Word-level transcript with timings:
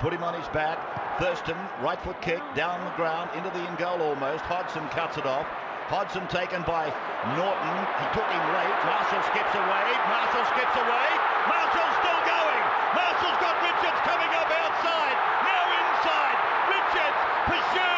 Put 0.00 0.14
him 0.14 0.24
on 0.24 0.32
his 0.32 0.48
back. 0.56 0.80
Thurston, 1.20 1.52
right 1.84 2.00
foot 2.00 2.16
kick, 2.24 2.40
down 2.56 2.80
the 2.80 2.96
ground, 2.96 3.28
into 3.36 3.52
the 3.52 3.60
in 3.60 3.76
goal 3.76 4.00
almost. 4.00 4.40
Hodgson 4.48 4.88
cuts 4.88 5.20
it 5.20 5.28
off. 5.28 5.44
Hodgson 5.92 6.24
taken 6.32 6.64
by 6.64 6.88
Norton. 7.36 7.76
He 8.00 8.06
took 8.16 8.24
him 8.24 8.44
late. 8.56 8.76
Marshall 8.88 9.20
skips 9.28 9.52
away. 9.52 9.86
Marshall 10.08 10.48
skips 10.56 10.76
away. 10.80 11.08
Marshall's 11.44 11.96
still 12.00 12.22
going. 12.24 12.64
Marshall's 12.96 13.36
got 13.36 13.52
Richards 13.60 14.00
coming 14.00 14.32
up 14.32 14.48
outside. 14.48 15.16
Now 15.44 15.64
inside. 15.68 16.38
Richards 16.72 17.20
pursued. 17.44 17.95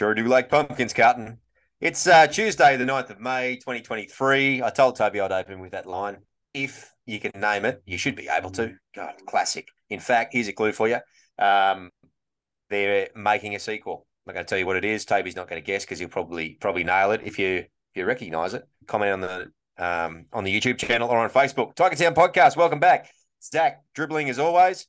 Sure 0.00 0.14
do 0.14 0.24
like 0.24 0.48
pumpkins, 0.48 0.94
Carton. 0.94 1.36
It's 1.78 2.06
uh, 2.06 2.26
Tuesday, 2.26 2.78
the 2.78 2.86
9th 2.86 3.10
of 3.10 3.20
May, 3.20 3.56
2023. 3.56 4.62
I 4.62 4.70
told 4.70 4.96
Toby 4.96 5.20
I'd 5.20 5.30
open 5.30 5.60
with 5.60 5.72
that 5.72 5.84
line. 5.84 6.16
If 6.54 6.90
you 7.04 7.20
can 7.20 7.38
name 7.38 7.66
it, 7.66 7.82
you 7.84 7.98
should 7.98 8.16
be 8.16 8.26
able 8.26 8.48
to. 8.52 8.72
God, 8.96 9.12
classic. 9.26 9.68
In 9.90 10.00
fact, 10.00 10.32
here's 10.32 10.48
a 10.48 10.54
clue 10.54 10.72
for 10.72 10.88
you. 10.88 11.00
Um, 11.38 11.90
they're 12.70 13.10
making 13.14 13.54
a 13.56 13.58
sequel. 13.58 14.06
I'm 14.26 14.30
not 14.30 14.34
going 14.36 14.46
to 14.46 14.48
tell 14.48 14.58
you 14.58 14.64
what 14.64 14.76
it 14.76 14.86
is. 14.86 15.04
Toby's 15.04 15.36
not 15.36 15.50
going 15.50 15.60
to 15.60 15.66
guess 15.66 15.84
because 15.84 15.98
he'll 15.98 16.08
probably 16.08 16.56
probably 16.62 16.82
nail 16.82 17.10
it. 17.10 17.20
If 17.22 17.38
you 17.38 17.56
if 17.56 17.68
you 17.94 18.06
recognise 18.06 18.54
it, 18.54 18.66
comment 18.86 19.12
on 19.12 19.20
the 19.20 19.52
um, 19.76 20.24
on 20.32 20.44
the 20.44 20.60
YouTube 20.60 20.78
channel 20.78 21.10
or 21.10 21.18
on 21.18 21.28
Facebook. 21.28 21.74
Tiger 21.74 21.96
Town 21.96 22.14
Podcast. 22.14 22.56
Welcome 22.56 22.80
back. 22.80 23.10
Zach 23.42 23.82
dribbling 23.94 24.30
as 24.30 24.38
always 24.38 24.86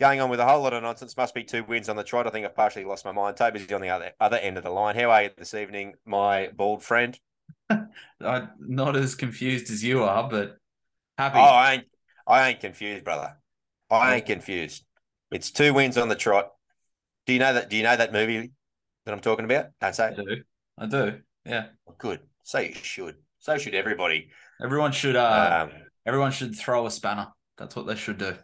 going 0.00 0.20
on 0.20 0.30
with 0.30 0.40
a 0.40 0.44
whole 0.44 0.62
lot 0.62 0.72
of 0.72 0.82
nonsense. 0.82 1.16
Must 1.16 1.34
be 1.34 1.44
two 1.44 1.64
wins 1.64 1.88
on 1.88 1.96
the 1.96 2.04
trot. 2.04 2.26
I 2.26 2.30
think 2.30 2.44
I've 2.44 2.54
partially 2.56 2.84
lost 2.84 3.04
my 3.04 3.12
mind. 3.12 3.36
Toby's 3.36 3.70
on 3.72 3.80
the 3.80 3.90
other 3.90 4.12
other 4.20 4.36
end 4.36 4.56
of 4.58 4.64
the 4.64 4.70
line. 4.70 4.96
How 4.96 5.10
are 5.10 5.24
you 5.24 5.30
this 5.36 5.54
evening, 5.54 5.94
my 6.04 6.50
bald 6.54 6.82
friend? 6.82 7.18
I'm 7.70 8.50
not 8.58 8.96
as 8.96 9.14
confused 9.14 9.70
as 9.70 9.82
you 9.82 10.02
are, 10.04 10.28
but 10.28 10.56
happy. 11.18 11.38
Oh, 11.38 11.42
I 11.42 11.72
ain't 11.74 11.84
I 12.26 12.48
ain't 12.48 12.60
confused, 12.60 13.04
brother. 13.04 13.36
I 13.90 14.16
ain't 14.16 14.26
confused. 14.26 14.84
It's 15.30 15.50
two 15.50 15.74
wins 15.74 15.98
on 15.98 16.08
the 16.08 16.14
trot. 16.14 16.52
Do 17.26 17.32
you 17.32 17.38
know 17.38 17.54
that? 17.54 17.70
Do 17.70 17.76
you 17.76 17.82
know 17.82 17.96
that 17.96 18.12
movie 18.12 18.52
that 19.04 19.12
I'm 19.12 19.20
talking 19.20 19.44
about? 19.44 19.66
Don't 19.80 19.94
say 19.94 20.06
I 20.06 20.14
do. 20.14 20.42
I 20.78 20.86
do. 20.86 21.20
Yeah. 21.44 21.66
Good. 21.98 22.20
So 22.42 22.58
you 22.60 22.74
should. 22.74 23.16
So 23.38 23.58
should 23.58 23.74
everybody. 23.74 24.30
Everyone 24.62 24.92
should. 24.92 25.16
Uh, 25.16 25.68
Um, 25.68 25.82
everyone 26.06 26.32
should 26.32 26.56
throw 26.56 26.86
a 26.86 26.90
spanner. 26.90 27.28
That's 27.58 27.76
what 27.76 27.86
they 27.86 27.96
should 27.96 28.18
do. 28.18 28.36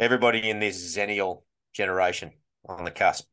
Everybody 0.00 0.48
in 0.48 0.60
this 0.60 0.96
Xennial 0.96 1.42
generation 1.74 2.30
on 2.66 2.84
the 2.84 2.90
cusp. 2.90 3.26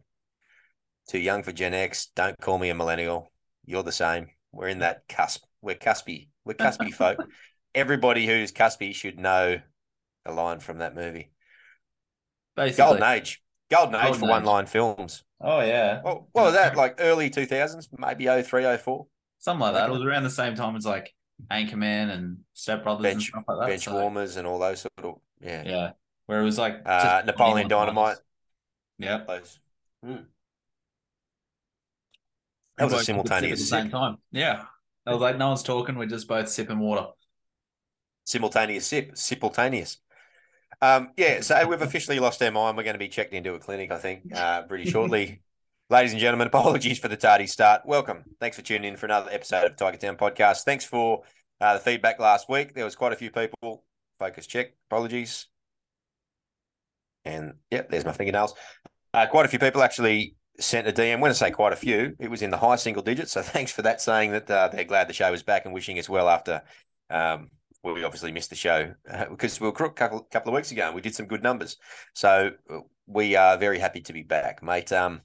Too 1.08 1.18
young 1.18 1.42
for 1.42 1.54
Gen 1.54 1.74
X. 1.74 2.10
Don't 2.14 2.38
call 2.42 2.58
me 2.58 2.70
a 2.70 2.76
millennial. 2.76 3.32
You're 3.66 3.84
the 3.84 3.94
same. 3.94 4.28
We're 4.52 4.68
in 4.68 4.80
that 4.80 5.08
cusp. 5.08 5.46
We're 5.62 5.78
cuspy. 5.78 6.28
We're 6.44 6.56
cuspy 6.56 6.94
folk. 6.94 7.26
Everybody 7.74 8.28
who's 8.28 8.52
cuspy 8.52 8.94
should 8.94 9.18
know 9.18 9.62
a 10.26 10.34
line 10.34 10.60
from 10.60 10.80
that 10.80 10.94
movie. 10.94 11.32
Basically. 12.58 12.84
Golden 12.84 13.04
age. 13.04 13.42
Golden 13.72 13.96
age 13.96 14.02
Golden 14.02 14.20
for 14.20 14.28
one 14.28 14.44
line 14.44 14.66
films. 14.66 15.24
Oh 15.40 15.62
yeah. 15.62 16.02
Well, 16.04 16.28
what 16.34 16.44
was 16.44 16.54
that? 16.56 16.76
Like 16.76 16.96
early 17.00 17.30
2000s, 17.30 17.88
maybe 17.98 18.26
03, 18.26 18.76
04? 18.76 19.08
Something 19.40 19.62
like 19.62 19.74
that. 19.76 19.90
It 19.90 19.94
was 19.94 20.04
around 20.04 20.24
the 20.24 20.30
same 20.30 20.56
time 20.56 20.76
as 20.76 20.86
like 20.86 21.14
Anchorman 21.50 22.10
and 22.10 22.40
Step 22.52 22.84
Brothers 22.84 23.06
and 23.06 23.14
Bench, 23.14 23.30
stuff 23.30 23.44
like 23.48 23.60
that. 23.60 23.68
bench 23.68 23.86
so, 23.86 23.94
warmers 23.94 24.36
and 24.36 24.46
all 24.46 24.60
those 24.60 24.82
sort 24.82 24.92
of, 25.06 25.22
yeah. 25.40 25.64
Yeah. 25.66 25.92
Where 26.28 26.42
it 26.42 26.44
was 26.44 26.58
like 26.58 26.82
Uh, 26.86 27.24
Napoleon 27.26 27.68
Dynamite. 27.68 28.18
Yeah. 29.00 29.24
Those. 29.28 29.60
Hmm. 30.06 30.16
That 32.78 32.86
was 32.86 32.94
a 32.94 32.98
sip 32.98 33.00
at 33.00 33.06
simultaneous 33.06 33.60
the 33.60 33.66
same 33.66 33.90
time. 33.90 34.18
Yeah. 34.32 34.66
I 35.06 35.12
was 35.14 35.22
like, 35.22 35.38
no 35.38 35.48
one's 35.48 35.64
talking. 35.64 35.98
We're 35.98 36.06
just 36.06 36.28
both 36.28 36.50
sipping 36.50 36.80
water. 36.80 37.08
simultaneous 38.26 38.86
sip, 38.86 39.18
simultaneous. 39.18 39.98
Um, 40.82 41.12
yeah, 41.18 41.42
so 41.42 41.66
we've 41.66 41.82
officially 41.82 42.20
lost 42.20 42.44
our 42.44 42.52
mind. 42.52 42.78
We're 42.78 42.84
going 42.84 42.94
to 42.94 43.00
be 43.00 43.08
checked 43.08 43.34
into 43.34 43.54
a 43.56 43.60
clinic, 43.60 43.90
I 43.90 43.98
think, 43.98 44.36
uh, 44.36 44.64
pretty 44.64 44.86
shortly. 44.92 45.42
Ladies 45.90 46.12
and 46.12 46.20
gentlemen, 46.20 46.48
apologies 46.54 47.00
for 47.00 47.08
the 47.08 47.16
tardy 47.18 47.48
start. 47.48 47.84
Welcome. 47.86 48.26
Thanks 48.40 48.58
for 48.58 48.64
tuning 48.64 48.92
in 48.92 48.98
for 48.98 49.06
another 49.06 49.32
episode 49.32 49.64
of 49.66 49.76
Tiger 49.78 49.98
Town 49.98 50.18
Podcast. 50.18 50.64
Thanks 50.64 50.84
for 50.84 51.24
uh, 51.62 51.76
the 51.76 51.80
feedback 51.80 52.20
last 52.20 52.50
week. 52.50 52.76
There 52.76 52.86
was 52.86 52.96
quite 52.96 53.14
a 53.14 53.16
few 53.16 53.32
people. 53.32 53.86
Focus 54.20 54.46
check. 54.46 54.74
Apologies. 54.92 55.48
And 57.28 57.54
yep, 57.72 57.90
there's 57.90 58.06
my 58.06 58.12
fingernails. 58.12 58.54
Uh, 59.14 59.26
quite 59.28 59.46
a 59.46 59.50
few 59.50 59.60
people 59.60 59.84
actually 59.84 60.36
sent 60.60 60.88
a 60.88 60.92
DM. 60.92 61.20
When 61.20 61.32
I 61.32 61.34
say 61.34 61.52
quite 61.52 61.74
a 61.74 61.78
few, 61.78 62.16
it 62.20 62.30
was 62.30 62.42
in 62.42 62.50
the 62.50 62.58
high 62.58 62.76
single 62.76 63.04
digits. 63.04 63.32
So 63.32 63.42
thanks 63.44 63.72
for 63.72 63.82
that, 63.84 64.02
saying 64.02 64.32
that 64.32 64.50
uh, 64.50 64.70
they're 64.70 64.84
glad 64.84 65.08
the 65.08 65.14
show 65.14 65.32
is 65.34 65.44
back 65.44 65.66
and 65.66 65.74
wishing 65.74 66.00
us 66.00 66.10
well 66.10 66.30
after 66.30 66.62
um, 67.10 67.50
well, 67.84 67.94
we 67.94 68.04
obviously 68.04 68.32
missed 68.32 68.50
the 68.50 68.56
show 68.56 68.94
uh, 69.10 69.26
because 69.30 69.60
we 69.62 69.68
were 69.68 69.72
crook 69.72 69.92
a 69.92 69.96
couple, 69.96 70.28
couple 70.32 70.52
of 70.52 70.56
weeks 70.56 70.72
ago 70.72 70.88
and 70.88 70.96
we 70.96 71.02
did 71.02 71.16
some 71.16 71.28
good 71.28 71.44
numbers. 71.44 71.78
So 72.14 72.52
uh, 72.70 72.80
we 73.06 73.36
are 73.36 73.58
very 73.58 73.80
happy 73.80 74.02
to 74.02 74.14
be 74.14 74.24
back, 74.24 74.62
mate. 74.62 74.92
Um, 74.92 75.22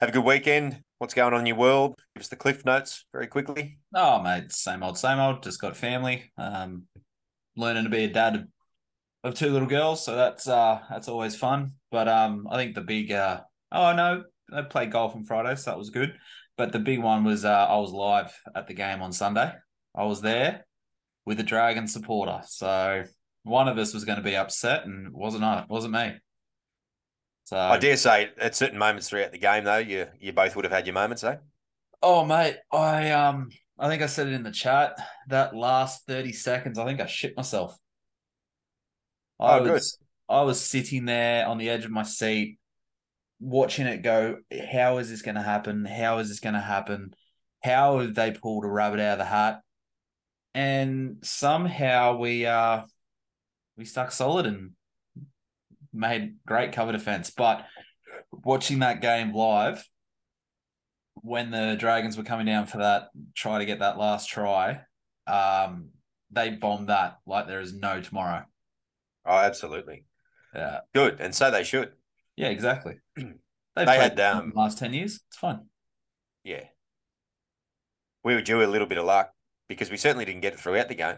have 0.00 0.10
a 0.10 0.12
good 0.12 0.24
weekend. 0.24 0.82
What's 0.98 1.14
going 1.14 1.34
on 1.34 1.40
in 1.40 1.46
your 1.46 1.56
world? 1.56 1.94
Give 2.14 2.22
us 2.22 2.28
the 2.28 2.36
cliff 2.36 2.64
notes 2.64 3.04
very 3.12 3.26
quickly. 3.26 3.78
Oh 3.94 4.22
mate, 4.22 4.52
same 4.52 4.82
old, 4.82 4.96
same 4.96 5.18
old. 5.18 5.42
Just 5.42 5.60
got 5.60 5.76
family. 5.76 6.32
Um, 6.38 6.84
learning 7.56 7.84
to 7.84 7.90
be 7.90 8.04
a 8.04 8.08
dad 8.08 8.48
of, 9.26 9.34
two 9.34 9.50
little 9.50 9.68
girls, 9.68 10.04
so 10.04 10.14
that's 10.14 10.48
uh 10.48 10.80
that's 10.90 11.08
always 11.08 11.36
fun. 11.36 11.72
But 11.90 12.08
um, 12.08 12.46
I 12.50 12.56
think 12.56 12.74
the 12.74 12.80
big 12.80 13.12
uh 13.12 13.40
oh 13.72 13.92
no, 13.94 14.24
I 14.52 14.62
played 14.62 14.92
golf 14.92 15.14
on 15.14 15.24
Friday, 15.24 15.54
so 15.56 15.70
that 15.70 15.78
was 15.78 15.90
good. 15.90 16.14
But 16.56 16.72
the 16.72 16.78
big 16.78 17.00
one 17.00 17.24
was 17.24 17.44
uh 17.44 17.66
I 17.68 17.76
was 17.76 17.92
live 17.92 18.32
at 18.54 18.66
the 18.66 18.74
game 18.74 19.02
on 19.02 19.12
Sunday. 19.12 19.52
I 19.94 20.04
was 20.04 20.20
there 20.20 20.66
with 21.24 21.40
a 21.40 21.44
Dragon 21.44 21.88
supporter, 21.88 22.40
so 22.46 23.04
one 23.42 23.68
of 23.68 23.78
us 23.78 23.94
was 23.94 24.04
going 24.04 24.18
to 24.18 24.24
be 24.24 24.36
upset, 24.36 24.84
and 24.84 25.12
wasn't 25.12 25.44
I, 25.44 25.64
wasn't 25.68 25.94
me. 25.94 26.14
So 27.44 27.56
I 27.56 27.78
dare 27.78 27.96
say 27.96 28.30
at 28.38 28.56
certain 28.56 28.78
moments 28.78 29.08
throughout 29.08 29.32
the 29.32 29.38
game, 29.38 29.64
though, 29.64 29.76
you 29.78 30.06
you 30.18 30.32
both 30.32 30.56
would 30.56 30.64
have 30.64 30.72
had 30.72 30.86
your 30.86 30.94
moments, 30.94 31.22
eh? 31.22 31.36
Oh 32.02 32.24
mate, 32.24 32.56
I 32.72 33.10
um 33.10 33.50
I 33.78 33.88
think 33.88 34.02
I 34.02 34.06
said 34.06 34.26
it 34.26 34.32
in 34.32 34.42
the 34.42 34.50
chat. 34.50 34.98
That 35.28 35.54
last 35.54 36.06
30 36.06 36.32
seconds, 36.32 36.78
I 36.78 36.84
think 36.84 37.00
I 37.00 37.06
shit 37.06 37.36
myself. 37.36 37.76
I 39.38 39.58
Oh, 39.58 39.64
good. 39.64 39.72
was 39.72 39.98
I 40.28 40.42
was 40.42 40.60
sitting 40.60 41.04
there 41.04 41.46
on 41.46 41.58
the 41.58 41.70
edge 41.70 41.84
of 41.84 41.90
my 41.90 42.02
seat, 42.02 42.58
watching 43.38 43.86
it 43.86 43.98
go, 44.02 44.38
how 44.72 44.98
is 44.98 45.08
this 45.08 45.22
gonna 45.22 45.42
happen? 45.42 45.84
How 45.84 46.18
is 46.18 46.28
this 46.28 46.40
gonna 46.40 46.60
happen? 46.60 47.14
How 47.62 48.00
have 48.00 48.14
they 48.14 48.32
pulled 48.32 48.64
a 48.64 48.68
rabbit 48.68 49.00
out 49.00 49.14
of 49.14 49.18
the 49.18 49.24
hat? 49.24 49.60
And 50.54 51.18
somehow 51.22 52.16
we 52.16 52.46
uh 52.46 52.82
we 53.76 53.84
stuck 53.84 54.10
solid 54.10 54.46
and 54.46 54.70
made 55.92 56.36
great 56.46 56.72
cover 56.72 56.92
defense. 56.92 57.30
But 57.30 57.64
watching 58.32 58.80
that 58.80 59.00
game 59.00 59.34
live, 59.34 59.86
when 61.14 61.50
the 61.50 61.76
Dragons 61.78 62.16
were 62.16 62.22
coming 62.24 62.46
down 62.46 62.66
for 62.66 62.78
that 62.78 63.08
try 63.34 63.58
to 63.58 63.66
get 63.66 63.80
that 63.80 63.98
last 63.98 64.28
try, 64.28 64.80
um, 65.26 65.90
they 66.30 66.50
bombed 66.50 66.88
that 66.88 67.18
like 67.26 67.46
there 67.46 67.60
is 67.60 67.74
no 67.74 68.00
tomorrow. 68.00 68.44
Oh, 69.26 69.36
absolutely. 69.36 70.04
Yeah, 70.54 70.80
Good, 70.94 71.20
and 71.20 71.34
so 71.34 71.50
they 71.50 71.64
should. 71.64 71.92
yeah, 72.36 72.48
exactly. 72.48 72.94
They've 73.16 73.34
They 73.74 73.84
had, 73.96 74.18
um, 74.20 74.52
the 74.54 74.58
last 74.60 74.78
ten 74.78 74.94
years. 74.94 75.20
It's 75.28 75.36
fun. 75.36 75.66
Yeah. 76.44 76.64
We 78.24 78.34
were 78.34 78.42
due 78.42 78.62
a 78.62 78.66
little 78.66 78.86
bit 78.86 78.98
of 78.98 79.04
luck 79.04 79.32
because 79.68 79.90
we 79.90 79.96
certainly 79.96 80.24
didn't 80.24 80.40
get 80.40 80.54
it 80.54 80.60
throughout 80.60 80.88
the 80.88 80.94
game. 80.94 81.16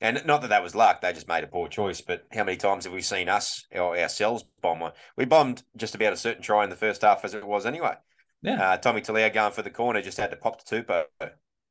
And 0.00 0.22
not 0.26 0.42
that 0.42 0.48
that 0.48 0.62
was 0.62 0.74
luck, 0.74 1.00
they 1.00 1.12
just 1.12 1.28
made 1.28 1.44
a 1.44 1.48
poor 1.48 1.68
choice. 1.68 2.00
But 2.00 2.24
how 2.32 2.44
many 2.44 2.56
times 2.56 2.84
have 2.84 2.92
we 2.92 3.00
seen 3.00 3.28
us 3.28 3.64
or 3.72 3.96
ourselves 3.98 4.44
bomb 4.60 4.80
one? 4.80 4.92
We 5.16 5.24
bombed 5.24 5.62
just 5.76 5.94
about 5.94 6.12
a 6.12 6.16
certain 6.16 6.42
try 6.42 6.64
in 6.64 6.70
the 6.70 6.76
first 6.76 7.02
half 7.02 7.24
as 7.24 7.34
it 7.34 7.46
was 7.46 7.64
anyway. 7.66 7.94
Yeah, 8.42 8.72
Uh, 8.72 8.76
Tommy 8.76 9.00
Talau 9.00 9.32
going 9.32 9.52
for 9.52 9.62
the 9.62 9.70
corner 9.70 10.02
just 10.02 10.18
had 10.18 10.30
to 10.30 10.36
pop 10.36 10.62
the 10.62 10.82
Tupou. 10.82 11.04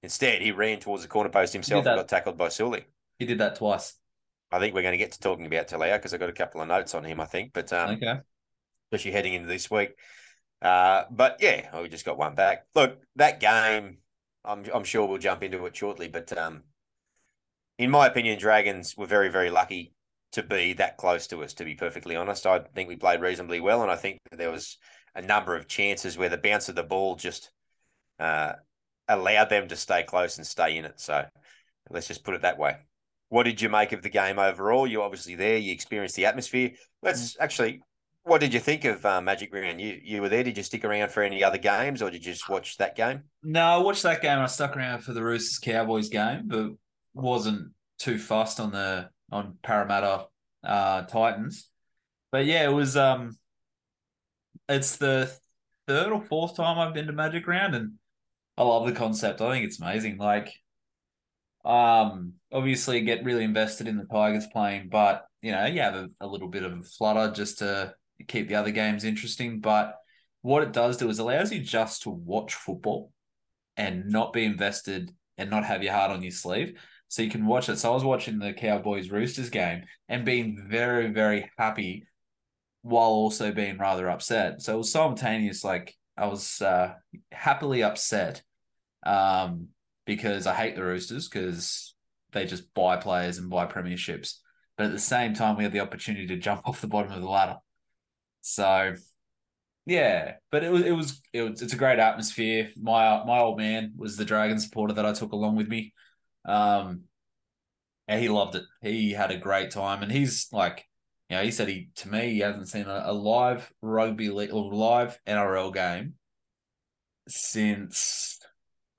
Instead, 0.02 0.42
he 0.42 0.52
ran 0.52 0.80
towards 0.80 1.04
the 1.04 1.10
corner 1.10 1.30
post 1.30 1.54
himself 1.54 1.86
and 1.86 1.96
got 1.98 2.08
tackled 2.10 2.38
by 2.38 2.50
Sully. 2.50 2.86
he 3.20 3.26
did 3.26 3.38
that 3.38 3.56
twice. 3.56 3.94
I 4.54 4.60
think 4.60 4.76
we're 4.76 4.84
going 4.84 4.94
to 4.94 5.00
get 5.00 5.12
to 5.14 5.20
talking 5.20 5.48
about 5.48 5.68
Talau 5.68 5.98
because 5.98 6.14
I've 6.14 6.20
got 6.20 6.30
a 6.30 6.34
couple 6.34 6.62
of 6.62 6.68
notes 6.68 6.94
on 6.94 7.04
him, 7.04 7.20
I 7.20 7.26
think. 7.26 7.54
But 7.54 7.74
um, 7.74 7.96
okay. 7.96 8.20
especially 8.92 9.12
heading 9.12 9.34
into 9.34 9.48
this 9.48 9.72
week. 9.72 9.96
Uh, 10.62 11.06
but 11.10 11.38
yeah, 11.42 11.82
we 11.82 11.90
just 11.90 12.06
got 12.06 12.20
one 12.20 12.36
back. 12.36 12.68
Look, 12.76 13.00
that 13.16 13.40
game, 13.40 13.98
I'm 14.46 14.64
I'm 14.72 14.84
sure 14.84 15.08
we'll 15.08 15.18
jump 15.18 15.42
into 15.42 15.66
it 15.66 15.76
shortly. 15.76 16.08
But 16.08 16.38
um, 16.38 16.62
in 17.80 17.90
my 17.90 18.06
opinion, 18.06 18.38
Dragons 18.38 18.96
were 18.96 19.08
very 19.08 19.30
very 19.30 19.50
lucky 19.50 19.96
to 20.34 20.44
be 20.44 20.74
that 20.74 20.98
close 20.98 21.26
to 21.28 21.44
us. 21.44 21.56
To 21.56 21.66
be 21.66 21.74
perfectly 21.74 22.16
honest, 22.16 22.46
I 22.46 22.60
think 22.60 22.90
we 22.90 22.96
played 22.96 23.22
reasonably 23.22 23.60
well, 23.60 23.82
and 23.82 23.92
I 23.92 23.96
think 23.96 24.20
that 24.30 24.38
there 24.38 24.52
was 24.52 24.78
a 25.16 25.22
number 25.22 25.56
of 25.56 25.68
chances 25.68 26.16
where 26.16 26.30
the 26.30 26.38
bounce 26.38 26.70
of 26.70 26.76
the 26.76 26.84
ball 26.84 27.16
just 27.16 27.52
uh, 28.20 28.54
allowed 29.08 29.50
them 29.50 29.68
to 29.68 29.76
stay 29.76 30.04
close 30.04 30.38
and 30.38 30.46
stay 30.46 30.78
in 30.78 30.86
it. 30.86 31.00
So 31.00 31.26
let's 31.90 32.08
just 32.08 32.24
put 32.24 32.36
it 32.36 32.44
that 32.44 32.60
way. 32.60 32.78
What 33.34 33.46
did 33.46 33.60
you 33.60 33.68
make 33.68 33.94
of 33.94 34.04
the 34.04 34.10
game 34.10 34.38
overall? 34.38 34.86
You're 34.86 35.02
obviously 35.02 35.34
there. 35.34 35.58
You 35.58 35.74
experienced 35.74 36.16
the 36.16 36.28
atmosphere. 36.28 36.70
Let's 37.02 37.36
actually 37.40 37.82
what 38.26 38.42
did 38.42 38.54
you 38.54 38.60
think 38.60 38.86
of 38.86 39.04
uh, 39.04 39.22
Magic 39.22 39.52
Round? 39.52 39.82
You 39.82 40.00
you 40.04 40.22
were 40.22 40.30
there. 40.30 40.44
Did 40.44 40.56
you 40.56 40.62
stick 40.62 40.86
around 40.86 41.10
for 41.10 41.24
any 41.24 41.44
other 41.44 41.58
games, 41.58 42.04
or 42.04 42.12
did 42.12 42.24
you 42.24 42.32
just 42.32 42.48
watch 42.48 42.78
that 42.78 42.96
game? 42.96 43.24
No, 43.42 43.64
I 43.64 43.78
watched 43.78 44.04
that 44.04 44.22
game. 44.22 44.38
I 44.38 44.46
stuck 44.46 44.78
around 44.78 45.00
for 45.00 45.14
the 45.14 45.24
Roosters 45.24 45.58
Cowboys 45.58 46.10
game, 46.10 46.44
but 46.46 46.74
wasn't 47.16 47.72
too 47.98 48.20
fussed 48.20 48.60
on 48.60 48.72
the 48.72 49.10
on 49.32 49.58
Parramatta 49.64 50.28
uh, 50.64 51.02
Titans. 51.02 51.72
But 52.32 52.46
yeah, 52.46 52.70
it 52.70 52.74
was. 52.74 52.96
Um, 52.96 53.36
it's 54.70 54.98
the 54.98 55.36
third 55.88 56.12
or 56.12 56.22
fourth 56.22 56.56
time 56.56 56.78
I've 56.78 56.94
been 56.94 57.08
to 57.08 57.14
Magic 57.14 57.48
Round, 57.48 57.74
and 57.74 57.94
I 58.60 58.62
love 58.62 58.86
the 58.86 58.94
concept. 58.94 59.42
I 59.42 59.52
think 59.52 59.66
it's 59.66 59.82
amazing. 59.82 60.18
Like, 60.18 60.54
um, 61.66 62.34
obviously 62.52 63.02
get 63.02 63.24
really 63.24 63.44
invested 63.44 63.88
in 63.88 63.98
the 63.98 64.06
Tigers 64.06 64.48
playing, 64.48 64.90
but 64.90 65.26
you 65.42 65.52
know, 65.52 65.66
you 65.66 65.82
have 65.82 65.96
a, 65.96 66.10
a 66.22 66.28
little 66.28 66.48
bit 66.48 66.64
of 66.64 66.78
a 66.78 66.84
flutter 66.84 67.34
just 67.34 67.60
to 67.60 67.94
keep 68.28 68.48
the 68.48 68.56
other 68.56 68.72
games 68.72 69.04
interesting. 69.04 69.60
But 69.60 69.96
what 70.42 70.64
it 70.64 70.74
does 70.74 70.98
do 70.98 71.10
is 71.10 71.20
allows 71.20 71.52
you 71.52 71.60
just 71.60 72.04
to 72.04 72.10
watch 72.10 72.56
football 72.56 73.12
and 73.78 74.08
not 74.08 74.34
be 74.34 74.44
invested 74.46 75.12
and 75.38 75.50
not 75.50 75.66
have 75.66 75.84
your 75.84 75.94
heart 75.94 76.12
on 76.12 76.22
your 76.22 76.32
sleeve. 76.32 76.80
So 77.08 77.22
you 77.22 77.30
can 77.30 77.46
watch 77.46 77.70
it. 77.70 77.78
So 77.78 77.92
I 77.92 77.94
was 77.94 78.04
watching 78.04 78.40
the 78.40 78.54
Cowboys 78.54 79.12
Roosters 79.12 79.50
game 79.50 79.84
and 80.10 80.26
being 80.26 80.66
very, 80.68 81.12
very 81.12 81.50
happy 81.58 82.06
while 82.82 83.10
also 83.10 83.52
being 83.52 83.78
rather 83.78 84.10
upset. 84.10 84.62
So 84.62 84.76
it 84.76 84.78
was 84.78 84.92
simultaneous. 84.92 85.64
Like 85.64 85.94
I 86.18 86.28
was 86.28 86.62
uh, 86.62 86.94
happily 87.32 87.84
upset 87.84 88.42
um, 89.06 89.70
because 90.06 90.48
I 90.48 90.54
hate 90.54 90.76
the 90.76 90.84
Roosters 90.84 91.28
because 91.30 91.96
they 92.32 92.46
just 92.46 92.74
buy 92.74 92.98
players 92.98 93.38
and 93.38 93.50
buy 93.50 93.66
premierships. 93.66 94.38
But 94.78 94.88
at 94.88 94.92
the 94.92 95.00
same 95.00 95.34
time, 95.34 95.56
we 95.56 95.64
had 95.64 95.74
the 95.74 95.82
opportunity 95.82 96.28
to 96.28 96.38
jump 96.38 96.62
off 96.66 96.82
the 96.82 96.88
bottom 96.88 97.12
of 97.12 97.22
the 97.22 97.30
ladder. 97.30 97.58
So, 98.42 98.96
yeah, 99.86 100.36
but 100.52 100.64
it 100.64 100.72
was 100.72 100.84
it 100.84 100.92
was, 100.92 101.22
it 101.32 101.42
was 101.42 101.62
it's 101.62 101.74
a 101.74 101.78
great 101.78 102.00
atmosphere. 102.00 102.72
My 102.78 103.24
my 103.26 103.40
old 103.40 103.58
man 103.58 103.94
was 103.98 104.18
the 104.18 104.26
Dragon 104.26 104.60
supporter 104.60 104.94
that 104.96 105.06
I 105.06 105.14
took 105.14 105.32
along 105.32 105.56
with 105.56 105.68
me. 105.68 105.94
Um, 106.46 107.04
and 108.08 108.22
he 108.22 108.28
loved 108.28 108.56
it. 108.56 108.64
He 108.82 109.12
had 109.12 109.32
a 109.32 109.38
great 109.38 109.72
time, 109.72 110.04
and 110.04 110.12
he's 110.12 110.50
like, 110.52 110.86
you 111.30 111.38
know, 111.38 111.44
he 111.44 111.52
said 111.52 111.70
he 111.70 111.90
to 111.96 112.10
me 112.10 112.34
he 112.34 112.40
hasn't 112.40 112.68
seen 112.68 112.86
a, 112.86 113.04
a 113.06 113.14
live 113.14 113.72
rugby 113.82 114.30
league 114.30 114.52
or 114.54 114.74
live 114.74 115.18
NRL 115.28 115.74
game 115.74 116.16
since 117.28 118.33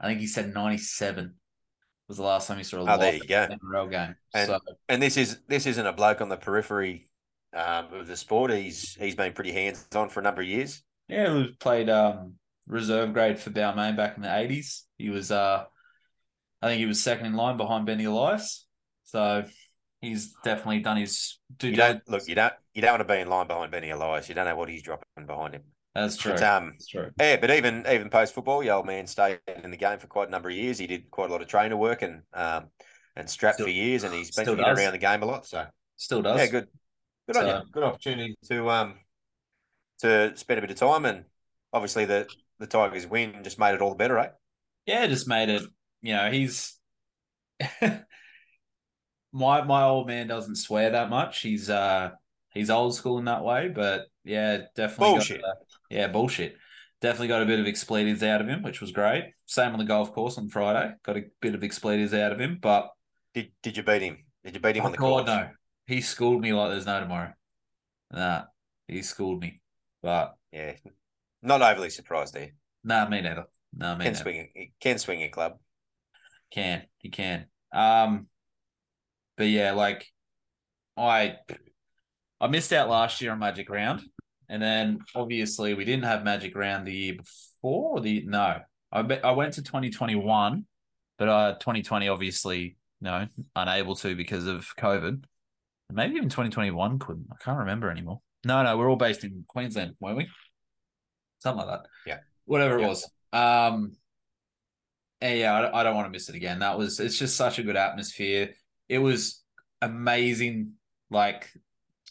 I 0.04 0.08
think 0.08 0.20
he 0.20 0.26
said 0.26 0.52
ninety 0.52 0.78
seven 0.78 1.34
was 2.08 2.18
the 2.18 2.22
last 2.22 2.48
time 2.48 2.58
he 2.58 2.64
saw 2.64 2.78
a 2.86 2.94
Oh, 2.94 2.98
there 2.98 3.14
you 3.14 3.26
go. 3.26 3.48
NRL 3.50 3.90
game. 3.90 4.14
And- 4.34 4.46
so 4.46 4.60
And 4.88 5.02
this 5.02 5.16
is 5.16 5.38
this 5.48 5.66
isn't 5.66 5.86
a 5.86 5.92
bloke 5.92 6.20
on 6.20 6.28
the 6.28 6.36
periphery 6.36 7.08
um, 7.54 7.92
of 7.94 8.06
the 8.06 8.16
sport. 8.16 8.50
He's 8.50 8.94
he's 8.94 9.14
been 9.14 9.32
pretty 9.32 9.52
hands 9.52 9.86
on 9.94 10.10
for 10.10 10.20
a 10.20 10.22
number 10.22 10.42
of 10.42 10.48
years. 10.48 10.82
Yeah, 11.08 11.34
he 11.34 11.52
played 11.60 11.88
um, 11.88 12.34
reserve 12.66 13.12
grade 13.12 13.38
for 13.38 13.50
Balmain 13.50 13.96
back 13.96 14.16
in 14.16 14.22
the 14.22 14.36
eighties. 14.36 14.86
He 14.98 15.10
was, 15.10 15.30
uh, 15.30 15.64
I 16.62 16.66
think 16.68 16.78
he 16.80 16.86
was 16.86 17.02
second 17.02 17.26
in 17.26 17.34
line 17.34 17.56
behind 17.56 17.86
Benny 17.86 18.04
Elias. 18.04 18.66
So 19.04 19.44
he's 20.00 20.34
definitely 20.44 20.80
done 20.80 20.96
his 20.98 21.38
due 21.56 21.70
You 21.70 21.76
don't 21.76 22.08
look. 22.08 22.26
You 22.26 22.34
don't. 22.34 22.54
You 22.74 22.82
don't 22.82 22.92
want 22.92 23.06
to 23.08 23.14
be 23.14 23.20
in 23.20 23.28
line 23.28 23.46
behind 23.46 23.70
Benny 23.70 23.90
Elias. 23.90 24.28
You 24.28 24.34
don't 24.34 24.46
know 24.46 24.56
what 24.56 24.68
he's 24.68 24.82
dropping 24.82 25.26
behind 25.26 25.54
him. 25.54 25.62
That's 25.94 26.16
true. 26.16 26.32
But 26.32 26.42
um, 26.42 26.70
That's 26.72 26.88
true. 26.88 27.10
yeah, 27.20 27.36
but 27.36 27.50
even 27.50 27.86
even 27.88 28.08
post 28.10 28.34
football, 28.34 28.60
the 28.60 28.70
old 28.70 28.86
man 28.86 29.06
stayed 29.06 29.40
in 29.62 29.70
the 29.70 29.76
game 29.76 29.98
for 29.98 30.06
quite 30.08 30.28
a 30.28 30.30
number 30.30 30.48
of 30.48 30.56
years. 30.56 30.78
He 30.78 30.86
did 30.86 31.10
quite 31.10 31.30
a 31.30 31.32
lot 31.32 31.40
of 31.42 31.48
trainer 31.48 31.76
work 31.76 32.02
and 32.02 32.22
um 32.32 32.66
and 33.16 33.30
strapped 33.30 33.56
Still- 33.56 33.66
for 33.66 33.70
years, 33.72 34.02
and 34.02 34.12
he's 34.12 34.34
been 34.34 34.44
still 34.44 34.60
around 34.60 34.92
the 34.92 34.98
game 34.98 35.22
a 35.22 35.26
lot. 35.26 35.46
So 35.46 35.64
Still 35.96 36.22
does. 36.22 36.38
yeah, 36.40 36.46
good, 36.46 36.68
good 37.28 37.36
on 37.36 37.46
you. 37.46 37.70
Good 37.70 37.82
opportunity 37.84 38.36
to 38.48 38.70
um 38.70 38.94
to 40.00 40.36
spend 40.36 40.58
a 40.58 40.60
bit 40.62 40.70
of 40.72 40.76
time, 40.76 41.04
and 41.04 41.24
obviously 41.72 42.04
the 42.06 42.28
the 42.58 42.66
Tigers 42.66 43.06
win 43.06 43.44
just 43.44 43.58
made 43.58 43.74
it 43.74 43.80
all 43.80 43.90
the 43.90 43.96
better, 43.96 44.14
right? 44.14 44.32
Yeah, 44.86 45.06
just 45.06 45.28
made 45.28 45.48
it. 45.48 45.62
You 46.02 46.14
know, 46.14 46.30
he's 46.30 46.76
my 49.32 49.62
my 49.62 49.82
old 49.84 50.06
man 50.06 50.26
doesn't 50.26 50.56
swear 50.56 50.90
that 50.90 51.10
much. 51.10 51.40
He's 51.40 51.70
uh 51.70 52.10
he's 52.52 52.70
old 52.70 52.94
school 52.94 53.18
in 53.18 53.24
that 53.26 53.44
way, 53.44 53.68
but 53.68 54.06
yeah, 54.24 54.62
definitely 54.74 55.06
got 55.06 55.14
Bullshit. 55.14 55.42
Yeah, 55.94 56.08
bullshit. 56.08 56.56
Definitely 57.00 57.28
got 57.28 57.42
a 57.42 57.46
bit 57.46 57.60
of 57.60 57.66
expletives 57.66 58.22
out 58.22 58.40
of 58.40 58.48
him, 58.48 58.62
which 58.62 58.80
was 58.80 58.90
great. 58.92 59.24
Same 59.46 59.72
on 59.72 59.78
the 59.78 59.84
golf 59.84 60.12
course 60.12 60.38
on 60.38 60.48
Friday. 60.48 60.94
Got 61.04 61.16
a 61.18 61.22
bit 61.40 61.54
of 61.54 61.62
expletives 61.62 62.14
out 62.14 62.32
of 62.32 62.40
him, 62.40 62.58
but 62.60 62.90
Did 63.34 63.52
did 63.62 63.76
you 63.76 63.82
beat 63.82 64.02
him? 64.02 64.18
Did 64.44 64.54
you 64.54 64.60
beat 64.60 64.76
him 64.76 64.84
oh 64.84 64.86
on 64.86 64.92
the 64.92 64.98
God, 64.98 65.26
course? 65.26 65.26
no. 65.26 65.50
He 65.86 66.00
schooled 66.00 66.40
me 66.40 66.52
like 66.52 66.70
there's 66.70 66.86
no 66.86 67.00
tomorrow. 67.00 67.32
Nah, 68.12 68.44
he 68.88 69.02
schooled 69.02 69.40
me. 69.40 69.60
But 70.02 70.36
Yeah, 70.52 70.74
not 71.42 71.62
overly 71.62 71.90
surprised 71.90 72.34
there. 72.34 72.52
nah, 72.84 73.08
me 73.08 73.20
neither. 73.20 73.46
Nah, 73.76 73.96
me 73.96 74.04
neither. 74.06 74.12
Can 74.12 74.12
neither. 74.12 74.22
swing 74.22 74.48
it. 74.54 74.70
Can 74.80 74.98
swing 74.98 75.22
a 75.22 75.28
club. 75.30 75.58
Can 76.50 76.86
he 76.98 77.10
can. 77.10 77.46
Um, 77.72 78.28
but 79.36 79.48
yeah, 79.48 79.72
like 79.72 80.06
I 80.96 81.36
I 82.40 82.46
missed 82.48 82.72
out 82.72 82.88
last 82.88 83.20
year 83.20 83.32
on 83.32 83.38
Magic 83.38 83.68
Round, 83.68 84.02
and 84.48 84.62
then 84.62 84.98
obviously 85.14 85.74
we 85.74 85.84
didn't 85.84 86.04
have 86.04 86.24
Magic 86.24 86.56
Round 86.56 86.86
the 86.86 86.92
year 86.92 87.14
before. 87.14 88.00
The 88.00 88.24
no, 88.26 88.58
I 88.92 89.02
be, 89.02 89.22
I 89.22 89.32
went 89.32 89.54
to 89.54 89.62
twenty 89.62 89.90
twenty 89.90 90.14
one, 90.14 90.66
but 91.18 91.28
uh 91.28 91.54
twenty 91.60 91.82
twenty 91.82 92.08
obviously 92.08 92.76
no 93.00 93.26
unable 93.56 93.94
to 93.96 94.14
because 94.14 94.46
of 94.46 94.66
COVID. 94.76 95.24
Maybe 95.92 96.16
even 96.16 96.28
twenty 96.28 96.50
twenty 96.50 96.70
one 96.70 96.98
couldn't. 96.98 97.26
I 97.32 97.42
can't 97.42 97.58
remember 97.58 97.90
anymore. 97.90 98.20
No, 98.44 98.62
no, 98.62 98.76
we're 98.76 98.90
all 98.90 98.96
based 98.96 99.24
in 99.24 99.44
Queensland, 99.48 99.94
weren't 100.00 100.18
we? 100.18 100.28
Something 101.38 101.66
like 101.66 101.80
that. 101.82 101.88
Yeah. 102.06 102.18
whatever 102.44 102.78
it 102.78 102.86
was. 102.86 103.10
Um, 103.32 103.96
and 105.20 105.38
yeah, 105.38 105.54
I, 105.54 105.80
I 105.80 105.82
don't 105.82 105.94
want 105.94 106.06
to 106.06 106.10
miss 106.10 106.28
it 106.28 106.34
again. 106.34 106.58
That 106.58 106.78
was 106.78 107.00
it's 107.00 107.18
just 107.18 107.36
such 107.36 107.58
a 107.58 107.62
good 107.62 107.76
atmosphere. 107.76 108.50
It 108.88 108.98
was 108.98 109.42
amazing, 109.80 110.72
like 111.10 111.50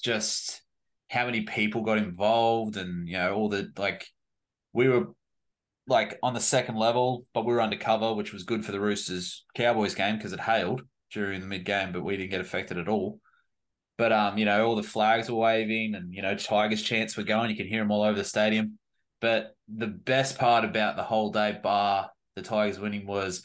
just 0.04 0.63
how 1.14 1.26
many 1.26 1.42
people 1.42 1.84
got 1.84 2.00
involved, 2.00 2.76
and 2.76 3.08
you 3.08 3.18
know 3.18 3.36
all 3.36 3.50
the 3.50 3.72
like 3.78 4.08
we 4.74 4.90
were 4.90 5.10
like 5.88 6.18
on 6.24 6.34
the 6.34 6.40
second 6.40 6.76
level, 6.76 7.26
but 7.34 7.46
we 7.46 7.54
were 7.54 7.62
undercover, 7.62 8.14
which 8.14 8.34
was 8.34 8.44
good 8.44 8.66
for 8.66 8.72
the 8.72 8.80
Roosters 8.80 9.46
Cowboys 9.54 9.94
game 9.94 10.18
because 10.18 10.34
it 10.34 10.40
hailed 10.40 10.82
during 11.12 11.40
the 11.40 11.48
mid 11.48 11.66
game, 11.66 11.92
but 11.92 12.04
we 12.04 12.18
didn't 12.18 12.32
get 12.32 12.42
affected 12.42 12.78
at 12.80 12.88
all. 12.88 13.20
But 13.98 14.12
um, 14.12 14.38
you 14.40 14.46
know, 14.46 14.66
all 14.66 14.76
the 14.76 14.84
flags 14.84 15.30
were 15.30 15.38
waving, 15.38 15.94
and 15.94 16.14
you 16.14 16.24
know, 16.24 16.36
Tigers 16.36 16.82
chants 16.82 17.16
were 17.16 17.24
going. 17.24 17.52
You 17.52 17.56
can 17.56 17.68
hear 17.68 17.82
them 17.82 17.92
all 17.92 18.04
over 18.04 18.18
the 18.18 18.24
stadium. 18.24 18.80
But 19.22 19.56
the 19.74 19.88
best 19.88 20.38
part 20.38 20.66
about 20.66 20.96
the 20.96 21.04
whole 21.04 21.32
day, 21.32 21.58
bar 21.62 22.10
the 22.36 22.42
Tigers 22.42 22.80
winning, 22.80 23.06
was 23.06 23.44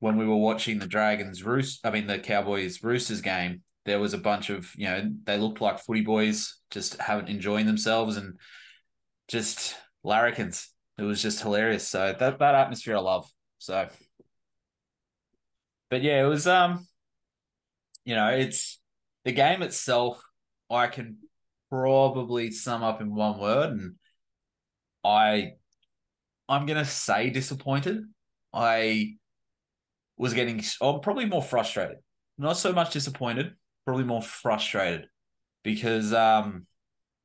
when 0.00 0.16
we 0.16 0.26
were 0.26 0.36
watching 0.36 0.78
the 0.78 0.86
Dragons 0.86 1.44
Roost. 1.44 1.84
I 1.84 1.90
mean, 1.90 2.06
the 2.06 2.18
Cowboys 2.18 2.82
Roosters 2.82 3.20
game. 3.20 3.62
There 3.84 3.98
was 3.98 4.14
a 4.14 4.18
bunch 4.18 4.50
of 4.50 4.70
you 4.76 4.86
know 4.86 5.10
they 5.24 5.38
looked 5.38 5.60
like 5.60 5.80
footy 5.80 6.02
boys, 6.02 6.58
just 6.70 7.00
having 7.00 7.28
enjoying 7.28 7.66
themselves 7.66 8.16
and 8.16 8.38
just 9.28 9.76
larrikins. 10.04 10.68
It 10.98 11.02
was 11.02 11.22
just 11.22 11.40
hilarious. 11.40 11.86
So 11.88 12.14
that 12.18 12.38
that 12.38 12.54
atmosphere 12.54 12.96
I 12.96 13.00
love. 13.00 13.30
So, 13.58 13.88
but 15.90 16.02
yeah, 16.02 16.24
it 16.24 16.28
was 16.28 16.46
um, 16.46 16.86
you 18.04 18.14
know, 18.14 18.28
it's 18.28 18.80
the 19.24 19.32
game 19.32 19.62
itself. 19.62 20.22
I 20.70 20.86
can 20.86 21.18
probably 21.70 22.50
sum 22.50 22.82
up 22.82 23.00
in 23.00 23.14
one 23.14 23.38
word, 23.38 23.70
and 23.70 23.94
I, 25.04 25.52
I'm 26.48 26.66
gonna 26.66 26.84
say 26.84 27.30
disappointed. 27.30 28.04
I 28.52 29.14
was 30.16 30.34
getting, 30.34 30.62
I'm 30.80 31.00
probably 31.00 31.26
more 31.26 31.42
frustrated. 31.42 31.98
Not 32.38 32.56
so 32.56 32.72
much 32.72 32.92
disappointed, 32.92 33.52
probably 33.84 34.04
more 34.04 34.22
frustrated 34.22 35.06
because 35.62 36.12
um, 36.12 36.66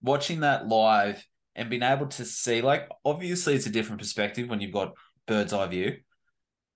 watching 0.02 0.42
that 0.42 0.68
live 0.68 1.26
and 1.56 1.70
being 1.70 1.84
able 1.84 2.08
to 2.08 2.26
see, 2.26 2.62
like, 2.62 2.90
obviously 3.04 3.56
it's 3.56 3.66
a 3.66 3.72
different 3.72 4.00
perspective 4.00 4.50
when 4.50 4.62
you've 4.62 4.74
got 4.74 4.94
bird's 5.26 5.54
eye 5.54 5.68
view, 5.68 5.98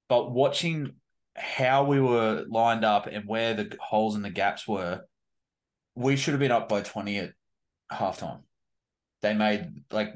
but 0.09 0.31
watching 0.31 0.93
how 1.35 1.83
we 1.85 1.99
were 1.99 2.45
lined 2.49 2.83
up 2.83 3.07
and 3.07 3.27
where 3.27 3.53
the 3.53 3.77
holes 3.79 4.15
and 4.15 4.25
the 4.25 4.29
gaps 4.29 4.67
were, 4.67 5.01
we 5.95 6.15
should 6.15 6.33
have 6.33 6.39
been 6.39 6.51
up 6.51 6.67
by 6.67 6.81
20 6.81 7.17
at 7.17 7.31
halftime. 7.91 8.41
They 9.21 9.33
made, 9.33 9.83
like, 9.91 10.13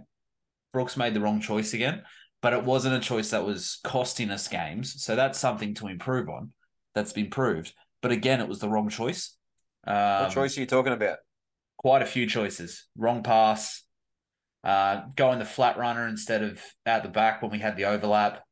Brooks 0.73 0.97
made 0.97 1.13
the 1.13 1.21
wrong 1.21 1.39
choice 1.39 1.73
again, 1.73 2.01
but 2.41 2.53
it 2.53 2.63
wasn't 2.63 2.95
a 2.95 2.99
choice 2.99 3.29
that 3.29 3.45
was 3.45 3.79
costing 3.83 4.29
us 4.29 4.47
games. 4.47 5.01
So 5.01 5.15
that's 5.15 5.39
something 5.39 5.73
to 5.75 5.87
improve 5.87 6.27
on. 6.27 6.51
That's 6.93 7.13
been 7.13 7.29
proved. 7.29 7.73
But 8.01 8.11
again, 8.11 8.41
it 8.41 8.49
was 8.49 8.59
the 8.59 8.69
wrong 8.69 8.89
choice. 8.89 9.37
Um, 9.87 10.23
What 10.25 10.31
choice 10.31 10.57
are 10.57 10.61
you 10.61 10.65
talking 10.67 10.93
about? 10.93 11.19
quite 11.77 12.01
a 12.01 12.05
few 12.05 12.27
choices. 12.27 12.87
Wrong 12.97 13.23
pass, 13.23 13.83
uh, 14.63 15.03
going 15.15 15.39
the 15.39 15.45
flat 15.45 15.77
runner 15.77 16.07
instead 16.07 16.43
of 16.43 16.61
out 16.85 17.03
the 17.03 17.09
back 17.09 17.41
when 17.41 17.51
we 17.51 17.59
had 17.59 17.77
the 17.77 17.85
overlap. 17.85 18.43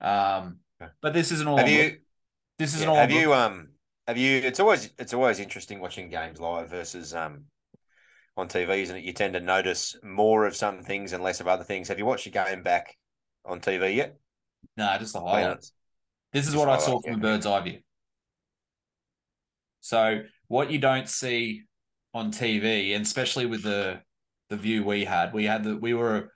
Um, 0.00 0.58
but 1.00 1.12
this 1.14 1.32
isn't 1.32 1.48
all. 1.48 1.58
Have 1.58 1.68
you? 1.68 1.82
Brook- 1.90 2.00
This 2.58 2.74
isn't 2.74 2.88
Yeah, 2.88 2.92
all. 2.94 3.00
have 3.00 3.10
on 3.12 3.22
you 3.22 3.34
um 3.34 3.68
have 4.06 4.16
you 4.18 4.38
it's 4.38 4.60
always 4.60 4.90
it's 4.98 5.14
always 5.14 5.38
interesting 5.38 5.80
watching 5.80 6.08
games 6.08 6.40
live 6.40 6.70
versus 6.70 7.14
um 7.14 7.44
on 8.36 8.48
TV, 8.48 8.82
isn't 8.82 8.96
it? 8.96 9.04
You 9.04 9.12
tend 9.12 9.34
to 9.34 9.40
notice 9.40 9.96
more 10.02 10.46
of 10.46 10.54
some 10.54 10.82
things 10.82 11.12
and 11.12 11.22
less 11.22 11.40
of 11.40 11.48
other 11.48 11.64
things. 11.64 11.88
Have 11.88 11.98
you 11.98 12.06
watched 12.06 12.24
the 12.24 12.30
game 12.30 12.62
back 12.62 12.96
on 13.44 13.60
TV 13.60 13.90
yet? 13.90 14.16
No, 14.76 14.96
just 14.98 15.12
the 15.12 15.20
highlights. 15.20 15.72
This 16.32 16.46
is 16.46 16.52
Just 16.52 16.64
what 16.66 16.68
I 16.68 16.78
saw 16.78 17.00
from 17.00 17.14
a 17.14 17.18
bird's 17.18 17.46
eye 17.46 17.60
view. 17.60 17.78
So 19.80 20.22
what 20.48 20.70
you 20.70 20.78
don't 20.78 21.08
see 21.08 21.64
on 22.14 22.32
TV, 22.32 22.94
and 22.94 23.04
especially 23.04 23.46
with 23.46 23.62
the 23.62 24.00
the 24.50 24.56
view 24.56 24.82
we 24.82 25.04
had, 25.04 25.32
we 25.34 25.44
had 25.44 25.64
that 25.64 25.80
we 25.80 25.92
were 25.94 26.32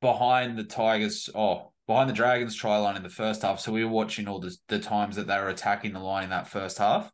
behind 0.00 0.58
the 0.58 0.64
Tigers, 0.64 1.30
oh, 1.34 1.72
behind 1.86 2.08
the 2.08 2.14
Dragons 2.14 2.54
try 2.54 2.76
line 2.76 2.96
in 2.96 3.02
the 3.02 3.08
first 3.08 3.42
half. 3.42 3.60
So 3.60 3.72
we 3.72 3.84
were 3.84 3.90
watching 3.90 4.28
all 4.28 4.40
the 4.40 4.56
the 4.68 4.78
times 4.78 5.16
that 5.16 5.26
they 5.26 5.38
were 5.38 5.48
attacking 5.48 5.92
the 5.92 6.00
line 6.00 6.24
in 6.24 6.30
that 6.30 6.48
first 6.48 6.78
half. 6.78 7.10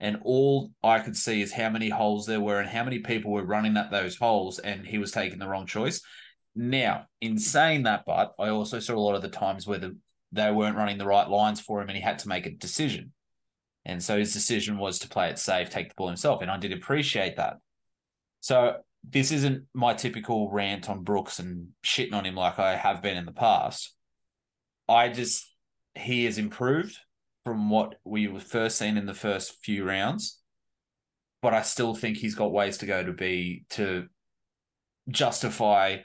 And 0.00 0.20
all 0.24 0.72
I 0.82 0.98
could 0.98 1.16
see 1.16 1.40
is 1.40 1.52
how 1.52 1.70
many 1.70 1.88
holes 1.88 2.26
there 2.26 2.40
were 2.40 2.60
and 2.60 2.68
how 2.68 2.84
many 2.84 2.98
people 2.98 3.32
were 3.32 3.44
running 3.44 3.76
at 3.76 3.90
those 3.90 4.16
holes, 4.16 4.58
and 4.58 4.86
he 4.86 4.98
was 4.98 5.12
taking 5.12 5.38
the 5.38 5.48
wrong 5.48 5.66
choice. 5.66 6.02
Now, 6.54 7.06
in 7.20 7.38
saying 7.38 7.84
that, 7.84 8.04
but 8.06 8.34
I 8.38 8.48
also 8.48 8.78
saw 8.78 8.94
a 8.94 8.96
lot 8.96 9.16
of 9.16 9.22
the 9.22 9.28
times 9.28 9.66
where 9.66 9.78
the, 9.78 9.96
they 10.32 10.50
weren't 10.50 10.76
running 10.76 10.98
the 10.98 11.06
right 11.06 11.28
lines 11.28 11.60
for 11.60 11.80
him 11.80 11.88
and 11.88 11.96
he 11.96 12.02
had 12.02 12.20
to 12.20 12.28
make 12.28 12.46
a 12.46 12.50
decision. 12.50 13.12
And 13.86 14.02
so 14.02 14.18
his 14.18 14.32
decision 14.32 14.78
was 14.78 14.98
to 15.00 15.08
play 15.08 15.28
it 15.28 15.38
safe, 15.38 15.70
take 15.70 15.88
the 15.88 15.94
ball 15.96 16.08
himself. 16.08 16.40
And 16.42 16.50
I 16.50 16.56
did 16.56 16.72
appreciate 16.72 17.36
that. 17.36 17.58
So 18.40 18.76
this 19.08 19.30
isn't 19.30 19.64
my 19.74 19.92
typical 19.94 20.50
rant 20.50 20.88
on 20.88 21.02
Brooks 21.02 21.38
and 21.38 21.68
shitting 21.84 22.14
on 22.14 22.24
him 22.24 22.34
like 22.34 22.58
I 22.58 22.76
have 22.76 23.02
been 23.02 23.16
in 23.16 23.26
the 23.26 23.32
past. 23.32 23.94
I 24.88 25.08
just, 25.08 25.52
he 25.94 26.24
has 26.24 26.38
improved 26.38 26.96
from 27.44 27.68
what 27.68 27.96
we 28.04 28.26
were 28.26 28.40
first 28.40 28.78
seen 28.78 28.96
in 28.96 29.04
the 29.06 29.14
first 29.14 29.62
few 29.62 29.84
rounds. 29.84 30.40
But 31.42 31.52
I 31.52 31.60
still 31.60 31.94
think 31.94 32.16
he's 32.16 32.34
got 32.34 32.52
ways 32.52 32.78
to 32.78 32.86
go 32.86 33.04
to 33.04 33.12
be, 33.12 33.64
to 33.70 34.06
justify 35.10 35.98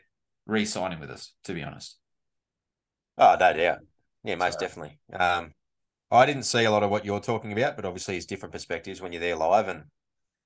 re 0.45 0.65
signing 0.65 0.99
with 0.99 1.09
us, 1.09 1.33
to 1.45 1.53
be 1.53 1.63
honest. 1.63 1.97
Oh, 3.17 3.37
no 3.39 3.53
doubt. 3.53 3.79
Yeah, 4.25 4.35
most 4.35 4.55
So- 4.55 4.59
definitely. 4.59 4.99
Um, 5.13 5.53
I 6.11 6.25
didn't 6.25 6.43
see 6.43 6.63
a 6.63 6.71
lot 6.71 6.83
of 6.83 6.89
what 6.89 7.05
you're 7.05 7.19
talking 7.19 7.51
about, 7.51 7.75
but 7.75 7.85
obviously 7.85 8.17
it's 8.17 8.25
different 8.25 8.53
perspectives 8.53 9.01
when 9.01 9.11
you're 9.11 9.21
there 9.21 9.35
live. 9.35 9.67
And 9.67 9.83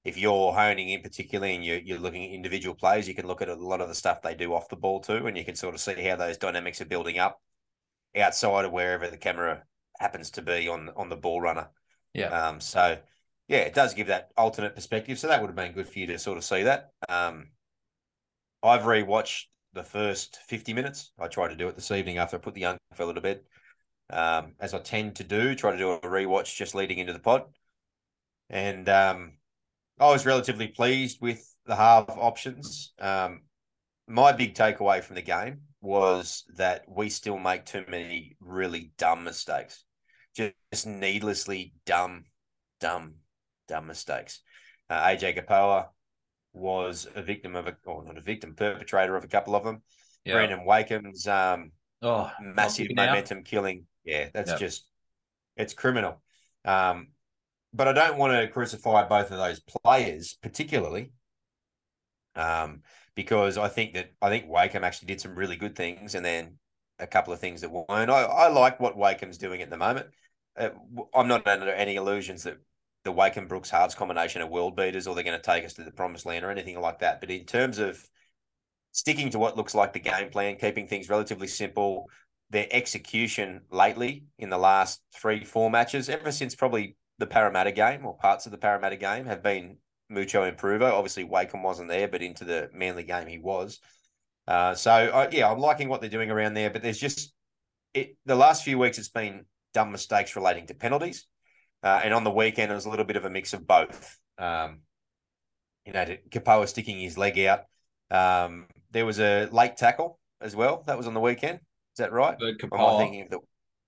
if 0.03 0.17
you're 0.17 0.51
honing 0.51 0.89
in 0.89 1.01
particularly 1.01 1.55
and 1.55 1.63
you're, 1.63 1.79
you're 1.79 1.99
looking 1.99 2.25
at 2.25 2.31
individual 2.31 2.75
plays, 2.75 3.07
you 3.07 3.15
can 3.15 3.27
look 3.27 3.41
at 3.41 3.49
a 3.49 3.55
lot 3.55 3.79
of 3.79 3.87
the 3.87 3.95
stuff 3.95 4.21
they 4.21 4.35
do 4.35 4.53
off 4.53 4.69
the 4.69 4.75
ball 4.75 4.99
too, 4.99 5.27
and 5.27 5.37
you 5.37 5.45
can 5.45 5.55
sort 5.55 5.73
of 5.73 5.81
see 5.81 6.01
how 6.03 6.15
those 6.15 6.37
dynamics 6.37 6.81
are 6.81 6.85
building 6.85 7.17
up 7.17 7.39
outside 8.15 8.65
of 8.65 8.71
wherever 8.71 9.09
the 9.09 9.17
camera 9.17 9.63
happens 9.99 10.31
to 10.31 10.41
be 10.41 10.67
on 10.67 10.89
on 10.97 11.09
the 11.09 11.15
ball 11.15 11.39
runner. 11.39 11.69
Yeah. 12.13 12.27
Um, 12.27 12.59
so 12.59 12.97
yeah, 13.47 13.59
it 13.59 13.73
does 13.73 13.93
give 13.93 14.07
that 14.07 14.31
alternate 14.37 14.75
perspective. 14.75 15.19
So 15.19 15.27
that 15.27 15.41
would 15.41 15.47
have 15.47 15.55
been 15.55 15.73
good 15.73 15.87
for 15.87 15.99
you 15.99 16.07
to 16.07 16.19
sort 16.19 16.37
of 16.37 16.43
see 16.43 16.63
that. 16.63 16.89
Um, 17.07 17.49
I've 18.61 18.81
rewatched 18.81 19.45
the 19.73 19.83
first 19.83 20.37
50 20.47 20.73
minutes. 20.73 21.11
I 21.19 21.27
tried 21.27 21.49
to 21.49 21.55
do 21.55 21.67
it 21.67 21.75
this 21.75 21.91
evening 21.91 22.17
after 22.17 22.37
I 22.37 22.39
put 22.39 22.53
the 22.53 22.61
young 22.61 22.77
fella 22.93 23.13
to 23.13 23.21
bed. 23.21 23.41
Um, 24.09 24.53
as 24.59 24.73
I 24.73 24.79
tend 24.79 25.15
to 25.15 25.23
do, 25.23 25.55
try 25.55 25.71
to 25.71 25.77
do 25.77 25.91
a 25.91 25.99
rewatch 25.99 26.55
just 26.55 26.75
leading 26.75 26.99
into 26.99 27.13
the 27.13 27.19
pod. 27.19 27.43
And 28.49 28.87
um, 28.89 29.33
I 29.99 30.09
was 30.09 30.25
relatively 30.25 30.67
pleased 30.67 31.19
with 31.21 31.43
the 31.65 31.75
half 31.75 32.09
options. 32.09 32.93
Um, 32.99 33.41
my 34.07 34.31
big 34.31 34.53
takeaway 34.53 35.03
from 35.03 35.15
the 35.15 35.21
game 35.21 35.61
was 35.81 36.43
that 36.55 36.83
we 36.87 37.09
still 37.09 37.37
make 37.37 37.65
too 37.65 37.85
many 37.87 38.37
really 38.39 38.91
dumb 38.97 39.23
mistakes, 39.23 39.83
just 40.35 40.87
needlessly 40.87 41.73
dumb, 41.85 42.25
dumb, 42.79 43.15
dumb 43.67 43.87
mistakes. 43.87 44.41
Uh, 44.89 45.01
AJ 45.07 45.37
Kepaoa 45.37 45.87
was 46.53 47.07
a 47.15 47.21
victim 47.21 47.55
of 47.55 47.67
a, 47.67 47.75
or 47.85 48.03
not 48.05 48.17
a 48.17 48.21
victim, 48.21 48.55
perpetrator 48.55 49.15
of 49.15 49.23
a 49.23 49.27
couple 49.27 49.55
of 49.55 49.63
them. 49.63 49.81
Yeah. 50.25 50.33
Brandon 50.33 50.65
Wakeham's 50.65 51.27
um, 51.27 51.71
Oh, 52.03 52.31
massive 52.41 52.87
out. 52.97 53.07
momentum 53.07 53.43
killing. 53.43 53.85
Yeah, 54.03 54.29
that's 54.33 54.51
Yep. 54.51 54.59
just 54.59 54.87
it's 55.55 55.73
criminal. 55.73 56.21
Um, 56.65 57.07
but 57.73 57.87
I 57.87 57.93
don't 57.93 58.17
want 58.17 58.33
to 58.33 58.47
crucify 58.47 59.07
both 59.07 59.31
of 59.31 59.37
those 59.37 59.59
players 59.61 60.37
particularly, 60.41 61.11
um, 62.35 62.81
because 63.15 63.57
I 63.57 63.67
think 63.67 63.93
that 63.93 64.11
I 64.21 64.29
think 64.29 64.47
Wakeham 64.47 64.83
actually 64.83 65.07
did 65.07 65.21
some 65.21 65.35
really 65.35 65.55
good 65.55 65.75
things, 65.75 66.15
and 66.15 66.25
then 66.25 66.57
a 66.99 67.07
couple 67.07 67.33
of 67.33 67.39
things 67.39 67.61
that 67.61 67.71
weren't. 67.71 68.11
I, 68.11 68.23
I 68.23 68.47
like 68.49 68.79
what 68.79 68.97
Wakeham's 68.97 69.37
doing 69.37 69.61
at 69.61 69.69
the 69.69 69.77
moment. 69.77 70.07
Uh, 70.55 70.69
I'm 71.15 71.27
not 71.27 71.47
under 71.47 71.71
any 71.71 71.95
illusions 71.95 72.43
that 72.43 72.57
the 73.03 73.11
Wakeham 73.11 73.47
Brooks 73.47 73.69
Hards 73.69 73.95
combination 73.95 74.41
are 74.41 74.47
world 74.47 74.75
beaters 74.75 75.07
or 75.07 75.15
they're 75.15 75.23
going 75.23 75.37
to 75.37 75.43
take 75.43 75.65
us 75.65 75.73
to 75.73 75.83
the 75.83 75.91
promised 75.91 76.25
land 76.25 76.45
or 76.45 76.51
anything 76.51 76.79
like 76.79 76.99
that. 76.99 77.19
But 77.19 77.31
in 77.31 77.45
terms 77.45 77.79
of 77.79 78.01
sticking 78.93 79.29
to 79.31 79.39
what 79.39 79.57
looks 79.57 79.75
like 79.75 79.91
the 79.91 79.99
game 79.99 80.29
plan, 80.29 80.55
keeping 80.55 80.87
things 80.87 81.09
relatively 81.09 81.47
simple, 81.47 82.07
their 82.51 82.67
execution 82.71 83.61
lately 83.71 84.23
in 84.37 84.49
the 84.49 84.57
last 84.57 85.01
three, 85.13 85.43
four 85.43 85.69
matches, 85.69 86.07
ever 86.07 86.31
since 86.31 86.55
probably 86.55 86.95
the 87.17 87.27
Parramatta 87.27 87.71
game 87.71 88.05
or 88.05 88.15
parts 88.15 88.45
of 88.45 88.51
the 88.51 88.57
Parramatta 88.57 88.95
game, 88.95 89.25
have 89.25 89.43
been 89.43 89.77
mucho 90.09 90.43
improver. 90.43 90.85
Obviously, 90.85 91.23
Wakeham 91.23 91.63
wasn't 91.63 91.89
there, 91.89 92.07
but 92.07 92.21
into 92.21 92.45
the 92.45 92.69
Manly 92.73 93.03
game, 93.03 93.27
he 93.27 93.39
was. 93.39 93.79
Uh, 94.47 94.75
so, 94.75 94.91
uh, 94.91 95.29
yeah, 95.31 95.51
I'm 95.51 95.59
liking 95.59 95.89
what 95.89 95.99
they're 95.99 96.09
doing 96.09 96.29
around 96.29 96.53
there, 96.53 96.69
but 96.69 96.83
there's 96.83 96.99
just 96.99 97.33
it. 97.93 98.15
The 98.25 98.35
last 98.35 98.63
few 98.63 98.77
weeks, 98.77 98.99
it's 98.99 99.09
been 99.09 99.45
dumb 99.73 99.91
mistakes 99.91 100.35
relating 100.35 100.67
to 100.67 100.75
penalties. 100.75 101.25
Uh, 101.81 102.01
and 102.03 102.13
on 102.13 102.23
the 102.23 102.31
weekend, 102.31 102.71
it 102.71 102.75
was 102.75 102.85
a 102.85 102.89
little 102.89 103.05
bit 103.05 103.15
of 103.17 103.25
a 103.25 103.29
mix 103.29 103.53
of 103.53 103.65
both. 103.65 104.19
Um, 104.37 104.81
you 105.85 105.93
know, 105.93 106.05
Kepaoa 106.29 106.67
sticking 106.67 106.99
his 106.99 107.17
leg 107.17 107.39
out. 107.39 107.63
Um, 108.11 108.67
there 108.93 109.05
was 109.05 109.19
a 109.19 109.47
late 109.51 109.75
tackle 109.77 110.19
as 110.41 110.55
well. 110.55 110.83
That 110.87 110.97
was 110.97 111.07
on 111.07 111.13
the 111.13 111.19
weekend. 111.19 111.59
Is 111.59 111.97
that 111.97 112.11
right? 112.11 112.37
Or 112.71 112.79
am 112.79 112.85
I 112.85 112.97
thinking 112.97 113.21
of 113.23 113.29
the 113.29 113.39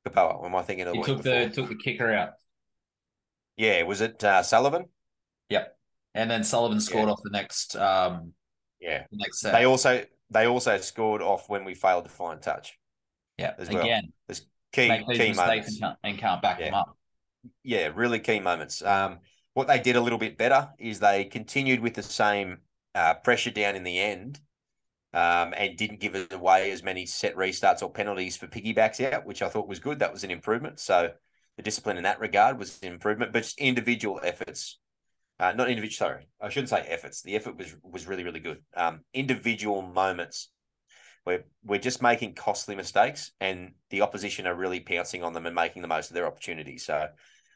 Kepaoa? 0.08 0.46
Am 0.46 0.56
I 0.56 0.62
thinking 0.62 0.88
of 0.88 0.94
the 0.94 1.00
he 1.00 1.04
took 1.04 1.24
before? 1.24 1.40
the 1.40 1.50
took 1.50 1.70
the 1.70 1.76
kicker 1.76 2.12
out. 2.14 2.32
Yeah, 3.58 3.84
was 3.84 4.02
it 4.02 4.24
uh, 4.24 4.44
Sullivan? 4.44 4.86
Yep. 5.50 5.78
And 6.14 6.30
then 6.30 6.44
Sullivan 6.44 6.80
scored 6.80 7.10
off 7.10 7.20
the 7.24 7.30
next 7.32 7.76
um 7.76 8.34
Yeah. 8.80 9.06
the 9.12 9.18
next 9.18 9.40
set. 9.42 9.54
They 9.54 9.66
also 9.66 10.04
they 10.30 10.48
also 10.48 10.78
scored 10.78 11.22
off 11.22 11.50
when 11.50 11.66
we 11.66 11.74
failed 11.76 12.06
to 12.06 12.10
find 12.12 12.42
touch. 12.42 12.78
yeah, 13.38 13.54
as 13.58 13.70
well. 13.70 13.84
again, 13.84 14.12
Key 14.72 14.90
key 15.14 15.32
moments. 15.34 15.70
and 15.70 15.80
can't, 15.80 15.98
and 16.04 16.18
can't 16.18 16.42
back 16.42 16.60
them 16.60 16.74
up. 16.74 16.98
yeah, 17.64 17.92
really 17.96 18.20
key 18.20 18.42
moments. 18.42 18.84
Um, 18.84 19.20
what 19.54 19.68
they 19.68 19.80
did 19.80 19.96
a 19.96 20.02
little 20.02 20.20
bit 20.20 20.38
better 20.38 20.70
is 20.78 21.00
they 21.00 21.24
continued 21.24 21.80
with 21.80 21.94
the 21.94 22.04
same 22.04 22.58
uh, 22.94 23.14
pressure 23.14 23.52
down 23.52 23.76
in 23.78 23.84
the 23.84 23.98
end, 23.98 24.42
um, 25.16 25.54
and 25.56 25.78
didn't 25.78 26.02
give 26.02 26.14
it 26.14 26.34
away 26.34 26.72
as 26.72 26.84
many 26.84 27.06
set 27.06 27.36
restarts 27.36 27.82
or 27.82 27.90
penalties 27.90 28.36
for 28.36 28.48
piggybacks 28.48 29.04
out, 29.12 29.26
which 29.26 29.42
I 29.42 29.50
thought 29.50 29.68
was 29.68 29.80
good. 29.80 30.00
That 30.00 30.12
was 30.14 30.26
an 30.26 30.32
improvement. 30.32 30.80
So 30.80 31.12
the 31.56 31.64
discipline 31.64 31.98
in 31.98 32.04
that 32.04 32.20
regard 32.20 32.60
was 32.60 32.80
an 32.84 32.92
improvement, 32.92 33.32
but 33.32 33.52
individual 33.58 34.20
efforts. 34.24 34.78
Uh, 35.40 35.54
not 35.54 35.70
individual. 35.70 36.10
Sorry, 36.10 36.28
I 36.40 36.50
shouldn't 36.50 36.70
say 36.70 36.82
efforts. 36.82 37.22
The 37.22 37.36
effort 37.36 37.58
was 37.58 37.76
was 37.82 38.08
really 38.08 38.24
really 38.24 38.40
good. 38.40 38.62
Um, 38.76 39.02
individual 39.14 39.82
moments 39.82 40.50
we're 41.26 41.44
we're 41.64 41.80
just 41.80 42.02
making 42.02 42.36
costly 42.36 42.76
mistakes, 42.76 43.32
and 43.42 43.72
the 43.90 44.02
opposition 44.02 44.48
are 44.48 44.56
really 44.56 44.80
pouncing 44.80 45.24
on 45.24 45.34
them 45.34 45.46
and 45.46 45.56
making 45.56 45.82
the 45.82 45.88
most 45.88 46.10
of 46.10 46.14
their 46.14 46.28
opportunity. 46.28 46.78
So 46.78 47.08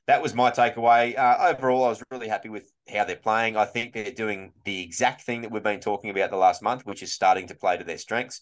that 0.09 0.23
was 0.23 0.33
my 0.33 0.49
takeaway. 0.49 1.15
Uh, 1.15 1.53
overall, 1.53 1.83
I 1.83 1.89
was 1.89 2.01
really 2.09 2.27
happy 2.27 2.49
with 2.49 2.71
how 2.91 3.03
they're 3.03 3.15
playing. 3.15 3.55
I 3.55 3.65
think 3.65 3.93
they're 3.93 4.09
doing 4.09 4.53
the 4.65 4.81
exact 4.81 5.21
thing 5.21 5.41
that 5.41 5.51
we've 5.51 5.61
been 5.61 5.79
talking 5.79 6.09
about 6.09 6.31
the 6.31 6.35
last 6.35 6.63
month, 6.63 6.83
which 6.83 7.03
is 7.03 7.13
starting 7.13 7.45
to 7.49 7.53
play 7.53 7.77
to 7.77 7.83
their 7.83 7.99
strengths. 7.99 8.41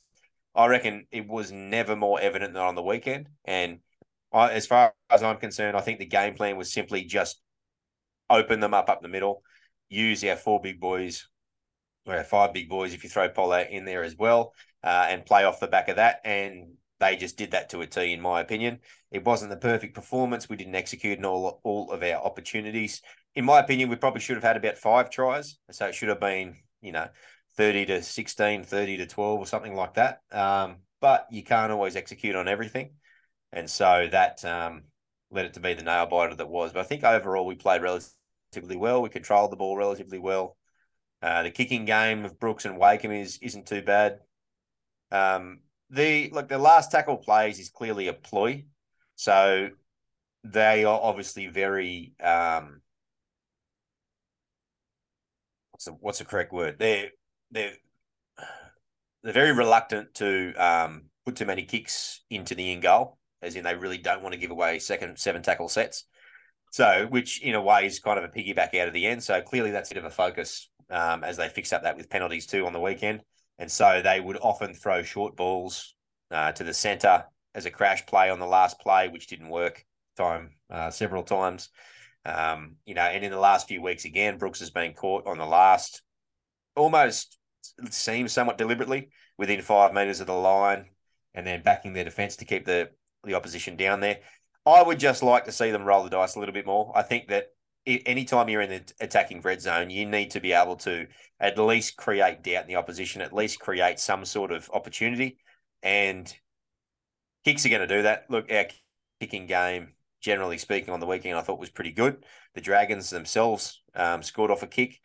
I 0.55 0.67
reckon 0.67 1.07
it 1.11 1.27
was 1.27 1.51
never 1.51 1.97
more 1.97 2.21
evident 2.21 2.53
than 2.53 2.63
on 2.63 2.75
the 2.75 2.83
weekend. 2.83 3.27
And 3.43 3.79
I, 4.31 4.51
as 4.51 4.65
far 4.65 4.93
as 5.09 5.21
I'm 5.21 5.39
concerned, 5.39 5.75
I 5.75 5.81
think 5.81 5.99
the 5.99 6.05
game 6.05 6.35
plan 6.35 6.55
was 6.55 6.71
simply 6.71 7.03
just 7.03 7.41
open 8.29 8.61
them 8.61 8.73
up 8.73 8.89
up 8.89 9.01
the 9.01 9.09
middle, 9.09 9.43
use 9.89 10.23
our 10.23 10.37
four 10.37 10.61
big 10.61 10.79
boys, 10.79 11.27
or 12.05 12.15
our 12.15 12.23
five 12.23 12.53
big 12.53 12.69
boys 12.69 12.93
if 12.93 13.03
you 13.03 13.09
throw 13.09 13.27
Pollard 13.27 13.67
in 13.71 13.83
there 13.83 14.03
as 14.03 14.15
well, 14.15 14.53
uh, 14.85 15.07
and 15.09 15.25
play 15.25 15.43
off 15.43 15.59
the 15.59 15.67
back 15.67 15.89
of 15.89 15.97
that. 15.97 16.21
And 16.23 16.75
they 16.99 17.15
just 17.15 17.37
did 17.37 17.51
that 17.51 17.69
to 17.69 17.81
a 17.81 17.87
T, 17.87 18.13
in 18.13 18.21
my 18.21 18.41
opinion. 18.41 18.79
It 19.11 19.23
wasn't 19.23 19.51
the 19.51 19.57
perfect 19.57 19.93
performance. 19.93 20.49
We 20.49 20.55
didn't 20.55 20.75
execute 20.75 21.17
in 21.17 21.25
all, 21.25 21.59
all 21.63 21.91
of 21.91 22.01
our 22.01 22.23
opportunities. 22.23 23.01
In 23.35 23.45
my 23.45 23.59
opinion, 23.59 23.89
we 23.89 23.95
probably 23.95 24.21
should 24.21 24.35
have 24.35 24.43
had 24.43 24.57
about 24.57 24.77
five 24.77 25.09
tries. 25.09 25.57
So 25.71 25.87
it 25.87 25.95
should 25.95 26.09
have 26.09 26.19
been, 26.19 26.55
you 26.81 26.91
know, 26.91 27.07
30 27.55 27.85
to 27.87 28.03
16, 28.03 28.63
30 28.63 28.97
to 28.97 29.05
12 29.05 29.39
or 29.39 29.45
something 29.45 29.75
like 29.75 29.93
that. 29.95 30.21
Um, 30.31 30.77
but 30.99 31.27
you 31.31 31.43
can't 31.43 31.71
always 31.71 31.95
execute 31.95 32.35
on 32.35 32.47
everything. 32.47 32.91
And 33.51 33.69
so 33.69 34.07
that 34.11 34.43
um, 34.43 34.83
led 35.31 35.45
it 35.45 35.53
to 35.53 35.59
be 35.59 35.73
the 35.73 35.83
nail 35.83 36.07
biter 36.07 36.35
that 36.35 36.49
was. 36.49 36.73
But 36.73 36.81
I 36.81 36.83
think 36.83 37.03
overall 37.03 37.45
we 37.45 37.55
played 37.55 37.81
relatively 37.81 38.75
well. 38.75 39.01
We 39.01 39.09
controlled 39.09 39.51
the 39.51 39.57
ball 39.57 39.77
relatively 39.77 40.19
well. 40.19 40.57
Uh, 41.21 41.43
the 41.43 41.51
kicking 41.51 41.85
game 41.85 42.25
of 42.25 42.39
Brooks 42.39 42.65
and 42.65 42.77
Wakeham 42.77 43.11
is 43.11 43.39
isn't 43.41 43.67
too 43.67 43.81
bad. 43.81 44.19
Um, 45.11 45.59
the 45.89 46.29
like 46.31 46.47
the 46.47 46.57
last 46.57 46.91
tackle 46.91 47.17
plays 47.17 47.59
is 47.59 47.69
clearly 47.69 48.07
a 48.07 48.13
ploy, 48.13 48.65
so 49.15 49.69
they 50.43 50.85
are 50.85 50.99
obviously 51.01 51.47
very 51.47 52.13
um, 52.23 52.81
what's 55.71 55.85
the 55.85 55.91
what's 55.91 56.19
the 56.19 56.25
correct 56.25 56.53
word? 56.53 56.77
They're 56.79 57.09
they're 57.51 57.73
they're 59.23 59.33
very 59.33 59.53
reluctant 59.53 60.13
to 60.15 60.53
um, 60.55 61.03
put 61.25 61.35
too 61.35 61.45
many 61.45 61.63
kicks 61.63 62.23
into 62.29 62.55
the 62.55 62.71
in 62.71 62.79
goal, 62.79 63.17
as 63.41 63.55
in 63.55 63.63
they 63.63 63.75
really 63.75 63.97
don't 63.97 64.21
want 64.21 64.33
to 64.33 64.39
give 64.39 64.51
away 64.51 64.79
second 64.79 65.17
seven 65.17 65.41
tackle 65.41 65.69
sets. 65.69 66.05
So, 66.71 67.07
which 67.09 67.41
in 67.41 67.55
a 67.55 67.61
way 67.61 67.85
is 67.85 67.99
kind 67.99 68.19
of 68.19 68.25
a 68.25 68.27
piggyback 68.27 68.75
out 68.75 68.87
of 68.87 68.93
the 68.93 69.05
end. 69.05 69.23
So 69.23 69.41
clearly 69.41 69.71
that's 69.71 69.89
a 69.91 69.93
bit 69.93 70.03
of 70.03 70.11
a 70.11 70.13
focus 70.13 70.69
um, 70.89 71.23
as 71.23 71.37
they 71.37 71.49
fix 71.49 71.71
up 71.73 71.83
that 71.83 71.97
with 71.97 72.09
penalties 72.09 72.45
too 72.45 72.65
on 72.65 72.73
the 72.73 72.79
weekend. 72.79 73.21
And 73.59 73.71
so 73.71 74.01
they 74.03 74.19
would 74.19 74.37
often 74.41 74.73
throw 74.73 75.01
short 75.03 75.35
balls 75.35 75.95
uh, 76.31 76.51
to 76.53 76.63
the 76.63 76.73
centre 76.73 77.25
as 77.55 77.65
a 77.65 77.71
crash 77.71 78.05
play 78.05 78.29
on 78.29 78.39
the 78.39 78.45
last 78.45 78.79
play, 78.79 79.07
which 79.07 79.27
didn't 79.27 79.49
work 79.49 79.83
time 80.15 80.51
uh, 80.69 80.89
several 80.89 81.23
times. 81.23 81.69
Um, 82.25 82.75
you 82.85 82.93
know, 82.93 83.01
and 83.01 83.23
in 83.23 83.31
the 83.31 83.39
last 83.39 83.67
few 83.67 83.81
weeks 83.81 84.05
again, 84.05 84.37
Brooks 84.37 84.59
has 84.59 84.69
been 84.69 84.93
caught 84.93 85.25
on 85.25 85.37
the 85.37 85.45
last, 85.45 86.01
almost 86.75 87.37
seems 87.89 88.31
somewhat 88.31 88.57
deliberately 88.57 89.09
within 89.37 89.61
five 89.61 89.93
meters 89.93 90.19
of 90.19 90.27
the 90.27 90.33
line, 90.33 90.87
and 91.33 91.47
then 91.47 91.63
backing 91.63 91.93
their 91.93 92.03
defence 92.03 92.35
to 92.37 92.45
keep 92.45 92.65
the 92.65 92.89
the 93.23 93.33
opposition 93.33 93.75
down 93.75 93.99
there. 94.01 94.19
I 94.65 94.81
would 94.83 94.99
just 94.99 95.23
like 95.23 95.45
to 95.45 95.51
see 95.51 95.71
them 95.71 95.85
roll 95.85 96.03
the 96.03 96.09
dice 96.09 96.35
a 96.35 96.39
little 96.39 96.53
bit 96.53 96.65
more. 96.65 96.91
I 96.95 97.01
think 97.01 97.29
that 97.29 97.47
anytime 97.87 98.49
you're 98.49 98.61
in 98.61 98.69
the 98.69 98.93
attacking 98.99 99.41
red 99.41 99.61
zone, 99.61 99.89
you 99.89 100.05
need 100.05 100.31
to 100.31 100.39
be 100.39 100.53
able 100.53 100.75
to 100.77 101.07
at 101.39 101.57
least 101.57 101.97
create 101.97 102.43
doubt 102.43 102.63
in 102.63 102.67
the 102.67 102.75
opposition, 102.75 103.21
at 103.21 103.33
least 103.33 103.59
create 103.59 103.99
some 103.99 104.25
sort 104.25 104.51
of 104.51 104.69
opportunity. 104.73 105.37
And 105.81 106.31
kicks 107.45 107.65
are 107.65 107.69
going 107.69 107.87
to 107.87 107.95
do 107.95 108.03
that. 108.03 108.25
Look, 108.29 108.51
our 108.51 108.65
kicking 109.19 109.47
game, 109.47 109.93
generally 110.21 110.57
speaking, 110.57 110.93
on 110.93 110.99
the 110.99 111.05
weekend, 111.05 111.37
I 111.37 111.41
thought 111.41 111.59
was 111.59 111.69
pretty 111.69 111.91
good. 111.91 112.25
The 112.55 112.61
Dragons 112.61 113.09
themselves 113.09 113.81
um, 113.95 114.21
scored 114.21 114.51
off 114.51 114.63
a 114.63 114.67
kick. 114.67 114.99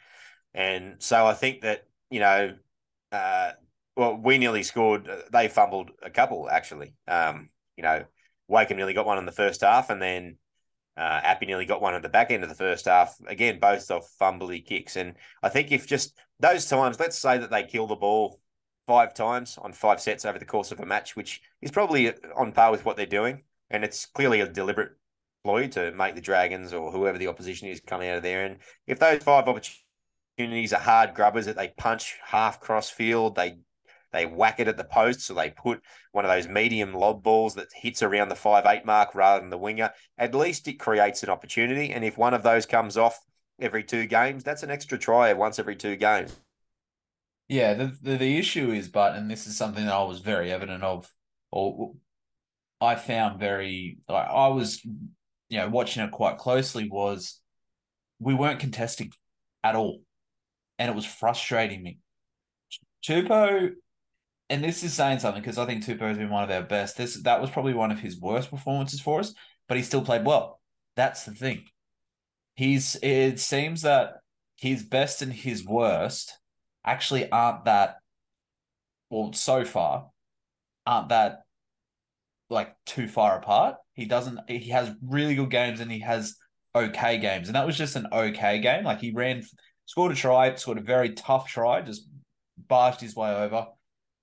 And 0.55 0.97
so 0.99 1.27
I 1.27 1.35
think 1.35 1.63
that, 1.63 1.87
you 2.11 2.21
know, 2.21 2.55
uh, 3.13 3.53
well, 3.97 4.17
we 4.17 4.39
nearly 4.39 4.63
scored. 4.63 5.09
Uh, 5.09 5.19
they 5.33 5.49
fumbled 5.49 5.91
a 6.03 6.11
couple, 6.11 6.49
actually. 6.51 6.95
Um, 7.07 7.51
you 7.77 7.83
know, 7.83 8.05
Wakeham 8.49 8.77
nearly 8.77 8.95
got 8.95 9.07
one 9.07 9.19
in 9.19 9.27
the 9.27 9.33
first 9.33 9.61
half, 9.61 9.91
and 9.91 10.01
then 10.01 10.37
uh, 10.97 11.21
Appy 11.23 11.47
nearly 11.47 11.65
got 11.65 11.81
one 11.81 11.95
at 11.95 12.03
the 12.03 12.09
back 12.09 12.31
end 12.31 12.43
of 12.43 12.49
the 12.49 12.55
first 12.55 12.85
half. 12.85 13.17
Again, 13.27 13.59
both 13.59 13.91
off 13.91 14.11
fumbly 14.21 14.65
kicks. 14.65 14.97
And 14.97 15.15
I 15.43 15.49
think 15.49 15.73
if 15.73 15.87
just 15.87 16.19
those 16.41 16.67
times, 16.67 17.01
let's 17.01 17.19
say 17.19 17.39
that 17.39 17.51
they 17.51 17.65
kill 17.65 17.87
the 17.87 17.97
ball 17.97 18.41
five 18.87 19.15
times 19.15 19.59
on 19.63 19.73
five 19.73 20.01
sets 20.01 20.25
over 20.25 20.39
the 20.39 20.45
course 20.45 20.73
of 20.73 20.81
a 20.81 20.87
match, 20.87 21.17
which 21.17 21.41
is 21.63 21.71
probably 21.71 22.13
on 22.37 22.53
par 22.53 22.71
with 22.71 22.85
what 22.85 22.97
they're 22.97 23.07
doing. 23.07 23.43
And 23.71 23.85
it's 23.85 24.07
clearly 24.07 24.41
a 24.41 24.49
deliberate 24.49 24.93
ploy 25.45 25.69
to 25.69 25.93
make 25.93 26.15
the 26.15 26.21
Dragons 26.21 26.73
or 26.73 26.93
whoever 26.93 27.17
the 27.17 27.29
opposition 27.29 27.69
is 27.69 27.81
come 27.81 28.03
out 28.03 28.19
of 28.19 28.23
there. 28.23 28.45
And 28.45 28.59
if 28.87 28.99
those 28.99 29.23
five 29.23 29.49
opportunities 29.49 30.73
are 30.73 30.81
hard 30.81 31.15
grubbers 31.15 31.47
that 31.47 31.57
they 31.57 31.69
punch 31.77 32.19
half 32.25 32.61
cross 32.61 32.91
field, 32.91 33.35
they 33.35 33.59
they 34.13 34.27
whack 34.27 34.61
it 34.61 34.69
at 34.69 34.77
the 34.77 34.85
post, 34.85 35.21
so 35.21 35.35
they 35.35 35.51
put 35.51 35.81
one 36.13 36.25
of 36.25 36.31
those 36.31 36.49
medium 36.49 36.95
lob 36.95 37.23
balls 37.23 37.55
that 37.55 37.69
hits 37.75 38.03
around 38.03 38.29
the 38.29 38.35
five 38.35 38.67
eight 38.67 38.85
mark 38.85 39.15
rather 39.15 39.41
than 39.41 39.51
the 39.51 39.59
winger. 39.59 39.91
At 40.19 40.35
least 40.35 40.69
it 40.69 40.75
creates 40.75 41.23
an 41.23 41.31
opportunity, 41.31 41.93
and 41.93 42.05
if 42.05 42.19
one 42.19 42.35
of 42.35 42.43
those 42.43 42.67
comes 42.67 42.97
off 42.97 43.19
every 43.61 43.85
two 43.85 44.07
games, 44.07 44.45
that's 44.45 44.63
an 44.63 44.71
extra 44.71 44.99
try 44.99 45.33
once 45.33 45.59
every 45.59 45.77
two 45.77 45.97
games. 45.97 46.37
Yeah, 47.49 47.75
the, 47.75 47.97
the, 48.01 48.17
the 48.17 48.39
issue 48.39 48.71
is, 48.71 48.89
but 48.89 49.15
and 49.15 49.31
this 49.31 49.47
is 49.47 49.57
something 49.57 49.85
that 49.85 49.95
I 49.95 50.05
was 50.05 50.21
very 50.21 50.51
evident 50.51 50.83
of, 50.83 51.11
or 51.51 51.95
I 52.81 52.95
found 52.95 53.39
very, 53.39 53.99
like, 54.09 54.27
I 54.29 54.49
was, 54.49 54.83
you 54.85 55.59
know, 55.59 55.69
watching 55.69 56.03
it 56.03 56.11
quite 56.13 56.39
closely. 56.39 56.89
Was 56.91 57.41
we 58.19 58.35
weren't 58.35 58.61
contesting 58.61 59.13
at 59.63 59.77
all, 59.77 60.01
and 60.79 60.91
it 60.91 60.95
was 60.95 61.05
frustrating 61.05 61.83
me. 61.83 61.99
Tupou 63.05 63.73
and 64.53 64.63
this 64.63 64.85
is 64.85 64.93
saying 64.93 65.19
something 65.19 65.41
because 65.41 65.57
I 65.57 65.65
think 65.65 65.83
Tupou 65.83 66.03
has 66.03 66.19
been 66.19 66.29
one 66.29 66.45
of 66.45 66.51
our 66.51 66.63
best. 66.63 66.99
This 66.99 67.21
that 67.23 67.41
was 67.41 67.49
probably 67.49 67.73
one 67.73 67.91
of 67.91 68.01
his 68.01 68.21
worst 68.21 68.51
performances 68.51 69.01
for 69.01 69.19
us, 69.19 69.35
but 69.67 69.79
he 69.79 69.83
still 69.83 70.05
played 70.05 70.27
well. 70.27 70.61
That's 70.95 71.25
the 71.25 71.33
thing. 71.33 71.65
He's 72.55 72.97
it 73.03 73.41
seems 73.41 73.81
that 73.83 74.17
his 74.57 74.83
best 74.83 75.23
and 75.23 75.33
his 75.33 75.65
worst 75.65 76.39
actually 76.85 77.31
aren't 77.33 77.65
that 77.65 77.97
well 79.09 79.33
so 79.33 79.65
far 79.65 80.11
aren't 80.87 81.09
that 81.09 81.45
like 82.51 82.75
too 82.85 83.09
far 83.09 83.39
apart. 83.39 83.77
He 83.95 84.05
doesn't 84.05 84.39
he 84.49 84.69
has 84.69 84.95
really 85.03 85.35
good 85.35 85.51
games 85.51 85.81
and 85.81 85.91
he 85.91 86.01
has 86.01 86.37
okay 86.75 87.17
games. 87.17 87.49
And 87.49 87.57
that 87.57 87.67
was 87.67 87.79
just 87.79 87.97
an 87.97 88.07
okay 88.13 88.59
game. 88.61 88.85
Like 88.85 89.01
he 89.01 89.13
ran 89.13 89.43
scored 89.87 90.13
a 90.13 90.15
try, 90.15 90.55
scored 90.57 90.77
a 90.77 90.83
very 90.83 91.15
tough 91.15 91.49
try, 91.49 91.81
just 91.81 92.07
barged 92.69 93.01
his 93.01 93.17
way 93.17 93.35
over 93.35 93.67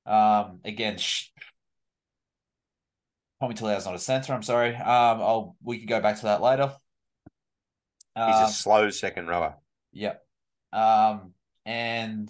um, 0.06 0.60
again, 0.64 0.98
sh- 0.98 1.30
Tommy 3.40 3.54
is 3.54 3.86
not 3.86 3.96
a 3.96 4.00
center. 4.00 4.34
I'm 4.34 4.44
sorry. 4.44 4.76
Um, 4.76 5.22
I'll 5.22 5.56
we 5.64 5.78
can 5.78 5.88
go 5.88 6.02
back 6.02 6.18
to 6.18 6.24
that 6.24 6.42
later. 6.42 6.74
He's 8.16 8.36
um, 8.36 8.44
a 8.44 8.50
slow 8.50 8.90
second 8.90 9.28
rower. 9.28 9.56
Yep. 9.94 10.22
Um, 10.74 11.34
and 11.66 12.30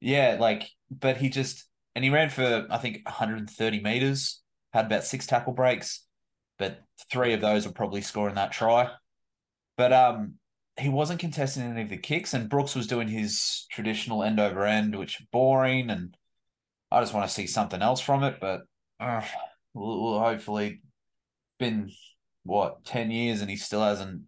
yeah, 0.00 0.36
like, 0.38 0.68
but 0.90 1.16
he 1.16 1.28
just 1.28 1.66
and 1.94 2.04
he 2.04 2.10
ran 2.10 2.30
for 2.30 2.66
I 2.70 2.78
think 2.78 3.00
130 3.04 3.80
meters, 3.80 4.42
had 4.72 4.86
about 4.86 5.04
six 5.04 5.26
tackle 5.26 5.54
breaks, 5.54 6.04
but 6.58 6.82
three 7.10 7.32
of 7.32 7.40
those 7.40 7.66
were 7.66 7.72
probably 7.72 8.00
scoring 8.00 8.36
that 8.36 8.52
try. 8.52 8.90
But 9.76 9.92
um, 9.92 10.34
he 10.78 10.88
wasn't 10.88 11.20
contesting 11.20 11.64
any 11.64 11.82
of 11.82 11.88
the 11.88 11.96
kicks, 11.96 12.32
and 12.32 12.48
Brooks 12.48 12.76
was 12.76 12.86
doing 12.86 13.08
his 13.08 13.66
traditional 13.70 14.22
end 14.22 14.38
over 14.38 14.64
end, 14.64 14.96
which 14.96 15.20
boring 15.32 15.90
and 15.90 16.16
I 16.94 17.00
just 17.00 17.14
want 17.14 17.28
to 17.28 17.34
see 17.34 17.46
something 17.46 17.82
else 17.82 18.00
from 18.00 18.22
it. 18.24 18.36
But 18.40 18.62
uh, 19.00 19.22
we'll, 19.74 20.02
we'll 20.02 20.20
hopefully 20.20 20.82
been 21.58 21.90
what 22.44 22.84
ten 22.84 23.10
years 23.10 23.40
and 23.40 23.50
he 23.50 23.56
still 23.56 23.82
hasn't 23.82 24.22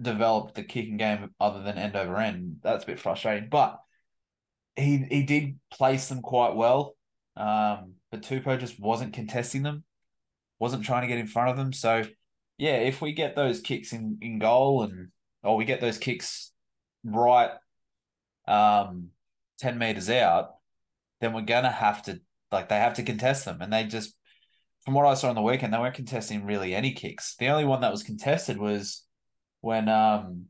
developed 0.00 0.54
the 0.54 0.62
kicking 0.62 0.96
game 0.96 1.30
other 1.40 1.62
than 1.62 1.78
end 1.78 1.96
over 1.96 2.16
end. 2.16 2.58
That's 2.62 2.84
a 2.84 2.86
bit 2.86 3.00
frustrating, 3.00 3.48
but 3.50 3.78
he 4.76 5.04
he 5.10 5.22
did 5.24 5.58
place 5.70 6.08
them 6.08 6.22
quite 6.22 6.54
well. 6.54 6.96
Um, 7.36 7.94
but 8.10 8.22
Tupou 8.22 8.58
just 8.58 8.80
wasn't 8.80 9.12
contesting 9.12 9.62
them, 9.62 9.84
wasn't 10.58 10.84
trying 10.84 11.02
to 11.02 11.08
get 11.08 11.18
in 11.18 11.26
front 11.26 11.50
of 11.50 11.56
them. 11.56 11.72
So 11.72 12.04
yeah, 12.58 12.76
if 12.76 13.00
we 13.00 13.12
get 13.12 13.36
those 13.36 13.60
kicks 13.60 13.92
in 13.92 14.18
in 14.20 14.38
goal 14.38 14.82
and 14.82 15.08
or 15.42 15.56
we 15.56 15.64
get 15.64 15.80
those 15.80 15.98
kicks 15.98 16.52
right, 17.04 17.50
um, 18.46 19.08
ten 19.58 19.78
meters 19.78 20.10
out, 20.10 20.57
then 21.20 21.32
we're 21.32 21.42
gonna 21.42 21.70
have 21.70 22.02
to 22.04 22.20
like 22.50 22.68
they 22.68 22.76
have 22.76 22.94
to 22.94 23.02
contest 23.02 23.44
them, 23.44 23.60
and 23.60 23.72
they 23.72 23.84
just 23.84 24.14
from 24.84 24.94
what 24.94 25.06
I 25.06 25.14
saw 25.14 25.28
on 25.28 25.34
the 25.34 25.42
weekend, 25.42 25.72
they 25.72 25.78
weren't 25.78 25.94
contesting 25.94 26.46
really 26.46 26.74
any 26.74 26.92
kicks. 26.92 27.36
The 27.36 27.48
only 27.48 27.64
one 27.64 27.82
that 27.82 27.90
was 27.90 28.02
contested 28.02 28.56
was 28.58 29.04
when 29.60 29.88
um, 29.88 30.46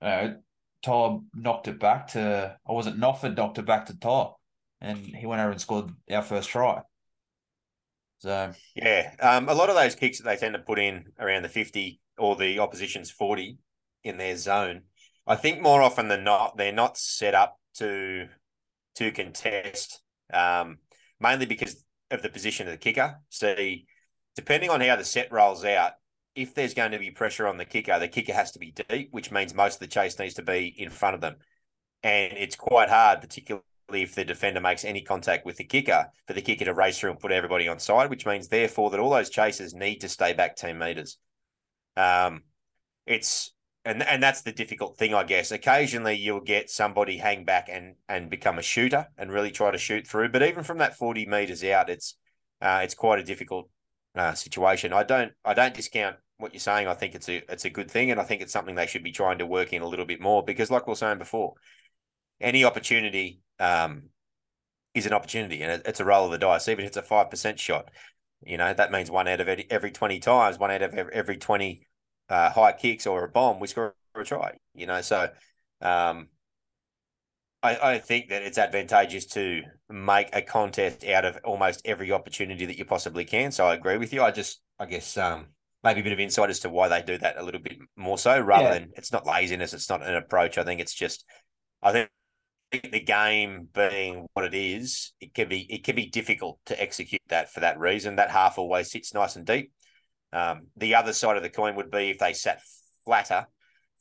you 0.00 0.08
know, 0.08 0.36
Todd 0.82 1.24
knocked 1.34 1.68
it 1.68 1.80
back 1.80 2.08
to, 2.08 2.56
or 2.64 2.76
was 2.76 2.86
it 2.86 3.00
Noffa 3.00 3.36
knocked 3.36 3.58
it 3.58 3.66
back 3.66 3.86
to 3.86 3.98
Todd, 3.98 4.32
and 4.80 4.98
he 4.98 5.26
went 5.26 5.40
over 5.40 5.50
and 5.50 5.60
scored 5.60 5.90
our 6.10 6.22
first 6.22 6.50
try. 6.50 6.82
So 8.18 8.52
yeah, 8.74 9.14
um, 9.20 9.48
a 9.48 9.54
lot 9.54 9.70
of 9.70 9.76
those 9.76 9.94
kicks 9.94 10.18
that 10.18 10.24
they 10.24 10.36
tend 10.36 10.54
to 10.54 10.60
put 10.60 10.78
in 10.78 11.06
around 11.18 11.42
the 11.42 11.48
fifty 11.48 12.00
or 12.16 12.36
the 12.36 12.58
opposition's 12.58 13.10
forty 13.10 13.58
in 14.04 14.18
their 14.18 14.36
zone, 14.36 14.82
I 15.26 15.36
think 15.36 15.60
more 15.60 15.82
often 15.82 16.08
than 16.08 16.24
not 16.24 16.56
they're 16.56 16.72
not 16.72 16.96
set 16.96 17.34
up 17.34 17.58
to 17.76 18.28
to 18.98 19.12
contest, 19.12 20.00
um, 20.32 20.78
mainly 21.20 21.46
because 21.46 21.84
of 22.10 22.22
the 22.22 22.28
position 22.28 22.66
of 22.66 22.72
the 22.72 22.78
kicker. 22.78 23.20
See, 23.30 23.86
depending 24.36 24.70
on 24.70 24.80
how 24.80 24.96
the 24.96 25.04
set 25.04 25.32
rolls 25.32 25.64
out, 25.64 25.92
if 26.34 26.54
there's 26.54 26.74
going 26.74 26.92
to 26.92 26.98
be 26.98 27.10
pressure 27.10 27.46
on 27.46 27.56
the 27.56 27.64
kicker, 27.64 27.98
the 27.98 28.08
kicker 28.08 28.32
has 28.32 28.52
to 28.52 28.58
be 28.58 28.72
deep, 28.88 29.08
which 29.12 29.30
means 29.30 29.54
most 29.54 29.74
of 29.74 29.80
the 29.80 29.86
chase 29.86 30.18
needs 30.18 30.34
to 30.34 30.42
be 30.42 30.74
in 30.76 30.90
front 30.90 31.14
of 31.14 31.20
them. 31.20 31.36
And 32.02 32.32
it's 32.34 32.56
quite 32.56 32.88
hard, 32.88 33.20
particularly 33.20 33.62
if 33.92 34.14
the 34.14 34.24
defender 34.24 34.60
makes 34.60 34.84
any 34.84 35.02
contact 35.02 35.46
with 35.46 35.56
the 35.56 35.64
kicker, 35.64 36.06
for 36.26 36.32
the 36.32 36.42
kicker 36.42 36.64
to 36.64 36.74
race 36.74 36.98
through 36.98 37.10
and 37.10 37.18
put 37.18 37.32
everybody 37.32 37.68
on 37.68 37.78
side, 37.78 38.10
which 38.10 38.26
means 38.26 38.48
therefore 38.48 38.90
that 38.90 39.00
all 39.00 39.10
those 39.10 39.30
chasers 39.30 39.74
need 39.74 39.96
to 39.96 40.08
stay 40.08 40.32
back 40.32 40.56
10 40.56 40.78
meters. 40.78 41.18
Um, 41.96 42.42
it's 43.06 43.52
and 43.84 44.02
and 44.02 44.22
that's 44.22 44.42
the 44.42 44.52
difficult 44.52 44.96
thing, 44.98 45.14
I 45.14 45.24
guess. 45.24 45.50
Occasionally, 45.50 46.14
you'll 46.14 46.40
get 46.40 46.70
somebody 46.70 47.18
hang 47.18 47.44
back 47.44 47.68
and 47.70 47.94
and 48.08 48.30
become 48.30 48.58
a 48.58 48.62
shooter 48.62 49.06
and 49.16 49.32
really 49.32 49.50
try 49.50 49.70
to 49.70 49.78
shoot 49.78 50.06
through. 50.06 50.30
But 50.30 50.42
even 50.42 50.64
from 50.64 50.78
that 50.78 50.96
forty 50.96 51.26
meters 51.26 51.64
out, 51.64 51.88
it's 51.88 52.16
uh, 52.60 52.80
it's 52.82 52.94
quite 52.94 53.18
a 53.18 53.24
difficult 53.24 53.70
uh, 54.14 54.34
situation. 54.34 54.92
I 54.92 55.04
don't 55.04 55.32
I 55.44 55.54
don't 55.54 55.74
discount 55.74 56.16
what 56.38 56.52
you're 56.52 56.60
saying. 56.60 56.86
I 56.86 56.94
think 56.94 57.14
it's 57.14 57.28
a 57.28 57.42
it's 57.50 57.64
a 57.64 57.70
good 57.70 57.90
thing, 57.90 58.10
and 58.10 58.20
I 58.20 58.24
think 58.24 58.42
it's 58.42 58.52
something 58.52 58.74
they 58.74 58.86
should 58.86 59.04
be 59.04 59.12
trying 59.12 59.38
to 59.38 59.46
work 59.46 59.72
in 59.72 59.82
a 59.82 59.86
little 59.88 60.06
bit 60.06 60.20
more 60.20 60.42
because, 60.42 60.70
like 60.70 60.86
we 60.86 60.92
were 60.92 60.96
saying 60.96 61.18
before, 61.18 61.54
any 62.40 62.64
opportunity 62.64 63.40
um, 63.58 64.04
is 64.94 65.06
an 65.06 65.12
opportunity, 65.12 65.62
and 65.62 65.82
it's 65.84 66.00
a 66.00 66.04
roll 66.04 66.26
of 66.26 66.32
the 66.32 66.38
dice. 66.38 66.68
Even 66.68 66.84
if 66.84 66.88
it's 66.88 66.96
a 66.96 67.02
five 67.02 67.30
percent 67.30 67.58
shot, 67.58 67.90
you 68.44 68.56
know 68.56 68.72
that 68.72 68.92
means 68.92 69.10
one 69.10 69.28
out 69.28 69.40
of 69.40 69.48
every 69.48 69.90
twenty 69.90 70.20
times, 70.20 70.58
one 70.58 70.70
out 70.70 70.82
of 70.82 70.94
every 70.94 71.36
twenty 71.36 71.87
uh, 72.28 72.50
high 72.50 72.72
kicks 72.72 73.06
or 73.06 73.24
a 73.24 73.28
bomb, 73.28 73.60
we 73.60 73.66
score 73.66 73.94
a 74.14 74.24
try. 74.24 74.58
You 74.74 74.86
know, 74.86 75.00
so 75.00 75.28
um, 75.80 76.28
I, 77.62 77.76
I 77.94 77.98
think 77.98 78.28
that 78.30 78.42
it's 78.42 78.58
advantageous 78.58 79.26
to 79.26 79.62
make 79.88 80.28
a 80.32 80.42
contest 80.42 81.04
out 81.04 81.24
of 81.24 81.38
almost 81.44 81.82
every 81.84 82.12
opportunity 82.12 82.66
that 82.66 82.78
you 82.78 82.84
possibly 82.84 83.24
can. 83.24 83.52
So 83.52 83.66
I 83.66 83.74
agree 83.74 83.98
with 83.98 84.12
you. 84.12 84.22
I 84.22 84.30
just, 84.30 84.60
I 84.78 84.86
guess, 84.86 85.16
um, 85.16 85.46
maybe 85.82 86.00
a 86.00 86.04
bit 86.04 86.12
of 86.12 86.20
insight 86.20 86.50
as 86.50 86.60
to 86.60 86.68
why 86.68 86.88
they 86.88 87.02
do 87.02 87.18
that 87.18 87.38
a 87.38 87.42
little 87.42 87.60
bit 87.60 87.78
more 87.96 88.18
so, 88.18 88.40
rather 88.40 88.64
yeah. 88.64 88.74
than 88.74 88.90
it's 88.96 89.12
not 89.12 89.26
laziness, 89.26 89.74
it's 89.74 89.90
not 89.90 90.06
an 90.06 90.14
approach. 90.14 90.58
I 90.58 90.64
think 90.64 90.80
it's 90.80 90.94
just, 90.94 91.24
I 91.82 91.92
think 91.92 92.10
the 92.72 93.00
game 93.00 93.68
being 93.74 94.26
what 94.34 94.44
it 94.44 94.54
is, 94.54 95.12
it 95.20 95.32
can 95.34 95.48
be 95.48 95.60
it 95.72 95.84
can 95.84 95.96
be 95.96 96.10
difficult 96.10 96.58
to 96.66 96.80
execute 96.80 97.22
that 97.28 97.50
for 97.50 97.60
that 97.60 97.78
reason. 97.78 98.16
That 98.16 98.30
half 98.30 98.58
always 98.58 98.90
sits 98.90 99.14
nice 99.14 99.36
and 99.36 99.46
deep. 99.46 99.72
Um, 100.32 100.66
the 100.76 100.94
other 100.94 101.12
side 101.12 101.36
of 101.36 101.42
the 101.42 101.50
coin 101.50 101.76
would 101.76 101.90
be 101.90 102.10
if 102.10 102.18
they 102.18 102.32
sat 102.32 102.60
flatter, 103.04 103.46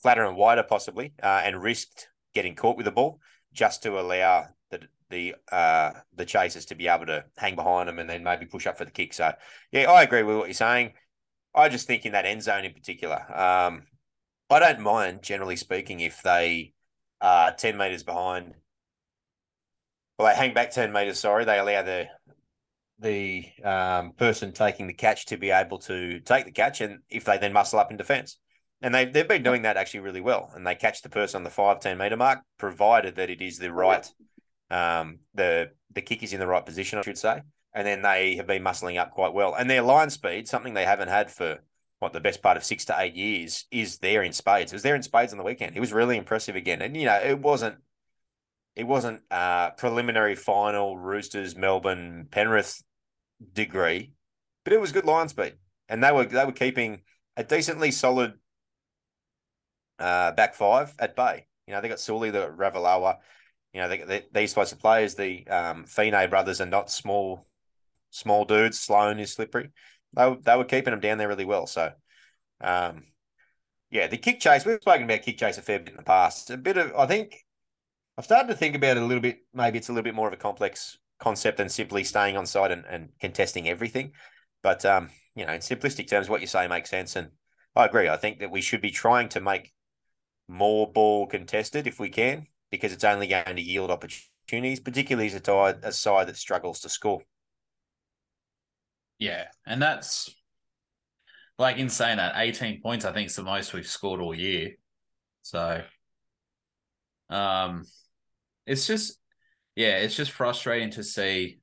flatter 0.02 0.26
and 0.26 0.36
wider 0.36 0.64
possibly, 0.64 1.14
uh, 1.24 1.42
and 1.44 1.62
risked 1.62 2.10
getting 2.34 2.56
caught 2.56 2.78
with 2.78 2.86
the 2.86 2.92
ball 2.92 3.20
just 3.54 3.84
to 3.84 4.00
allow 4.00 4.46
the 4.70 4.82
the 5.10 5.36
uh, 5.52 5.92
the 6.16 6.26
chasers 6.26 6.66
to 6.66 6.76
be 6.76 6.88
able 6.88 7.06
to 7.06 7.24
hang 7.38 7.56
behind 7.56 7.88
them 7.88 8.00
and 8.00 8.10
then 8.10 8.24
maybe 8.24 8.46
push 8.46 8.68
up 8.68 8.78
for 8.78 8.86
the 8.86 8.92
kick. 8.92 9.14
So 9.14 9.32
yeah, 9.72 9.90
I 9.90 10.04
agree 10.04 10.24
with 10.24 10.38
what 10.38 10.48
you're 10.48 10.54
saying. 10.54 10.94
I 11.56 11.70
just 11.70 11.88
think 11.88 12.06
in 12.06 12.12
that 12.12 12.26
end 12.26 12.44
zone 12.44 12.66
in 12.66 12.74
particular, 12.74 13.16
um, 13.34 13.84
I 14.50 14.60
don't 14.60 14.82
mind 14.82 15.24
generally 15.24 15.56
speaking 15.56 16.02
if 16.02 16.22
they 16.22 16.74
are 17.22 17.54
ten 17.54 17.78
meters 17.78 18.04
behind. 18.04 18.54
Well, 20.20 20.28
they 20.28 20.36
hang 20.36 20.54
back 20.54 20.72
ten 20.72 20.92
meters. 20.92 21.20
Sorry, 21.20 21.46
they 21.46 21.58
allow 21.58 21.84
the 21.84 22.08
the 23.00 23.46
um, 23.64 24.12
person 24.14 24.52
taking 24.52 24.88
the 24.88 24.94
catch 24.94 25.28
to 25.28 25.38
be 25.38 25.52
able 25.52 25.80
to 25.80 26.20
take 26.22 26.46
the 26.46 26.52
catch, 26.52 26.82
and 26.82 27.00
if 27.10 27.26
they 27.26 27.38
then 27.38 27.54
muscle 27.54 27.80
up 27.80 27.92
in 27.92 27.98
defence. 27.98 28.38
And 28.82 28.94
they, 28.94 29.06
they've 29.06 29.28
been 29.28 29.44
doing 29.44 29.64
that 29.64 29.78
actually 29.78 30.02
really 30.02 30.22
well. 30.22 30.52
And 30.54 30.66
they 30.66 30.76
catch 30.76 31.02
the 31.02 31.10
person 31.10 31.40
on 31.40 31.44
the 31.44 31.50
5, 31.50 31.80
10 31.80 31.98
metre 31.98 32.18
mark, 32.18 32.40
provided 32.58 33.16
that 33.16 33.30
it 33.30 33.42
is 33.42 33.58
the 33.58 33.74
right, 33.74 34.08
um, 34.70 35.20
the, 35.34 35.72
the 35.94 36.02
kick 36.02 36.22
is 36.22 36.34
in 36.34 36.40
the 36.40 36.48
right 36.48 36.66
position, 36.66 37.00
I 37.00 37.02
should 37.02 37.18
say. 37.18 37.42
And 37.74 37.88
then 37.88 38.02
they 38.02 38.36
have 38.36 38.48
been 38.48 38.64
muscling 38.64 39.00
up 39.00 39.12
quite 39.12 39.34
well. 39.34 39.56
And 39.56 39.70
their 39.70 39.82
line 39.82 40.10
speed, 40.10 40.48
something 40.48 40.74
they 40.74 40.86
haven't 40.86 41.10
had 41.10 41.32
for 41.32 41.60
what 42.00 42.14
the 42.14 42.20
best 42.20 42.44
part 42.44 42.58
of 42.58 42.64
six 42.64 42.86
to 42.86 42.96
eight 43.00 43.16
years, 43.16 43.66
is 43.72 43.98
there 43.98 44.22
in 44.22 44.32
spades. 44.32 44.72
It 44.72 44.76
was 44.76 44.84
there 44.84 44.96
in 44.96 45.02
spades 45.02 45.32
on 45.32 45.40
the 45.40 45.44
weekend. 45.44 45.76
It 45.76 45.80
was 45.80 45.94
really 45.94 46.18
impressive 46.18 46.56
again. 46.56 46.84
And, 46.84 46.96
you 46.96 47.06
know, 47.06 47.20
it 47.20 47.40
wasn't 47.40 47.78
it 48.76 48.86
wasn't 48.86 49.22
uh, 49.32 49.72
preliminary 49.72 50.36
final 50.36 51.00
Roosters 51.00 51.56
Melbourne 51.56 52.28
Penrith 52.30 52.84
degree, 53.54 54.14
but 54.64 54.74
it 54.74 54.82
was 54.82 54.92
good 54.92 55.06
line 55.06 55.30
speed, 55.30 55.54
and 55.90 56.04
they 56.04 56.12
were 56.12 56.26
they 56.26 56.46
were 56.46 56.52
keeping 56.52 57.02
a 57.36 57.44
decently 57.44 57.92
solid 57.92 58.34
uh, 60.00 60.32
back 60.32 60.56
five 60.56 60.94
at 61.00 61.16
bay. 61.16 61.48
You 61.68 61.74
know, 61.74 61.82
they 61.82 61.90
got 61.90 62.00
Sully, 62.00 62.32
the 62.32 62.48
Ravalawa. 62.48 63.18
You 63.74 63.82
know, 63.82 63.90
they, 63.90 63.98
they, 64.04 64.24
these 64.34 64.54
types 64.54 64.72
of 64.72 64.80
players, 64.80 65.16
the 65.16 65.46
um, 65.48 65.86
Fine 65.86 66.30
brothers, 66.30 66.62
are 66.62 66.66
not 66.66 66.90
small, 66.90 67.46
small 68.10 68.46
dudes. 68.46 68.80
Sloan 68.80 69.20
is 69.20 69.34
slippery. 69.34 69.72
They 70.14 70.36
they 70.42 70.56
were 70.56 70.64
keeping 70.64 70.92
them 70.92 71.00
down 71.00 71.18
there 71.18 71.28
really 71.28 71.46
well. 71.46 71.68
So, 71.68 71.92
um, 72.62 73.04
yeah, 73.92 74.08
the 74.08 74.18
kick 74.18 74.40
chase. 74.40 74.66
We've 74.66 74.82
spoken 74.82 75.04
about 75.04 75.22
kick 75.22 75.38
chase 75.38 75.58
a 75.58 75.62
fair 75.62 75.80
bit 75.80 75.90
in 75.90 75.98
the 75.98 76.04
past. 76.04 76.50
A 76.50 76.58
bit 76.58 76.78
of, 76.78 76.96
I 76.96 77.06
think, 77.06 77.36
I've 78.18 78.26
started 78.26 78.48
to 78.48 78.56
think 78.56 78.76
about 78.76 78.98
it 78.98 79.04
a 79.04 79.06
little 79.06 79.22
bit. 79.22 79.40
Maybe 79.54 79.78
it's 79.78 79.90
a 79.90 79.92
little 79.92 80.04
bit 80.04 80.16
more 80.16 80.28
of 80.28 80.34
a 80.34 80.38
complex 80.38 80.98
concept 81.20 81.58
than 81.58 81.70
simply 81.70 82.04
staying 82.04 82.38
on 82.38 82.46
side 82.46 82.72
and, 82.72 82.86
and 82.90 83.10
contesting 83.20 83.68
everything. 83.68 84.12
But 84.64 84.86
um, 84.86 85.10
you 85.36 85.46
know, 85.46 85.54
in 85.54 85.62
simplistic 85.62 86.08
terms, 86.10 86.30
what 86.30 86.42
you 86.42 86.48
say 86.48 86.68
makes 86.68 86.90
sense, 86.90 87.16
and 87.16 87.30
I 87.76 87.86
agree. 87.86 88.10
I 88.10 88.18
think 88.18 88.40
that 88.40 88.52
we 88.52 88.62
should 88.62 88.82
be 88.82 88.92
trying 88.92 89.30
to 89.30 89.42
make 89.42 89.74
more 90.48 90.92
ball 90.92 91.28
contested 91.28 91.88
if 91.88 92.00
we 92.00 92.10
can, 92.10 92.48
because 92.72 92.94
it's 92.94 93.04
only 93.04 93.28
going 93.28 93.56
to 93.56 93.62
yield 93.62 93.92
opportunities, 93.92 94.80
particularly 94.80 95.28
as 95.28 95.36
a 95.36 95.80
a 95.84 95.92
side 95.92 96.28
that 96.28 96.38
struggles 96.38 96.80
to 96.82 96.90
score. 96.90 97.22
Yeah, 99.20 99.46
and 99.66 99.82
that's 99.82 100.30
like 101.58 101.78
in 101.78 101.90
saying 101.90 102.18
that, 102.18 102.34
18 102.36 102.82
points, 102.82 103.06
I 103.06 103.14
think 103.14 103.30
is 103.30 103.36
the 103.36 103.44
most 103.44 103.74
we've 103.74 103.88
scored 103.88 104.22
all 104.22 104.34
year. 104.34 104.72
So 105.42 105.82
um 107.30 107.84
it's 108.66 108.88
just 108.88 109.20
yeah, 109.78 109.98
it's 109.98 110.16
just 110.16 110.32
frustrating 110.32 110.90
to 110.90 111.04
see 111.04 111.60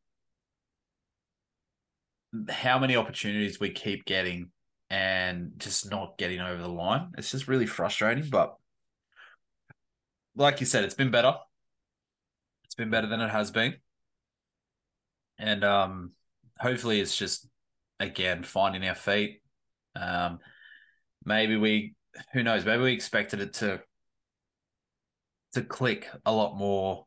how 2.49 2.79
many 2.79 2.95
opportunities 2.95 3.59
we 3.59 3.71
keep 3.71 4.05
getting 4.05 4.51
and 4.89 5.51
just 5.57 5.91
not 5.91 6.17
getting 6.17 6.41
over 6.41 6.63
the 6.63 6.69
line. 6.69 7.11
It's 7.19 7.33
just 7.33 7.49
really 7.49 7.67
frustrating. 7.67 8.31
But 8.31 8.55
like 10.37 10.61
you 10.61 10.67
said, 10.67 10.85
it's 10.85 10.95
been 10.95 11.11
better. 11.11 11.35
It's 12.67 12.77
been 12.77 12.89
better 12.89 13.09
than 13.09 13.21
it 13.21 13.31
has 13.31 13.51
been. 13.51 13.75
And 15.37 15.65
um 15.65 16.13
hopefully 16.61 17.01
it's 17.01 17.17
just 17.17 17.49
again 17.99 18.45
finding 18.45 18.87
our 18.89 18.95
feet. 18.95 19.41
Um 19.97 20.39
maybe 21.25 21.57
we 21.57 21.97
who 22.33 22.45
knows, 22.45 22.65
maybe 22.65 22.85
we 22.85 22.93
expected 22.93 23.41
it 23.41 23.55
to 23.55 23.81
to 25.55 25.63
click 25.63 26.09
a 26.25 26.33
lot 26.33 26.57
more 26.57 27.07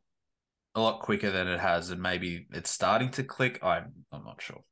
a 0.77 0.81
lot 0.81 1.01
quicker 1.01 1.31
than 1.31 1.47
it 1.47 1.59
has, 1.59 1.89
and 1.89 2.01
maybe 2.01 2.45
it's 2.51 2.69
starting 2.69 3.09
to 3.11 3.23
click. 3.23 3.59
I'm 3.63 4.05
I'm 4.11 4.23
not 4.23 4.41
sure. 4.41 4.63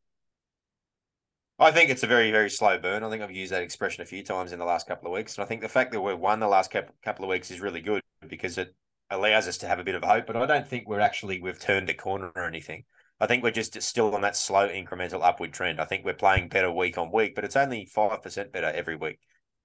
I 1.58 1.72
think 1.72 1.90
it's 1.90 2.04
a 2.04 2.08
very, 2.08 2.32
very 2.32 2.50
slow 2.50 2.78
burn. 2.78 3.04
I 3.04 3.10
think 3.10 3.24
I've 3.24 3.32
used 3.32 3.52
that 3.54 3.64
expression 3.64 4.04
a 4.04 4.06
few 4.06 4.24
times 4.24 4.52
in 4.52 4.60
the 4.60 4.66
last 4.66 4.88
couple 4.88 5.08
of 5.08 5.14
weeks. 5.14 5.36
And 5.36 5.44
I 5.44 5.48
think 5.48 5.62
the 5.62 5.70
fact 5.70 5.94
that 5.94 6.02
we've 6.02 6.20
won 6.20 6.42
the 6.42 6.48
last 6.48 6.70
couple 6.70 7.26
of 7.26 7.30
weeks 7.30 7.50
is 7.50 7.62
really 7.62 7.80
good 7.80 8.02
because 8.28 8.58
it 8.58 8.76
allows 9.10 9.48
us 9.48 9.58
to 9.60 9.68
have 9.68 9.80
a 9.80 9.84
bit 9.84 9.96
of 9.96 10.04
hope. 10.04 10.28
But 10.28 10.36
I 10.36 10.46
don't 10.46 10.68
think 10.68 10.86
we're 10.86 11.00
actually, 11.00 11.40
we've 11.40 11.60
turned 11.60 11.90
a 11.90 11.94
corner 11.94 12.30
or 12.36 12.44
anything. 12.44 12.84
I 13.22 13.28
think 13.28 13.42
we're 13.42 13.52
just 13.52 13.82
still 13.82 14.14
on 14.14 14.22
that 14.22 14.36
slow 14.36 14.68
incremental 14.68 15.24
upward 15.24 15.54
trend. 15.54 15.80
I 15.80 15.86
think 15.86 16.04
we're 16.04 16.14
playing 16.14 16.50
better 16.50 16.70
week 16.70 16.98
on 16.98 17.10
week, 17.10 17.36
but 17.36 17.46
it's 17.46 17.56
only 17.56 17.90
5% 17.96 18.52
better 18.52 18.68
every 18.68 18.98
week. 18.98 19.20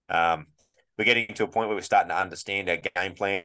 Um, 0.09 0.47
we're 0.97 1.05
getting 1.05 1.35
to 1.35 1.45
a 1.45 1.49
point 1.49 1.69
where 1.69 1.77
we're 1.77 1.83
starting 1.83 2.11
to 2.11 2.21
understand 2.21 2.69
our 2.69 2.77
game 2.77 3.15
plan 3.15 3.43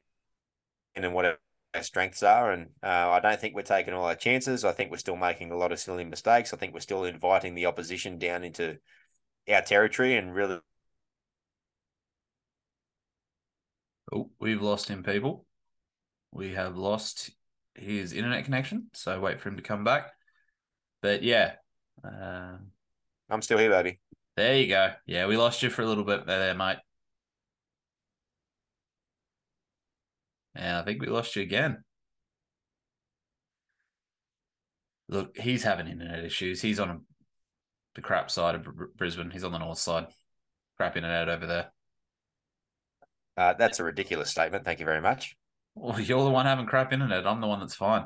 and 0.93 1.13
what 1.15 1.39
strengths 1.81 2.23
are. 2.23 2.51
And 2.51 2.69
uh, 2.83 3.09
I 3.11 3.19
don't 3.19 3.39
think 3.39 3.55
we're 3.55 3.61
taking 3.61 3.93
all 3.93 4.05
our 4.05 4.15
chances. 4.15 4.65
I 4.65 4.71
think 4.71 4.91
we're 4.91 4.97
still 4.97 5.15
making 5.15 5.51
a 5.51 5.57
lot 5.57 5.71
of 5.71 5.79
silly 5.79 6.03
mistakes. 6.03 6.53
I 6.53 6.57
think 6.57 6.73
we're 6.73 6.79
still 6.79 7.03
inviting 7.03 7.55
the 7.55 7.65
opposition 7.65 8.17
down 8.17 8.43
into 8.43 8.77
our 9.51 9.61
territory 9.61 10.17
and 10.17 10.33
really. 10.33 10.59
Oh, 14.13 14.29
we've 14.39 14.61
lost 14.61 14.87
him, 14.87 15.03
people. 15.03 15.45
We 16.31 16.53
have 16.53 16.77
lost 16.77 17.31
his 17.73 18.13
internet 18.13 18.45
connection. 18.45 18.87
So 18.93 19.19
wait 19.19 19.41
for 19.41 19.49
him 19.49 19.57
to 19.57 19.63
come 19.63 19.83
back. 19.83 20.11
But 21.01 21.23
yeah. 21.23 21.53
Uh... 22.03 22.57
I'm 23.27 23.41
still 23.41 23.57
here, 23.57 23.71
baby. 23.71 23.99
There 24.37 24.55
you 24.55 24.67
go. 24.67 24.91
Yeah, 25.07 25.25
we 25.25 25.35
lost 25.35 25.63
you 25.63 25.71
for 25.71 25.81
a 25.81 25.87
little 25.87 26.03
bit 26.03 26.27
there, 26.27 26.53
mate. 26.53 26.77
And 30.55 30.77
I 30.77 30.83
think 30.83 31.01
we 31.01 31.07
lost 31.07 31.35
you 31.35 31.41
again. 31.41 31.83
Look, 35.07 35.37
he's 35.37 35.63
having 35.63 35.87
internet 35.87 36.23
issues. 36.23 36.61
He's 36.61 36.79
on 36.79 37.03
the 37.93 38.01
crap 38.01 38.31
side 38.31 38.55
of 38.55 38.67
Brisbane. 38.97 39.29
He's 39.29 39.43
on 39.43 39.51
the 39.51 39.59
north 39.59 39.77
side. 39.77 40.07
Crap 40.77 40.97
internet 40.97 41.29
over 41.29 41.45
there. 41.45 41.71
Uh, 43.37 43.53
that's 43.53 43.79
a 43.79 43.83
ridiculous 43.83 44.29
statement. 44.29 44.65
Thank 44.65 44.79
you 44.79 44.85
very 44.85 45.01
much. 45.01 45.35
Well, 45.75 45.99
you're 45.99 46.23
the 46.23 46.29
one 46.29 46.45
having 46.45 46.65
crap 46.65 46.93
internet. 46.93 47.27
I'm 47.27 47.41
the 47.41 47.47
one 47.47 47.59
that's 47.59 47.75
fine. 47.75 48.05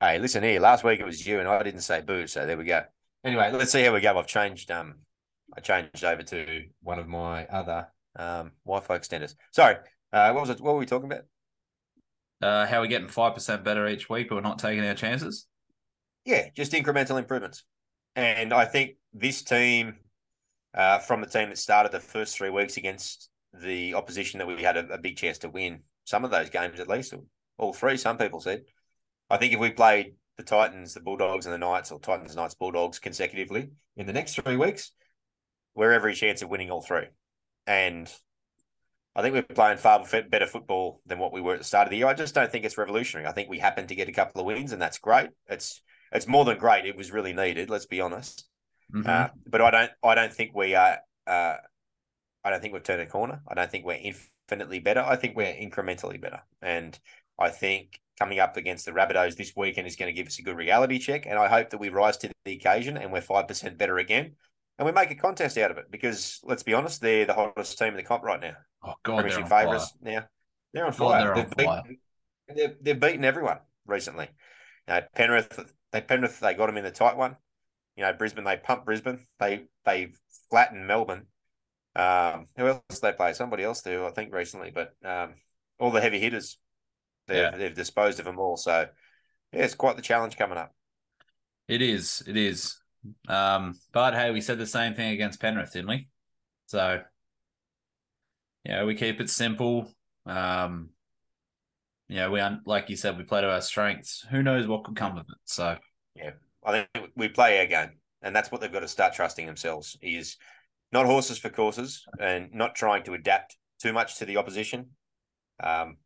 Hey, 0.00 0.18
listen 0.18 0.42
here. 0.42 0.60
Last 0.60 0.84
week 0.84 1.00
it 1.00 1.06
was 1.06 1.26
you, 1.26 1.40
and 1.40 1.48
I 1.48 1.62
didn't 1.62 1.80
say 1.80 2.00
boo. 2.00 2.26
So 2.26 2.46
there 2.46 2.56
we 2.56 2.64
go. 2.64 2.82
Anyway, 3.24 3.50
let's 3.52 3.72
see 3.72 3.82
how 3.82 3.92
we 3.92 4.00
go. 4.00 4.16
I've 4.16 4.26
changed. 4.26 4.70
Um, 4.70 4.96
I 5.56 5.60
changed 5.60 6.04
over 6.04 6.22
to 6.22 6.64
one 6.82 6.98
of 6.98 7.08
my 7.08 7.46
other 7.46 7.88
um 8.18 8.52
Wi-Fi 8.64 8.98
extenders. 8.98 9.34
Sorry. 9.52 9.76
Uh, 10.12 10.32
what 10.32 10.42
was 10.42 10.50
it? 10.50 10.60
What 10.60 10.74
were 10.74 10.80
we 10.80 10.86
talking 10.86 11.10
about? 11.10 11.24
Uh, 12.42 12.66
how 12.66 12.78
are 12.78 12.80
we're 12.82 12.86
getting 12.86 13.08
5% 13.08 13.64
better 13.64 13.88
each 13.88 14.08
week, 14.08 14.28
but 14.28 14.36
we're 14.36 14.40
not 14.42 14.58
taking 14.58 14.84
our 14.84 14.94
chances? 14.94 15.46
Yeah, 16.24 16.48
just 16.54 16.72
incremental 16.72 17.18
improvements. 17.18 17.64
And 18.14 18.52
I 18.52 18.64
think 18.64 18.96
this 19.12 19.42
team, 19.42 19.96
uh, 20.74 20.98
from 20.98 21.20
the 21.20 21.26
team 21.26 21.48
that 21.48 21.58
started 21.58 21.92
the 21.92 22.00
first 22.00 22.36
three 22.36 22.50
weeks 22.50 22.76
against 22.76 23.30
the 23.52 23.94
opposition 23.94 24.38
that 24.38 24.46
we 24.46 24.62
had 24.62 24.76
a, 24.76 24.86
a, 24.88 24.98
big 24.98 25.16
chance 25.16 25.38
to 25.38 25.48
win, 25.48 25.80
some 26.04 26.24
of 26.24 26.30
those 26.30 26.50
games 26.50 26.80
at 26.80 26.88
least, 26.88 27.14
all 27.58 27.72
three, 27.72 27.96
some 27.96 28.18
people 28.18 28.40
said. 28.40 28.62
I 29.30 29.38
think 29.38 29.52
if 29.52 29.60
we 29.60 29.70
played 29.70 30.14
the 30.36 30.42
Titans, 30.42 30.94
the 30.94 31.00
Bulldogs, 31.00 31.46
and 31.46 31.54
the 31.54 31.58
Knights, 31.58 31.90
or 31.90 32.00
Titans, 32.00 32.36
Knights, 32.36 32.54
Bulldogs 32.54 32.98
consecutively 32.98 33.70
in 33.96 34.06
the 34.06 34.12
next 34.12 34.34
three 34.34 34.56
weeks, 34.56 34.92
we're 35.74 35.92
every 35.92 36.14
chance 36.14 36.42
of 36.42 36.50
winning 36.50 36.70
all 36.70 36.82
three. 36.82 37.06
And 37.66 38.12
I 39.16 39.22
think 39.22 39.34
we're 39.34 39.42
playing 39.42 39.78
far 39.78 40.04
better 40.28 40.46
football 40.46 41.00
than 41.06 41.18
what 41.18 41.32
we 41.32 41.40
were 41.40 41.54
at 41.54 41.60
the 41.60 41.64
start 41.64 41.86
of 41.86 41.90
the 41.90 41.96
year. 41.96 42.06
I 42.06 42.12
just 42.12 42.34
don't 42.34 42.52
think 42.52 42.66
it's 42.66 42.76
revolutionary. 42.76 43.26
I 43.26 43.32
think 43.32 43.48
we 43.48 43.58
happened 43.58 43.88
to 43.88 43.94
get 43.94 44.10
a 44.10 44.12
couple 44.12 44.42
of 44.42 44.46
wins, 44.46 44.72
and 44.72 44.80
that's 44.80 44.98
great. 44.98 45.30
It's 45.46 45.80
it's 46.12 46.28
more 46.28 46.44
than 46.44 46.58
great. 46.58 46.84
It 46.84 46.96
was 46.96 47.10
really 47.10 47.32
needed. 47.32 47.70
Let's 47.70 47.86
be 47.86 48.02
honest. 48.02 48.44
Mm-hmm. 48.94 49.08
Uh, 49.08 49.28
but 49.46 49.62
I 49.62 49.70
don't 49.70 49.90
I 50.04 50.14
don't 50.14 50.32
think 50.32 50.54
we 50.54 50.74
are. 50.74 50.98
Uh, 51.26 51.56
I 52.44 52.50
don't 52.50 52.60
think 52.60 52.74
we've 52.74 52.82
turned 52.82 53.00
a 53.00 53.06
corner. 53.06 53.40
I 53.48 53.54
don't 53.54 53.70
think 53.70 53.86
we're 53.86 53.94
infinitely 53.94 54.80
better. 54.80 55.00
I 55.00 55.16
think 55.16 55.34
we're 55.34 55.46
incrementally 55.46 56.20
better, 56.20 56.42
and 56.60 56.96
I 57.38 57.48
think 57.48 57.98
coming 58.18 58.38
up 58.38 58.56
against 58.56 58.84
the 58.84 58.92
Rabbitohs 58.92 59.36
this 59.36 59.52
weekend 59.56 59.86
is 59.86 59.96
going 59.96 60.08
to 60.08 60.16
give 60.16 60.26
us 60.26 60.38
a 60.38 60.42
good 60.42 60.56
reality 60.56 60.98
check. 60.98 61.26
And 61.26 61.38
I 61.38 61.48
hope 61.48 61.70
that 61.70 61.78
we 61.78 61.88
rise 61.88 62.16
to 62.18 62.30
the 62.44 62.54
occasion 62.54 62.96
and 62.96 63.12
we're 63.12 63.20
5% 63.20 63.76
better 63.76 63.98
again. 63.98 64.32
And 64.78 64.86
we 64.86 64.92
make 64.92 65.10
a 65.10 65.14
contest 65.14 65.58
out 65.58 65.70
of 65.70 65.78
it 65.78 65.90
because 65.90 66.40
let's 66.42 66.62
be 66.62 66.74
honest, 66.74 67.00
they're 67.00 67.24
the 67.24 67.34
hottest 67.34 67.78
team 67.78 67.88
in 67.88 67.96
the 67.96 68.02
comp 68.02 68.22
right 68.22 68.40
now. 68.40 68.56
Oh 68.86 68.94
God, 69.02 69.16
Premiership 69.22 69.44
on 69.44 69.48
favourites 69.50 69.92
fire. 70.02 70.12
now. 70.14 70.26
They're 70.72 70.86
on 70.86 70.92
fire. 70.92 71.20
they're 71.22 71.34
on 71.34 71.50
they've, 71.56 71.66
fire. 71.66 71.82
Beaten, 71.82 71.98
they've, 72.54 72.76
they've 72.80 73.00
beaten 73.00 73.24
everyone 73.24 73.58
recently. 73.86 74.28
You 74.86 74.94
know, 74.94 75.00
Penrith, 75.14 75.72
they 75.92 76.00
Penrith, 76.00 76.40
they 76.40 76.54
got 76.54 76.66
them 76.66 76.76
in 76.76 76.84
the 76.84 76.90
tight 76.90 77.16
one. 77.16 77.36
You 77.96 78.04
know, 78.04 78.12
Brisbane, 78.12 78.44
they 78.44 78.56
pumped 78.56 78.84
Brisbane. 78.84 79.20
They 79.40 79.64
they 79.84 80.12
flattened 80.50 80.86
Melbourne. 80.86 81.26
Um, 81.96 82.46
who 82.56 82.68
else 82.68 83.00
they 83.00 83.12
play? 83.12 83.32
Somebody 83.32 83.64
else 83.64 83.82
too, 83.82 84.04
I 84.06 84.10
think, 84.10 84.32
recently. 84.34 84.70
But 84.70 84.92
um, 85.04 85.34
all 85.80 85.90
the 85.90 86.00
heavy 86.02 86.20
hitters, 86.20 86.58
they've 87.26 87.38
Yeah. 87.38 87.56
they've 87.56 87.74
disposed 87.74 88.18
of 88.18 88.26
them 88.26 88.38
all. 88.38 88.56
So 88.56 88.86
yeah, 89.52 89.64
it's 89.64 89.74
quite 89.74 89.96
the 89.96 90.02
challenge 90.02 90.36
coming 90.36 90.58
up. 90.58 90.74
It 91.68 91.82
is. 91.82 92.22
It 92.26 92.36
is. 92.36 92.78
Um, 93.28 93.78
but 93.92 94.14
hey, 94.14 94.30
we 94.30 94.40
said 94.40 94.58
the 94.58 94.66
same 94.66 94.94
thing 94.94 95.12
against 95.12 95.40
Penrith, 95.40 95.72
didn't 95.72 95.88
we? 95.88 96.08
So, 96.66 97.02
yeah, 98.66 98.84
we 98.84 98.96
keep 98.96 99.20
it 99.20 99.30
simple. 99.30 99.88
Um, 100.26 100.90
yeah, 102.08 102.28
we 102.28 102.40
un- 102.40 102.62
like 102.66 102.90
you 102.90 102.96
said, 102.96 103.16
we 103.16 103.22
play 103.22 103.40
to 103.40 103.50
our 103.50 103.60
strengths. 103.60 104.26
Who 104.30 104.42
knows 104.42 104.66
what 104.66 104.84
could 104.84 104.96
come 104.96 105.16
of 105.16 105.26
it? 105.28 105.38
So, 105.44 105.76
yeah, 106.16 106.32
I 106.64 106.72
think 106.72 107.10
we 107.14 107.28
play 107.28 107.60
our 107.60 107.66
game, 107.66 107.98
and 108.22 108.34
that's 108.34 108.50
what 108.50 108.60
they've 108.60 108.72
got 108.72 108.80
to 108.80 108.88
start 108.88 109.14
trusting 109.14 109.46
themselves. 109.46 109.96
Is 110.02 110.36
not 110.92 111.06
horses 111.06 111.38
for 111.38 111.48
courses, 111.48 112.04
and 112.18 112.52
not 112.52 112.74
trying 112.74 113.04
to 113.04 113.14
adapt 113.14 113.56
too 113.80 113.92
much 113.92 114.18
to 114.18 114.24
the 114.24 114.36
opposition. 114.36 114.90
Um, 115.62 115.98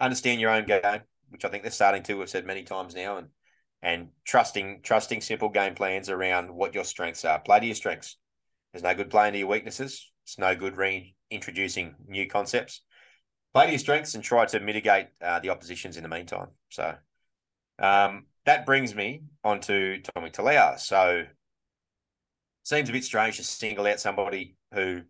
understand 0.00 0.40
your 0.40 0.50
own 0.50 0.66
game, 0.66 0.82
which 1.28 1.44
I 1.44 1.48
think 1.48 1.62
they're 1.62 1.70
starting 1.70 2.02
to. 2.04 2.14
We've 2.14 2.28
said 2.28 2.44
many 2.44 2.64
times 2.64 2.94
now, 2.94 3.18
and 3.18 3.28
and 3.82 4.08
trusting 4.24 4.80
trusting 4.82 5.20
simple 5.20 5.48
game 5.48 5.76
plans 5.76 6.10
around 6.10 6.50
what 6.52 6.74
your 6.74 6.84
strengths 6.84 7.24
are. 7.24 7.38
Play 7.38 7.60
to 7.60 7.66
your 7.66 7.74
strengths. 7.76 8.16
There's 8.72 8.82
no 8.82 8.94
good 8.94 9.10
playing 9.10 9.34
to 9.34 9.38
your 9.38 9.48
weaknesses. 9.48 10.10
It's 10.24 10.38
no 10.38 10.56
good 10.56 10.76
reintroducing 11.30 11.94
new 12.06 12.26
concepts. 12.26 12.82
Play 13.54 13.66
to 13.66 13.72
your 13.72 13.78
strengths 13.78 14.14
and 14.14 14.22
try 14.22 14.44
to 14.46 14.60
mitigate 14.60 15.08
uh, 15.22 15.40
the 15.40 15.50
oppositions 15.50 15.96
in 15.96 16.02
the 16.02 16.08
meantime. 16.08 16.48
So 16.68 16.94
um, 17.78 18.26
that 18.44 18.66
brings 18.66 18.94
me 18.94 19.22
on 19.42 19.60
to 19.60 20.00
Tommy 20.14 20.30
Talau. 20.30 20.78
So 20.78 21.24
seems 22.62 22.88
a 22.88 22.92
bit 22.92 23.04
strange 23.04 23.38
to 23.38 23.44
single 23.44 23.86
out 23.86 24.00
somebody 24.00 24.56
who 24.74 25.02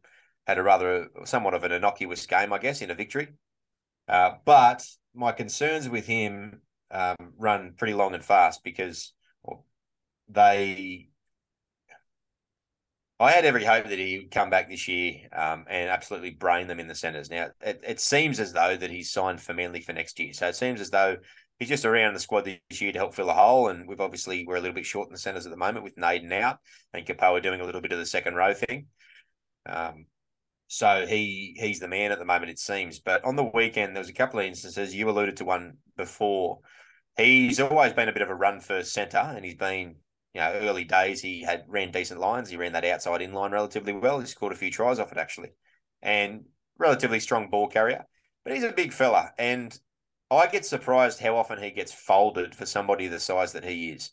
had 0.46 0.58
a 0.58 0.62
rather 0.62 1.08
somewhat 1.24 1.54
of 1.54 1.64
an 1.64 1.72
innocuous 1.72 2.24
game, 2.26 2.52
I 2.52 2.58
guess, 2.58 2.80
in 2.80 2.90
a 2.90 2.94
victory. 2.94 3.28
Uh, 4.08 4.32
but 4.44 4.86
my 5.14 5.32
concerns 5.32 5.88
with 5.88 6.06
him 6.06 6.62
um, 6.90 7.16
run 7.36 7.74
pretty 7.76 7.94
long 7.94 8.14
and 8.14 8.24
fast 8.24 8.62
because 8.64 9.12
they. 10.28 11.07
I 13.20 13.32
had 13.32 13.44
every 13.44 13.64
hope 13.64 13.88
that 13.88 13.98
he 13.98 14.18
would 14.18 14.30
come 14.30 14.48
back 14.48 14.70
this 14.70 14.86
year 14.86 15.14
um, 15.32 15.64
and 15.68 15.90
absolutely 15.90 16.30
brain 16.30 16.68
them 16.68 16.78
in 16.78 16.86
the 16.86 16.94
centres. 16.94 17.30
Now, 17.30 17.48
it, 17.60 17.80
it 17.86 18.00
seems 18.00 18.38
as 18.38 18.52
though 18.52 18.76
that 18.76 18.90
he's 18.90 19.10
signed 19.10 19.40
for 19.40 19.54
Manly 19.54 19.80
for 19.80 19.92
next 19.92 20.20
year. 20.20 20.32
So 20.32 20.46
it 20.46 20.54
seems 20.54 20.80
as 20.80 20.90
though 20.90 21.16
he's 21.58 21.68
just 21.68 21.84
around 21.84 22.14
the 22.14 22.20
squad 22.20 22.44
this 22.44 22.80
year 22.80 22.92
to 22.92 22.98
help 22.98 23.14
fill 23.14 23.30
a 23.30 23.34
hole. 23.34 23.68
And 23.68 23.88
we've 23.88 24.00
obviously 24.00 24.44
we're 24.46 24.56
a 24.56 24.60
little 24.60 24.74
bit 24.74 24.86
short 24.86 25.08
in 25.08 25.12
the 25.12 25.18
centres 25.18 25.46
at 25.46 25.50
the 25.50 25.56
moment 25.56 25.84
with 25.84 25.98
Naden 25.98 26.32
out 26.32 26.58
and 26.94 27.04
Kepaoa 27.04 27.42
doing 27.42 27.60
a 27.60 27.64
little 27.64 27.80
bit 27.80 27.90
of 27.90 27.98
the 27.98 28.06
second 28.06 28.36
row 28.36 28.54
thing. 28.54 28.86
Um, 29.66 30.06
so 30.68 31.06
he 31.06 31.56
he's 31.58 31.80
the 31.80 31.88
man 31.88 32.12
at 32.12 32.20
the 32.20 32.24
moment, 32.24 32.50
it 32.50 32.58
seems. 32.60 33.00
But 33.00 33.24
on 33.24 33.34
the 33.34 33.50
weekend, 33.52 33.96
there 33.96 34.00
was 34.00 34.10
a 34.10 34.14
couple 34.14 34.38
of 34.38 34.46
instances. 34.46 34.94
You 34.94 35.10
alluded 35.10 35.38
to 35.38 35.44
one 35.44 35.78
before. 35.96 36.60
He's 37.16 37.58
always 37.58 37.94
been 37.94 38.08
a 38.08 38.12
bit 38.12 38.22
of 38.22 38.30
a 38.30 38.34
run 38.34 38.60
first 38.60 38.92
centre, 38.92 39.16
and 39.16 39.44
he's 39.44 39.56
been 39.56 39.96
you 40.34 40.40
know 40.40 40.52
early 40.52 40.84
days. 40.84 41.20
He 41.20 41.42
had 41.42 41.64
ran 41.68 41.90
decent 41.90 42.20
lines. 42.20 42.50
He 42.50 42.56
ran 42.56 42.72
that 42.72 42.84
outside 42.84 43.22
in 43.22 43.32
line 43.32 43.52
relatively 43.52 43.92
well. 43.92 44.20
He 44.20 44.26
scored 44.26 44.52
a 44.52 44.56
few 44.56 44.70
tries 44.70 44.98
off 44.98 45.12
it 45.12 45.18
actually, 45.18 45.50
and 46.02 46.44
relatively 46.78 47.20
strong 47.20 47.50
ball 47.50 47.68
carrier. 47.68 48.04
But 48.44 48.54
he's 48.54 48.64
a 48.64 48.72
big 48.72 48.92
fella, 48.92 49.32
and 49.38 49.78
I 50.30 50.46
get 50.46 50.66
surprised 50.66 51.20
how 51.20 51.36
often 51.36 51.62
he 51.62 51.70
gets 51.70 51.92
folded 51.92 52.54
for 52.54 52.66
somebody 52.66 53.08
the 53.08 53.20
size 53.20 53.52
that 53.52 53.64
he 53.64 53.90
is. 53.90 54.10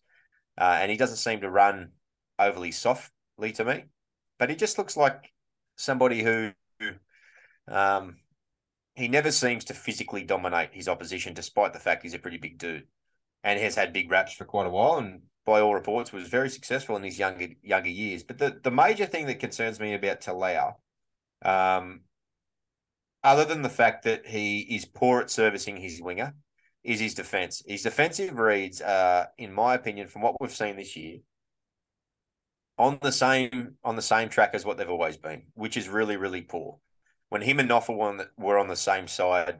Uh, 0.57 0.77
and 0.81 0.89
he 0.89 0.97
doesn't 0.97 1.17
seem 1.17 1.41
to 1.41 1.49
run 1.49 1.91
overly 2.39 2.71
softly 2.71 3.51
to 3.53 3.65
me, 3.65 3.83
but 4.39 4.49
he 4.49 4.55
just 4.55 4.77
looks 4.77 4.95
like 4.95 5.33
somebody 5.75 6.23
who, 6.23 6.51
um, 7.67 8.15
he 8.95 9.09
never 9.09 9.31
seems 9.31 9.65
to 9.65 9.73
physically 9.73 10.23
dominate 10.23 10.69
his 10.71 10.87
opposition, 10.87 11.33
despite 11.33 11.73
the 11.73 11.79
fact 11.79 12.03
he's 12.03 12.13
a 12.13 12.19
pretty 12.19 12.37
big 12.37 12.57
dude 12.57 12.87
and 13.43 13.59
has 13.59 13.75
had 13.75 13.91
big 13.91 14.09
raps 14.09 14.33
for 14.33 14.45
quite 14.45 14.67
a 14.67 14.69
while. 14.69 14.97
And 14.97 15.21
by 15.45 15.61
all 15.61 15.73
reports, 15.73 16.11
was 16.11 16.27
very 16.27 16.49
successful 16.49 16.95
in 16.95 17.03
his 17.03 17.19
younger 17.19 17.47
younger 17.61 17.89
years. 17.89 18.23
But 18.23 18.37
the, 18.37 18.59
the 18.63 18.71
major 18.71 19.05
thing 19.05 19.27
that 19.27 19.39
concerns 19.39 19.79
me 19.79 19.93
about 19.93 20.21
Talau, 20.21 20.75
um, 21.43 22.01
other 23.23 23.45
than 23.45 23.61
the 23.61 23.69
fact 23.69 24.03
that 24.03 24.25
he 24.25 24.59
is 24.61 24.85
poor 24.85 25.21
at 25.21 25.29
servicing 25.29 25.77
his 25.77 26.01
winger, 26.01 26.33
is 26.83 26.99
his 26.99 27.13
defense. 27.13 27.63
His 27.65 27.83
defensive 27.83 28.37
reads, 28.37 28.81
uh, 28.81 29.25
in 29.37 29.53
my 29.53 29.75
opinion, 29.75 30.07
from 30.07 30.21
what 30.21 30.39
we've 30.39 30.51
seen 30.51 30.75
this 30.77 30.95
year, 30.95 31.19
on 32.77 32.99
the 33.01 33.11
same 33.11 33.75
on 33.83 33.95
the 33.95 34.01
same 34.01 34.29
track 34.29 34.51
as 34.53 34.65
what 34.65 34.77
they've 34.77 34.89
always 34.89 35.17
been, 35.17 35.43
which 35.53 35.77
is 35.77 35.87
really 35.87 36.17
really 36.17 36.41
poor. 36.41 36.79
When 37.29 37.41
him 37.41 37.59
and 37.59 37.69
Noffa 37.69 38.27
were 38.37 38.57
on 38.57 38.67
the 38.67 38.75
same 38.75 39.07
side 39.07 39.59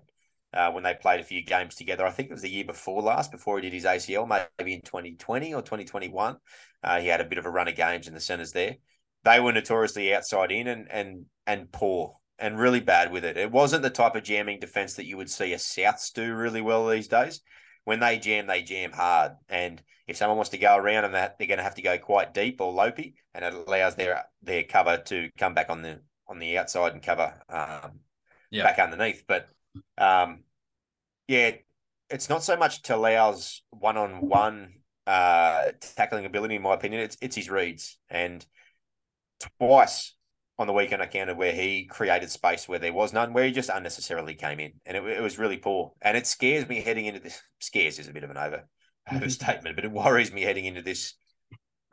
uh, 0.55 0.71
when 0.71 0.83
they 0.83 0.93
played 0.93 1.19
a 1.19 1.23
few 1.23 1.43
games 1.43 1.75
together, 1.75 2.05
I 2.05 2.11
think 2.11 2.29
it 2.29 2.33
was 2.33 2.41
the 2.41 2.49
year 2.49 2.63
before 2.65 3.01
last, 3.01 3.31
before 3.31 3.57
he 3.57 3.63
did 3.63 3.73
his 3.73 3.85
ACL, 3.85 4.27
maybe 4.27 4.73
in 4.73 4.81
2020 4.81 5.53
or 5.53 5.61
2021. 5.61 6.37
Uh, 6.83 6.99
he 6.99 7.07
had 7.07 7.21
a 7.21 7.25
bit 7.25 7.37
of 7.37 7.45
a 7.45 7.49
run 7.49 7.67
of 7.67 7.75
games 7.75 8.07
in 8.07 8.13
the 8.13 8.19
centres 8.19 8.51
there. 8.51 8.75
They 9.23 9.39
were 9.39 9.51
notoriously 9.51 10.13
outside 10.13 10.51
in 10.51 10.67
and 10.67 10.87
and 10.91 11.25
and 11.47 11.71
poor 11.71 12.17
and 12.37 12.59
really 12.59 12.79
bad 12.79 13.11
with 13.11 13.25
it. 13.25 13.37
It 13.37 13.51
wasn't 13.51 13.83
the 13.83 13.89
type 13.89 14.15
of 14.15 14.23
jamming 14.23 14.59
defense 14.59 14.95
that 14.95 15.05
you 15.05 15.17
would 15.17 15.29
see 15.29 15.53
a 15.53 15.57
Souths 15.57 16.13
do 16.13 16.33
really 16.33 16.61
well 16.61 16.87
these 16.87 17.07
days. 17.07 17.41
When 17.85 17.99
they 17.99 18.17
jam, 18.17 18.47
they 18.47 18.61
jam 18.61 18.91
hard. 18.91 19.33
And 19.47 19.81
if 20.07 20.17
someone 20.17 20.37
wants 20.37 20.49
to 20.51 20.57
go 20.57 20.75
around 20.75 21.05
and 21.05 21.13
that, 21.13 21.37
they're 21.37 21.47
going 21.47 21.59
to 21.59 21.63
have 21.63 21.75
to 21.75 21.81
go 21.81 21.97
quite 21.97 22.33
deep 22.33 22.59
or 22.61 22.73
lopey, 22.73 23.13
and 23.33 23.45
it 23.45 23.53
allows 23.53 23.95
their 23.95 24.25
their 24.41 24.63
cover 24.63 24.97
to 24.97 25.29
come 25.37 25.53
back 25.53 25.69
on 25.69 25.81
the 25.81 26.01
on 26.27 26.39
the 26.39 26.57
outside 26.57 26.93
and 26.93 27.03
cover 27.03 27.33
um, 27.49 27.99
Yeah. 28.51 28.63
back 28.63 28.79
underneath. 28.79 29.23
But 29.27 29.47
um, 29.97 30.43
yeah, 31.27 31.51
it's 32.09 32.29
not 32.29 32.43
so 32.43 32.55
much 32.55 32.83
Talau's 32.83 33.63
one 33.71 33.97
on 33.97 34.27
one 34.27 34.73
tackling 35.07 36.25
ability, 36.25 36.55
in 36.55 36.61
my 36.61 36.73
opinion. 36.73 37.01
It's 37.01 37.17
it's 37.21 37.35
his 37.35 37.49
reads 37.49 37.97
and 38.09 38.45
twice 39.59 40.13
on 40.57 40.67
the 40.67 40.73
weekend 40.73 41.01
I 41.01 41.07
counted 41.07 41.37
where 41.37 41.51
he 41.51 41.85
created 41.85 42.29
space 42.31 42.67
where 42.67 42.79
there 42.79 42.93
was 42.93 43.11
none, 43.11 43.33
where 43.33 43.45
he 43.45 43.51
just 43.51 43.69
unnecessarily 43.69 44.35
came 44.35 44.59
in, 44.59 44.73
and 44.85 44.95
it, 44.97 45.03
it 45.05 45.21
was 45.21 45.37
really 45.37 45.57
poor. 45.57 45.93
And 46.01 46.15
it 46.15 46.27
scares 46.27 46.67
me 46.67 46.81
heading 46.81 47.05
into 47.05 47.19
this. 47.19 47.41
Scares 47.59 47.99
is 47.99 48.07
a 48.07 48.13
bit 48.13 48.23
of 48.23 48.29
an 48.29 48.37
over 48.37 48.63
overstatement, 49.11 49.75
but 49.75 49.85
it 49.85 49.91
worries 49.91 50.31
me 50.31 50.41
heading 50.41 50.65
into 50.65 50.81
this 50.81 51.15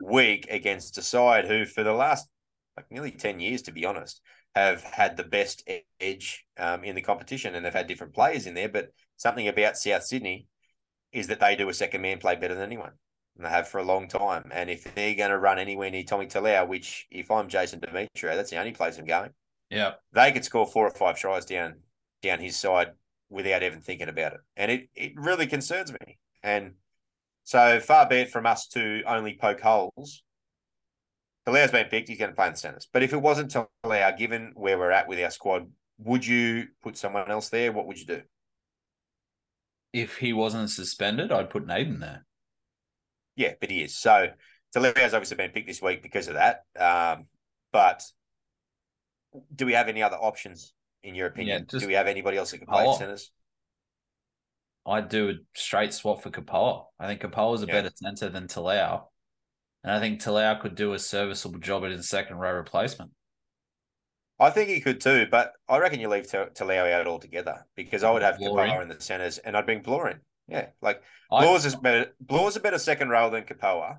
week 0.01 0.47
against 0.49 0.97
a 0.97 1.01
side 1.01 1.45
who, 1.45 1.65
for 1.65 1.83
the 1.83 1.93
last 1.93 2.27
like 2.77 2.89
nearly 2.89 3.11
ten 3.11 3.39
years, 3.39 3.63
to 3.63 3.71
be 3.71 3.85
honest, 3.85 4.21
have 4.55 4.83
had 4.83 5.17
the 5.17 5.23
best 5.23 5.67
edge 5.99 6.45
um, 6.57 6.83
in 6.83 6.95
the 6.95 7.01
competition, 7.01 7.55
and 7.55 7.65
they've 7.65 7.73
had 7.73 7.87
different 7.87 8.13
players 8.13 8.45
in 8.45 8.53
there. 8.53 8.69
But 8.69 8.89
something 9.17 9.47
about 9.47 9.77
South 9.77 10.03
Sydney 10.03 10.47
is 11.11 11.27
that 11.27 11.39
they 11.39 11.55
do 11.55 11.69
a 11.69 11.73
second 11.73 12.01
man 12.01 12.19
play 12.19 12.35
better 12.35 12.55
than 12.55 12.63
anyone 12.63 12.93
and 13.35 13.45
they 13.45 13.49
have 13.49 13.67
for 13.67 13.79
a 13.79 13.83
long 13.83 14.07
time. 14.07 14.49
And 14.51 14.69
if 14.69 14.83
they're 14.95 15.15
going 15.15 15.31
to 15.31 15.37
run 15.37 15.59
anywhere 15.59 15.89
near 15.89 16.03
Tommy 16.03 16.27
Talau, 16.27 16.67
which 16.67 17.07
if 17.09 17.31
I'm 17.31 17.49
Jason 17.49 17.79
Demetriou, 17.79 18.35
that's 18.35 18.51
the 18.51 18.59
only 18.59 18.71
place 18.71 18.97
I'm 18.97 19.05
going. 19.05 19.31
Yeah. 19.69 19.93
They 20.11 20.31
could 20.31 20.45
score 20.45 20.67
four 20.67 20.87
or 20.87 20.91
five 20.91 21.17
tries 21.17 21.45
down 21.45 21.75
down 22.21 22.39
his 22.39 22.55
side 22.55 22.91
without 23.29 23.63
even 23.63 23.81
thinking 23.81 24.07
about 24.07 24.33
it, 24.33 24.39
and 24.55 24.71
it 24.71 24.89
it 24.95 25.13
really 25.15 25.47
concerns 25.47 25.91
me. 25.91 26.19
And 26.43 26.73
so 27.43 27.79
far 27.79 28.07
be 28.07 28.17
it 28.17 28.29
from 28.29 28.45
us 28.45 28.67
to 28.69 29.01
only 29.07 29.37
poke 29.39 29.61
holes. 29.61 30.22
Talau's 31.45 31.71
been 31.71 31.87
picked; 31.87 32.09
he's 32.09 32.17
going 32.17 32.31
to 32.31 32.35
play 32.35 32.47
in 32.47 32.53
the 32.53 32.59
centres. 32.59 32.87
But 32.91 33.03
if 33.03 33.13
it 33.13 33.21
wasn't 33.21 33.51
Talau, 33.51 34.17
given 34.17 34.51
where 34.55 34.77
we're 34.77 34.91
at 34.91 35.07
with 35.07 35.19
our 35.19 35.29
squad, 35.29 35.67
would 35.97 36.25
you 36.25 36.67
put 36.81 36.97
someone 36.97 37.29
else 37.29 37.49
there? 37.49 37.71
What 37.71 37.87
would 37.87 37.99
you 37.99 38.05
do? 38.05 38.21
If 39.91 40.17
he 40.17 40.33
wasn't 40.33 40.69
suspended, 40.69 41.31
I'd 41.31 41.49
put 41.49 41.67
Naden 41.67 41.99
there. 41.99 42.25
Yeah, 43.35 43.53
but 43.59 43.69
he 43.69 43.83
is. 43.83 43.95
So 43.97 44.29
Talau's 44.75 45.13
obviously 45.13 45.37
been 45.37 45.51
picked 45.51 45.67
this 45.67 45.81
week 45.81 46.01
because 46.01 46.27
of 46.27 46.35
that. 46.35 46.63
Um, 46.79 47.25
but 47.71 48.03
do 49.53 49.65
we 49.65 49.73
have 49.73 49.89
any 49.89 50.01
other 50.01 50.17
options 50.17 50.73
in 51.03 51.15
your 51.15 51.27
opinion? 51.27 51.67
Yeah, 51.71 51.79
do 51.79 51.87
we 51.87 51.93
have 51.93 52.07
anybody 52.07 52.37
else 52.37 52.51
that 52.51 52.59
can 52.59 52.67
play 52.67 52.91
centres? 52.97 53.31
I'd 54.85 55.09
do 55.09 55.29
a 55.29 55.33
straight 55.55 55.93
swap 55.93 56.23
for 56.23 56.29
Kepaoa. 56.29 56.85
I 56.99 57.07
think 57.07 57.21
Kepaoa 57.21 57.55
is 57.55 57.63
a 57.63 57.67
Yeah. 57.67 57.73
better 57.73 57.91
centre 57.95 58.29
than 58.29 58.47
Talau. 58.47 59.05
And 59.83 59.91
I 59.93 59.99
think 59.99 60.21
Talau 60.21 60.59
could 60.61 60.75
do 60.75 60.93
a 60.93 60.99
serviceable 60.99 61.59
job 61.59 61.83
at 61.83 61.91
his 61.91 62.07
second 62.07 62.37
row 62.37 62.53
replacement. 62.53 63.11
I 64.39 64.49
think 64.49 64.69
he 64.69 64.81
could 64.81 64.99
too, 64.99 65.27
but 65.29 65.53
I 65.69 65.77
reckon 65.77 65.99
you 65.99 66.09
leave 66.09 66.29
Ta- 66.29 66.47
Talau 66.47 66.91
out 66.91 67.07
altogether 67.07 67.65
because 67.75 68.03
I 68.03 68.11
would 68.11 68.21
have. 68.23 68.37
Kepaoa 68.37 68.81
in 68.81 68.87
the 68.87 68.99
centres 68.99 69.37
and 69.37 69.55
I'd 69.55 69.65
bring 69.65 69.81
Blore 69.81 70.09
in. 70.09 70.19
Yeah, 70.47 70.67
like 70.81 71.01
I- 71.31 71.45
is 71.45 71.75
better. 71.75 72.11
Blore's 72.19 72.55
a 72.55 72.59
better 72.59 72.79
second 72.79 73.09
row 73.09 73.29
than 73.29 73.43
Kepaoa, 73.43 73.97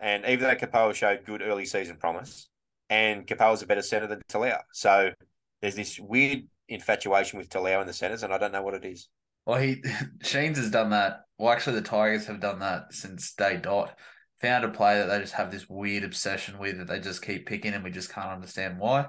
and 0.00 0.24
even 0.26 0.40
though 0.40 0.54
Kepaoa 0.56 0.94
showed 0.94 1.24
good 1.24 1.42
early 1.42 1.64
season 1.64 1.96
promise, 1.96 2.48
and 2.90 3.26
Kepaoa's 3.26 3.62
a 3.62 3.66
better 3.66 3.82
centre 3.82 4.06
than 4.06 4.20
Talau. 4.28 4.58
So 4.72 5.12
there's 5.60 5.76
this 5.76 5.98
weird 5.98 6.42
infatuation 6.68 7.38
with 7.38 7.48
Talau 7.48 7.80
in 7.80 7.86
the 7.86 7.92
centres, 7.92 8.22
and 8.22 8.32
I 8.34 8.38
don't 8.38 8.52
know 8.52 8.62
what 8.62 8.74
it 8.74 8.84
is. 8.84 9.08
Well, 9.46 9.58
he 9.60 9.82
Sheens 10.22 10.56
has 10.58 10.70
done 10.70 10.90
that. 10.90 11.22
Well, 11.38 11.52
actually, 11.52 11.76
the 11.76 11.82
Tigers 11.82 12.26
have 12.26 12.40
done 12.40 12.58
that 12.58 12.92
since 12.92 13.32
day 13.32 13.56
dot. 13.56 13.96
Found 14.42 14.64
a 14.64 14.68
player 14.68 14.98
that 14.98 15.06
they 15.06 15.20
just 15.20 15.34
have 15.34 15.50
this 15.50 15.68
weird 15.68 16.04
obsession 16.04 16.58
with 16.58 16.78
that 16.78 16.88
they 16.88 16.98
just 16.98 17.24
keep 17.24 17.46
picking, 17.46 17.74
and 17.74 17.84
we 17.84 17.90
just 17.90 18.12
can't 18.12 18.28
understand 18.28 18.78
why. 18.78 19.06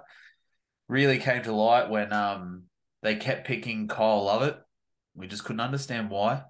Really 0.88 1.18
came 1.18 1.42
to 1.44 1.52
light 1.54 1.90
when 1.90 2.14
um 2.14 2.64
they 3.02 3.16
kept 3.16 3.48
picking 3.48 3.88
Kyle 3.88 4.24
Lovett. 4.24 4.58
We 5.16 5.28
just 5.28 5.44
couldn't 5.44 5.60
understand 5.60 6.10
why. 6.10 6.44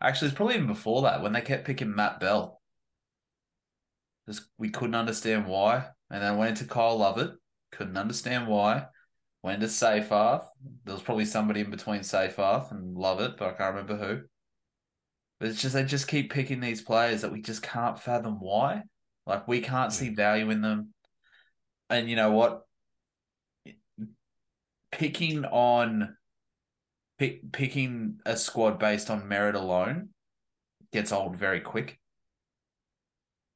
Actually, 0.00 0.28
it's 0.28 0.36
probably 0.36 0.56
even 0.56 0.66
before 0.66 1.02
that 1.02 1.22
when 1.22 1.32
they 1.32 1.40
kept 1.40 1.66
picking 1.66 1.94
Matt 1.94 2.20
Bell. 2.20 2.60
Just 4.28 4.42
we 4.58 4.70
couldn't 4.70 4.94
understand 4.94 5.46
why, 5.46 5.86
and 6.10 6.22
then 6.22 6.36
went 6.36 6.58
into 6.58 6.72
Kyle 6.72 6.98
Lovett. 6.98 7.32
Couldn't 7.70 7.96
understand 7.96 8.48
why. 8.48 8.86
Went 9.42 9.60
to 9.60 9.66
Seyfarth. 9.66 10.46
There 10.84 10.94
was 10.94 11.02
probably 11.02 11.26
somebody 11.26 11.60
in 11.60 11.70
between 11.70 12.00
Seyfarth 12.00 12.70
and 12.70 12.96
Lovett, 12.96 13.36
but 13.36 13.48
I 13.48 13.52
can't 13.52 13.74
remember 13.74 13.96
who. 13.96 14.22
But 15.44 15.50
it's 15.50 15.60
just 15.60 15.74
they 15.74 15.84
just 15.84 16.08
keep 16.08 16.32
picking 16.32 16.60
these 16.60 16.80
players 16.80 17.20
that 17.20 17.30
we 17.30 17.42
just 17.42 17.62
can't 17.62 18.00
fathom 18.00 18.40
why. 18.40 18.84
Like 19.26 19.46
we 19.46 19.60
can't 19.60 19.92
see 19.92 20.08
value 20.08 20.48
in 20.48 20.62
them. 20.62 20.94
And 21.90 22.08
you 22.08 22.16
know 22.16 22.30
what? 22.30 22.62
Picking 24.90 25.44
on 25.44 26.16
pick, 27.18 27.52
picking 27.52 28.20
a 28.24 28.38
squad 28.38 28.78
based 28.78 29.10
on 29.10 29.28
merit 29.28 29.54
alone 29.54 30.14
gets 30.94 31.12
old 31.12 31.36
very 31.36 31.60
quick. 31.60 32.00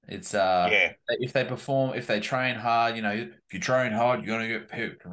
It's 0.06 0.34
uh 0.34 0.68
yeah, 0.70 0.92
if 1.08 1.32
they 1.32 1.46
perform, 1.46 1.96
if 1.96 2.06
they 2.06 2.20
train 2.20 2.56
hard, 2.56 2.96
you 2.96 3.00
know, 3.00 3.12
if 3.12 3.54
you 3.54 3.60
train 3.60 3.92
hard, 3.92 4.26
you're 4.26 4.36
gonna 4.36 4.46
get 4.46 4.68
picked. 4.68 5.06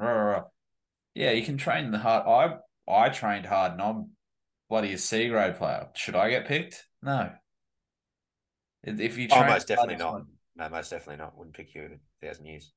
Yeah, 1.13 1.31
you 1.31 1.45
can 1.45 1.57
train 1.57 1.91
the 1.91 1.99
hard. 1.99 2.27
I 2.27 2.93
I 2.93 3.07
trained 3.07 3.45
hard, 3.45 3.71
and 3.71 3.81
I'm 3.81 4.14
bloody 4.75 4.93
a 4.93 4.97
C 4.97 5.29
grade 5.29 5.55
player. 5.55 5.87
Should 5.95 6.15
I 6.15 6.29
get 6.29 6.45
picked? 6.47 6.85
No. 7.01 7.31
If 8.83 9.17
you 9.17 9.27
Oh, 9.31 9.43
most 9.45 9.67
definitely 9.67 9.95
not. 9.95 10.13
fine. 10.13 10.25
no, 10.57 10.69
most 10.69 10.89
definitely 10.89 11.17
not. 11.23 11.37
Wouldn't 11.37 11.55
pick 11.55 11.73
you 11.73 11.83
in 11.83 11.93
a 11.93 12.25
thousand 12.25 12.45
years. 12.45 12.71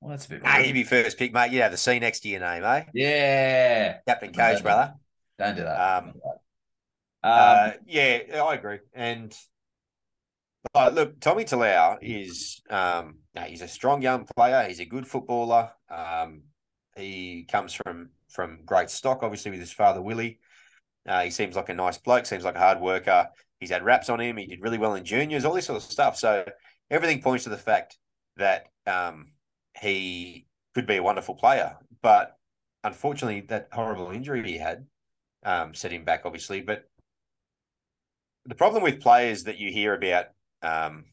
Well, 0.00 0.10
that's 0.10 0.26
a 0.26 0.30
bit. 0.30 0.42
Ah, 0.44 0.56
rude. 0.56 0.66
you'd 0.66 0.72
be 0.72 0.84
first 0.84 1.18
pick, 1.18 1.32
mate. 1.32 1.52
You'd 1.52 1.60
have 1.62 1.72
the 1.72 1.76
C 1.76 1.98
next 1.98 2.20
to 2.20 2.28
your 2.28 2.40
name, 2.40 2.64
eh? 2.64 2.84
Yeah, 2.94 3.98
Captain 4.06 4.32
Coach, 4.32 4.58
no. 4.58 4.62
brother. 4.62 4.94
don't 5.38 5.56
do 5.56 5.62
that. 5.62 5.98
Um, 5.98 6.04
Don't 6.04 6.14
do 6.14 6.20
that. 6.24 7.28
Uh, 7.28 7.70
Um, 7.74 7.80
yeah, 7.86 8.42
I 8.42 8.54
agree. 8.54 8.78
And 8.94 9.36
uh, 10.74 10.90
look, 10.92 11.20
Tommy 11.20 11.44
Talau 11.44 11.98
is 12.02 12.60
um, 12.70 13.18
he's 13.46 13.62
a 13.62 13.68
strong 13.68 14.02
young 14.02 14.26
player. 14.36 14.66
He's 14.68 14.80
a 14.80 14.84
good 14.84 15.06
footballer. 15.06 15.70
Um, 15.90 16.42
he 16.96 17.46
comes 17.50 17.72
from 17.74 18.10
from 18.30 18.60
great 18.66 18.90
stock, 18.90 19.22
obviously 19.22 19.50
with 19.50 19.60
his 19.60 19.72
father 19.72 20.02
Willie. 20.02 20.40
Uh, 21.06 21.22
he 21.22 21.30
seems 21.30 21.56
like 21.56 21.68
a 21.68 21.74
nice 21.74 21.98
bloke. 21.98 22.26
Seems 22.26 22.44
like 22.44 22.56
a 22.56 22.60
hard 22.60 22.80
worker. 22.80 23.28
He's 23.60 23.70
had 23.70 23.84
raps 23.84 24.08
on 24.08 24.20
him. 24.20 24.36
He 24.36 24.46
did 24.46 24.60
really 24.60 24.78
well 24.78 24.94
in 24.94 25.04
juniors. 25.04 25.44
All 25.44 25.54
this 25.54 25.66
sort 25.66 25.82
of 25.82 25.90
stuff. 25.90 26.16
So 26.16 26.44
everything 26.90 27.22
points 27.22 27.44
to 27.44 27.50
the 27.50 27.56
fact 27.56 27.96
that 28.36 28.66
um, 28.86 29.32
he 29.80 30.46
could 30.74 30.86
be 30.86 30.96
a 30.96 31.02
wonderful 31.02 31.34
player. 31.34 31.76
But 32.02 32.36
unfortunately, 32.84 33.42
that 33.48 33.68
horrible 33.72 34.10
injury 34.10 34.42
he 34.46 34.58
had 34.58 34.86
um, 35.44 35.74
set 35.74 35.92
him 35.92 36.04
back, 36.04 36.22
obviously. 36.24 36.60
But 36.60 36.84
the 38.44 38.54
problem 38.54 38.82
with 38.82 39.00
players 39.00 39.44
that 39.44 39.58
you 39.58 39.72
hear 39.72 39.94
about 39.94 40.26
um, 40.62 41.04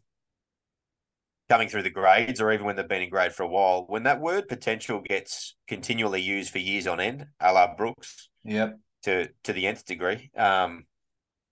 coming 1.49 1.69
through 1.69 1.83
the 1.83 1.89
grades, 1.89 2.41
or 2.41 2.51
even 2.51 2.65
when 2.65 2.75
they've 2.75 2.87
been 2.87 3.01
in 3.01 3.09
grade 3.09 3.33
for 3.33 3.43
a 3.43 3.47
while, 3.47 3.85
when 3.87 4.03
that 4.03 4.21
word 4.21 4.47
potential 4.47 5.01
gets 5.01 5.55
continually 5.67 6.21
used 6.21 6.51
for 6.51 6.59
years 6.59 6.87
on 6.87 6.99
end, 6.99 7.25
a 7.39 7.53
la 7.53 7.75
Brooks, 7.75 8.29
yep. 8.43 8.77
To 9.03 9.29
to 9.43 9.53
the 9.53 9.67
nth 9.67 9.85
degree, 9.85 10.31
um, 10.35 10.85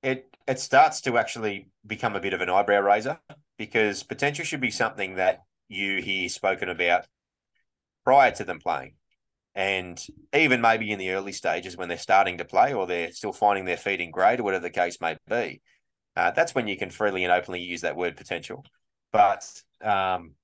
it 0.03 0.35
it 0.47 0.59
starts 0.59 1.01
to 1.01 1.17
actually 1.17 1.69
become 1.85 2.15
a 2.15 2.19
bit 2.19 2.33
of 2.33 2.41
an 2.41 2.49
eyebrow 2.49 2.81
raiser 2.81 3.19
because 3.57 4.03
potential 4.03 4.45
should 4.45 4.61
be 4.61 4.71
something 4.71 5.15
that 5.15 5.43
you 5.67 6.01
hear 6.01 6.27
spoken 6.29 6.69
about 6.69 7.05
prior 8.03 8.31
to 8.31 8.43
them 8.43 8.59
playing. 8.59 8.95
And 9.53 10.01
even 10.33 10.61
maybe 10.61 10.91
in 10.91 10.99
the 10.99 11.11
early 11.11 11.33
stages 11.33 11.75
when 11.75 11.89
they're 11.89 11.97
starting 11.97 12.37
to 12.37 12.45
play 12.45 12.73
or 12.73 12.87
they're 12.87 13.11
still 13.11 13.33
finding 13.33 13.65
their 13.65 13.77
feet 13.77 13.99
in 13.99 14.11
grade 14.11 14.39
or 14.39 14.43
whatever 14.43 14.63
the 14.63 14.69
case 14.69 14.99
may 15.01 15.17
be, 15.29 15.61
uh, 16.15 16.31
that's 16.31 16.55
when 16.55 16.67
you 16.67 16.77
can 16.77 16.89
freely 16.89 17.23
and 17.23 17.33
openly 17.33 17.61
use 17.61 17.81
that 17.81 17.95
word 17.95 18.15
potential. 18.15 18.65
But 19.11 19.45
um, 19.81 20.35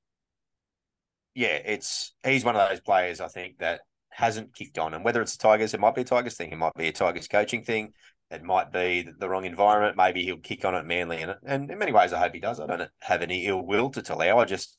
yeah, 1.35 1.59
it's 1.65 2.13
he's 2.23 2.43
one 2.43 2.55
of 2.55 2.69
those 2.69 2.81
players 2.81 3.21
I 3.21 3.27
think 3.27 3.59
that 3.59 3.81
hasn't 4.17 4.55
kicked 4.55 4.79
on. 4.79 4.95
And 4.95 5.05
whether 5.05 5.21
it's 5.21 5.37
the 5.37 5.43
Tigers, 5.43 5.75
it 5.75 5.79
might 5.79 5.93
be 5.93 6.01
a 6.01 6.05
Tigers 6.05 6.35
thing, 6.35 6.51
it 6.51 6.57
might 6.57 6.73
be 6.73 6.87
a 6.87 6.91
Tigers 6.91 7.27
coaching 7.27 7.63
thing, 7.63 7.93
it 8.31 8.41
might 8.41 8.71
be 8.71 9.07
the- 9.19 9.29
wrong 9.29 9.45
environment. 9.45 9.95
Maybe 9.95 10.23
he'll 10.23 10.39
kick 10.39 10.65
on 10.65 10.73
at 10.73 10.87
Manly, 10.87 11.21
and 11.21 11.35
and 11.45 11.69
in 11.69 11.77
many 11.77 11.91
ways, 11.91 12.13
I 12.13 12.19
hope 12.19 12.33
he 12.33 12.39
does. 12.39 12.59
I 12.59 12.65
don't 12.65 12.89
have 13.01 13.21
any 13.21 13.45
ill 13.45 13.63
will 13.63 13.91
to 13.91 14.01
Talau. 14.01 14.39
I 14.39 14.45
just 14.45 14.75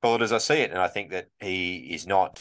call 0.00 0.14
it 0.14 0.22
as 0.22 0.32
I 0.32 0.38
see 0.38 0.60
it, 0.60 0.70
and 0.70 0.78
I 0.78 0.86
think 0.86 1.10
that 1.10 1.26
he 1.40 1.92
is 1.92 2.06
not. 2.06 2.40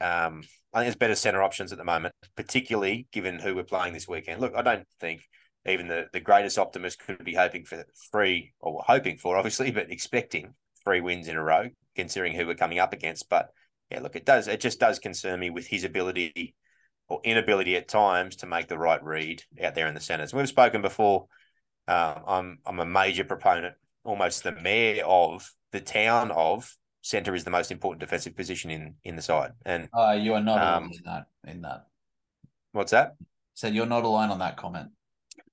Um, 0.00 0.44
I 0.72 0.78
think 0.78 0.86
there's 0.86 0.96
better 0.96 1.16
centre 1.16 1.42
options 1.42 1.72
at 1.72 1.78
the 1.78 1.84
moment, 1.84 2.14
particularly 2.36 3.08
given 3.10 3.40
who 3.40 3.56
we're 3.56 3.64
playing 3.64 3.92
this 3.92 4.06
weekend. 4.06 4.40
Look, 4.40 4.54
I 4.54 4.62
don't 4.62 4.86
think 5.00 5.22
even 5.66 5.88
the, 5.88 6.06
the 6.12 6.20
greatest 6.20 6.58
optimist 6.58 7.00
could 7.00 7.24
be 7.24 7.34
hoping 7.34 7.64
for 7.64 7.84
three, 8.12 8.52
or 8.60 8.84
hoping 8.86 9.18
for, 9.18 9.36
obviously, 9.36 9.72
but 9.72 9.90
expecting 9.90 10.54
three 10.84 11.00
wins 11.00 11.26
in 11.26 11.36
a 11.36 11.42
row, 11.42 11.68
considering 11.96 12.34
who 12.34 12.46
we're 12.46 12.54
coming 12.54 12.78
up 12.78 12.92
against. 12.92 13.28
But 13.28 13.50
yeah, 13.90 14.00
look, 14.00 14.16
it 14.16 14.24
does. 14.24 14.48
It 14.48 14.60
just 14.60 14.80
does 14.80 14.98
concern 14.98 15.40
me 15.40 15.50
with 15.50 15.66
his 15.66 15.84
ability 15.84 16.54
or 17.08 17.20
inability 17.24 17.76
at 17.76 17.88
times 17.88 18.36
to 18.36 18.46
make 18.46 18.68
the 18.68 18.78
right 18.78 19.02
read 19.02 19.42
out 19.62 19.74
there 19.74 19.88
in 19.88 19.94
the 19.94 20.00
centres. 20.00 20.32
We've 20.32 20.48
spoken 20.48 20.82
before. 20.82 21.26
Um, 21.88 22.22
I'm 22.26 22.58
I'm 22.66 22.80
a 22.80 22.86
major 22.86 23.24
proponent, 23.24 23.74
almost 24.04 24.44
the 24.44 24.52
mayor 24.52 25.04
of 25.04 25.50
the 25.72 25.80
town 25.80 26.30
of 26.30 26.72
centre 27.02 27.34
is 27.34 27.44
the 27.44 27.50
most 27.50 27.72
important 27.72 28.00
defensive 28.00 28.36
position 28.36 28.70
in 28.70 28.94
in 29.02 29.16
the 29.16 29.22
side. 29.22 29.52
And 29.64 29.88
Uh, 29.92 30.12
you 30.12 30.34
are 30.34 30.40
not 30.40 30.62
Um, 30.62 30.84
in 30.84 31.02
that. 31.04 31.26
In 31.46 31.62
that, 31.62 31.86
what's 32.72 32.92
that? 32.92 33.16
so 33.54 33.66
you're 33.66 33.86
not 33.86 34.04
alone 34.04 34.30
on 34.30 34.38
that 34.38 34.56
comment. 34.56 34.90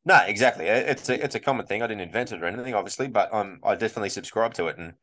No, 0.06 0.22
exactly. 0.26 0.68
It's 0.68 1.10
a 1.10 1.24
it's 1.24 1.36
a 1.36 1.40
common 1.40 1.66
thing. 1.66 1.82
I 1.82 1.88
didn't 1.88 2.02
invent 2.02 2.32
it 2.32 2.42
or 2.42 2.46
anything, 2.46 2.74
obviously, 2.76 3.08
but 3.08 3.34
I'm 3.34 3.60
I 3.64 3.76
definitely 3.76 4.10
subscribe 4.10 4.54
to 4.56 4.68
it. 4.68 4.78
And 4.78 4.94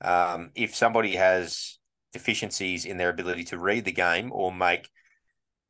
um, 0.00 0.50
if 0.54 0.74
somebody 0.74 1.16
has 1.16 1.78
deficiencies 2.12 2.84
in 2.84 2.96
their 2.96 3.10
ability 3.10 3.44
to 3.44 3.58
read 3.58 3.84
the 3.84 3.92
game 3.92 4.30
or 4.32 4.52
make 4.52 4.88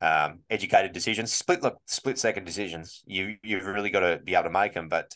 um, 0.01 0.39
educated 0.49 0.91
decisions, 0.91 1.31
split 1.31 1.63
look 1.63 1.77
split 1.87 2.19
second 2.19 2.45
decisions, 2.45 3.03
you 3.05 3.37
you've 3.43 3.65
really 3.65 3.89
got 3.89 4.01
to 4.01 4.19
be 4.23 4.33
able 4.33 4.43
to 4.43 4.49
make 4.49 4.73
them, 4.73 4.89
but 4.89 5.15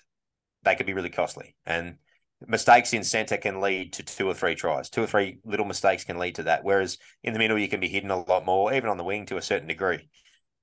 they 0.63 0.75
can 0.75 0.85
be 0.85 0.93
really 0.93 1.09
costly. 1.09 1.55
And 1.65 1.97
mistakes 2.45 2.93
in 2.93 3.03
centre 3.03 3.37
can 3.37 3.61
lead 3.61 3.93
to 3.93 4.03
two 4.03 4.27
or 4.27 4.33
three 4.33 4.55
tries. 4.55 4.89
Two 4.89 5.03
or 5.03 5.07
three 5.07 5.39
little 5.43 5.65
mistakes 5.65 6.03
can 6.03 6.17
lead 6.17 6.35
to 6.35 6.43
that. 6.43 6.63
Whereas 6.63 6.97
in 7.23 7.33
the 7.33 7.39
middle, 7.39 7.57
you 7.57 7.67
can 7.67 7.79
be 7.79 7.89
hidden 7.89 8.11
a 8.11 8.23
lot 8.23 8.45
more, 8.45 8.73
even 8.73 8.89
on 8.89 8.97
the 8.97 9.03
wing 9.03 9.25
to 9.27 9.37
a 9.37 9.41
certain 9.41 9.67
degree. 9.67 10.09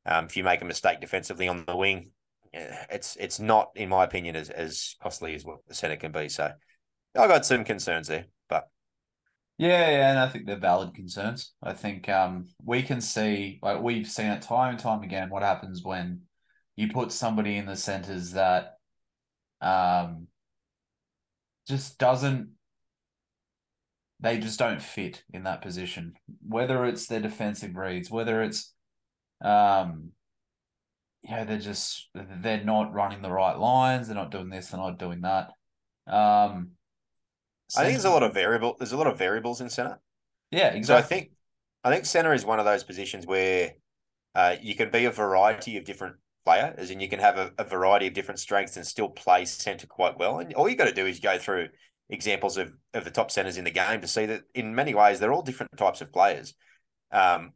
Um, 0.07 0.27
if 0.27 0.37
you 0.37 0.45
make 0.45 0.63
a 0.63 0.67
mistake 0.67 1.01
defensively 1.01 1.49
on 1.49 1.65
the 1.67 1.77
wing, 1.77 2.11
eh, 2.53 2.85
it's 2.91 3.17
it's 3.17 3.41
not, 3.41 3.71
in 3.75 3.89
my 3.89 4.05
opinion, 4.05 4.37
as 4.37 4.51
as 4.51 4.97
costly 5.03 5.35
as 5.35 5.45
what 5.45 5.59
the 5.67 5.75
centre 5.75 5.97
can 5.97 6.13
be. 6.13 6.29
So 6.29 6.51
I 7.17 7.27
got 7.27 7.47
some 7.47 7.65
concerns 7.65 8.09
there, 8.09 8.27
Yeah, 9.57 9.89
yeah, 9.91 10.11
and 10.11 10.19
I 10.19 10.29
think 10.29 10.47
they're 10.47 10.59
valid 10.59 10.95
concerns. 10.95 11.53
I 11.63 11.75
think 11.75 12.09
um 12.09 12.49
we 12.63 12.83
can 12.83 13.01
see 13.01 13.61
like 13.63 13.81
we've 13.81 14.07
seen 14.09 14.27
it 14.27 14.43
time 14.43 14.71
and 14.71 14.79
time 14.79 15.03
again 15.03 15.31
what 15.31 15.43
happens 15.43 15.83
when 15.85 16.23
you 16.77 16.89
put 16.89 17.13
somebody 17.13 17.57
in 17.57 17.67
the 17.67 17.77
centers 17.77 18.33
that 18.33 18.79
um 19.61 20.29
just 21.67 21.99
doesn't 21.99 22.51
they 24.21 24.39
just 24.39 24.59
don't 24.59 24.81
fit 24.83 25.23
in 25.33 25.45
that 25.45 25.63
position. 25.63 26.15
Whether 26.47 26.85
it's 26.85 27.07
their 27.07 27.21
defensive 27.21 27.77
reads, 27.77 28.11
whether 28.11 28.43
it's 28.43 28.73
um 29.43 30.13
yeah, 31.23 31.45
they're 31.45 31.59
just 31.59 32.09
they're 32.15 32.65
not 32.65 32.93
running 32.93 33.23
the 33.23 33.31
right 33.31 33.59
lines, 33.59 34.07
they're 34.09 34.17
not 34.17 34.31
doing 34.31 34.51
this, 34.51 34.69
they're 34.69 34.81
not 34.81 34.99
doing 34.99 35.23
that. 35.23 35.53
Um 36.07 36.73
I 37.77 37.85
think 37.85 37.95
there's 37.95 38.05
a 38.05 38.11
lot 38.11 38.23
of 38.23 38.35
variable. 38.35 38.77
There's 38.79 38.93
a 38.93 38.97
lot 38.97 39.07
of 39.07 39.19
variables 39.19 39.61
in 39.61 39.71
centre. 39.71 39.99
yeah, 40.51 40.81
So 40.83 40.97
I 40.97 41.03
think 41.03 41.31
I 41.83 41.91
think 41.91 42.07
centre 42.07 42.33
is 42.33 42.45
one 42.45 42.59
of 42.59 42.65
those 42.65 42.85
positions 42.85 43.27
where 43.27 43.75
uh, 44.35 44.57
you 44.61 44.75
can 44.75 44.91
be 44.91 45.05
a 45.05 45.11
variety 45.11 45.77
of 45.77 45.85
different 45.85 46.17
player, 46.45 46.75
as 46.77 46.91
in 46.91 47.01
you 47.01 47.09
can 47.09 47.21
have 47.21 47.39
a, 47.39 47.53
a 47.59 47.65
variety 47.65 48.07
of 48.07 48.15
different 48.15 48.41
strengths 48.41 48.77
and 48.77 48.87
still 48.87 49.09
play 49.09 49.45
centre 49.45 49.87
quite 49.87 50.19
well. 50.19 50.39
And 50.39 50.53
all 50.55 50.69
you 50.69 50.77
got 50.77 50.87
to 50.87 50.93
do 50.93 51.07
is 51.07 51.21
go 51.21 51.39
through 51.39 51.69
examples 52.11 52.57
of, 52.59 52.73
of 52.93 53.05
the 53.05 53.11
top 53.11 53.31
centres 53.31 53.57
in 53.57 53.65
the 53.65 53.71
game 53.71 54.01
to 54.01 54.09
see 54.09 54.27
that 54.27 54.43
in 54.55 54.75
many 54.75 54.95
ways 54.95 55.21
they're 55.21 55.33
all 55.33 55.43
different 55.43 55.77
types 55.77 56.01
of 56.01 56.13
players. 56.13 56.55
Um, 57.11 57.53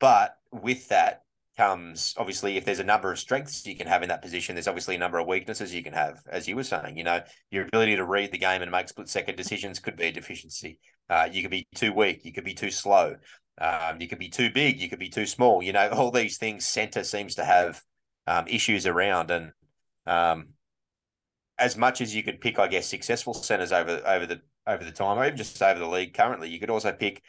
but 0.00 0.36
with 0.52 0.88
that, 0.88 1.23
comes 1.56 2.14
obviously 2.16 2.56
if 2.56 2.64
there's 2.64 2.80
a 2.80 2.84
number 2.84 3.12
of 3.12 3.18
strengths 3.18 3.66
you 3.66 3.76
can 3.76 3.86
have 3.86 4.02
in 4.02 4.08
that 4.08 4.22
position, 4.22 4.54
there's 4.54 4.68
obviously 4.68 4.96
a 4.96 4.98
number 4.98 5.18
of 5.18 5.26
weaknesses 5.26 5.74
you 5.74 5.82
can 5.82 5.92
have, 5.92 6.22
as 6.28 6.48
you 6.48 6.56
were 6.56 6.64
saying. 6.64 6.96
You 6.96 7.04
know, 7.04 7.20
your 7.50 7.66
ability 7.66 7.96
to 7.96 8.04
read 8.04 8.32
the 8.32 8.38
game 8.38 8.62
and 8.62 8.70
make 8.70 8.88
split 8.88 9.08
second 9.08 9.36
decisions 9.36 9.78
could 9.78 9.96
be 9.96 10.04
a 10.04 10.12
deficiency. 10.12 10.78
Uh, 11.08 11.28
you 11.30 11.42
could 11.42 11.50
be 11.50 11.66
too 11.74 11.92
weak, 11.92 12.24
you 12.24 12.32
could 12.32 12.44
be 12.44 12.54
too 12.54 12.70
slow, 12.70 13.16
um, 13.60 14.00
you 14.00 14.08
could 14.08 14.18
be 14.18 14.28
too 14.28 14.50
big, 14.50 14.80
you 14.80 14.88
could 14.88 14.98
be 14.98 15.08
too 15.08 15.26
small. 15.26 15.62
You 15.62 15.72
know, 15.72 15.88
all 15.92 16.10
these 16.10 16.38
things 16.38 16.66
centre 16.66 17.04
seems 17.04 17.36
to 17.36 17.44
have 17.44 17.80
um, 18.26 18.46
issues 18.48 18.86
around, 18.86 19.30
and 19.30 19.52
um, 20.06 20.48
as 21.58 21.76
much 21.76 22.00
as 22.00 22.14
you 22.14 22.22
could 22.22 22.40
pick, 22.40 22.58
I 22.58 22.68
guess, 22.68 22.88
successful 22.88 23.34
centres 23.34 23.72
over 23.72 24.02
over 24.06 24.26
the 24.26 24.40
over 24.66 24.84
the 24.84 24.92
time, 24.92 25.18
or 25.18 25.26
even 25.26 25.36
just 25.36 25.62
over 25.62 25.78
the 25.78 25.88
league 25.88 26.14
currently, 26.14 26.48
you 26.48 26.58
could 26.58 26.70
also 26.70 26.92
pick 26.92 27.22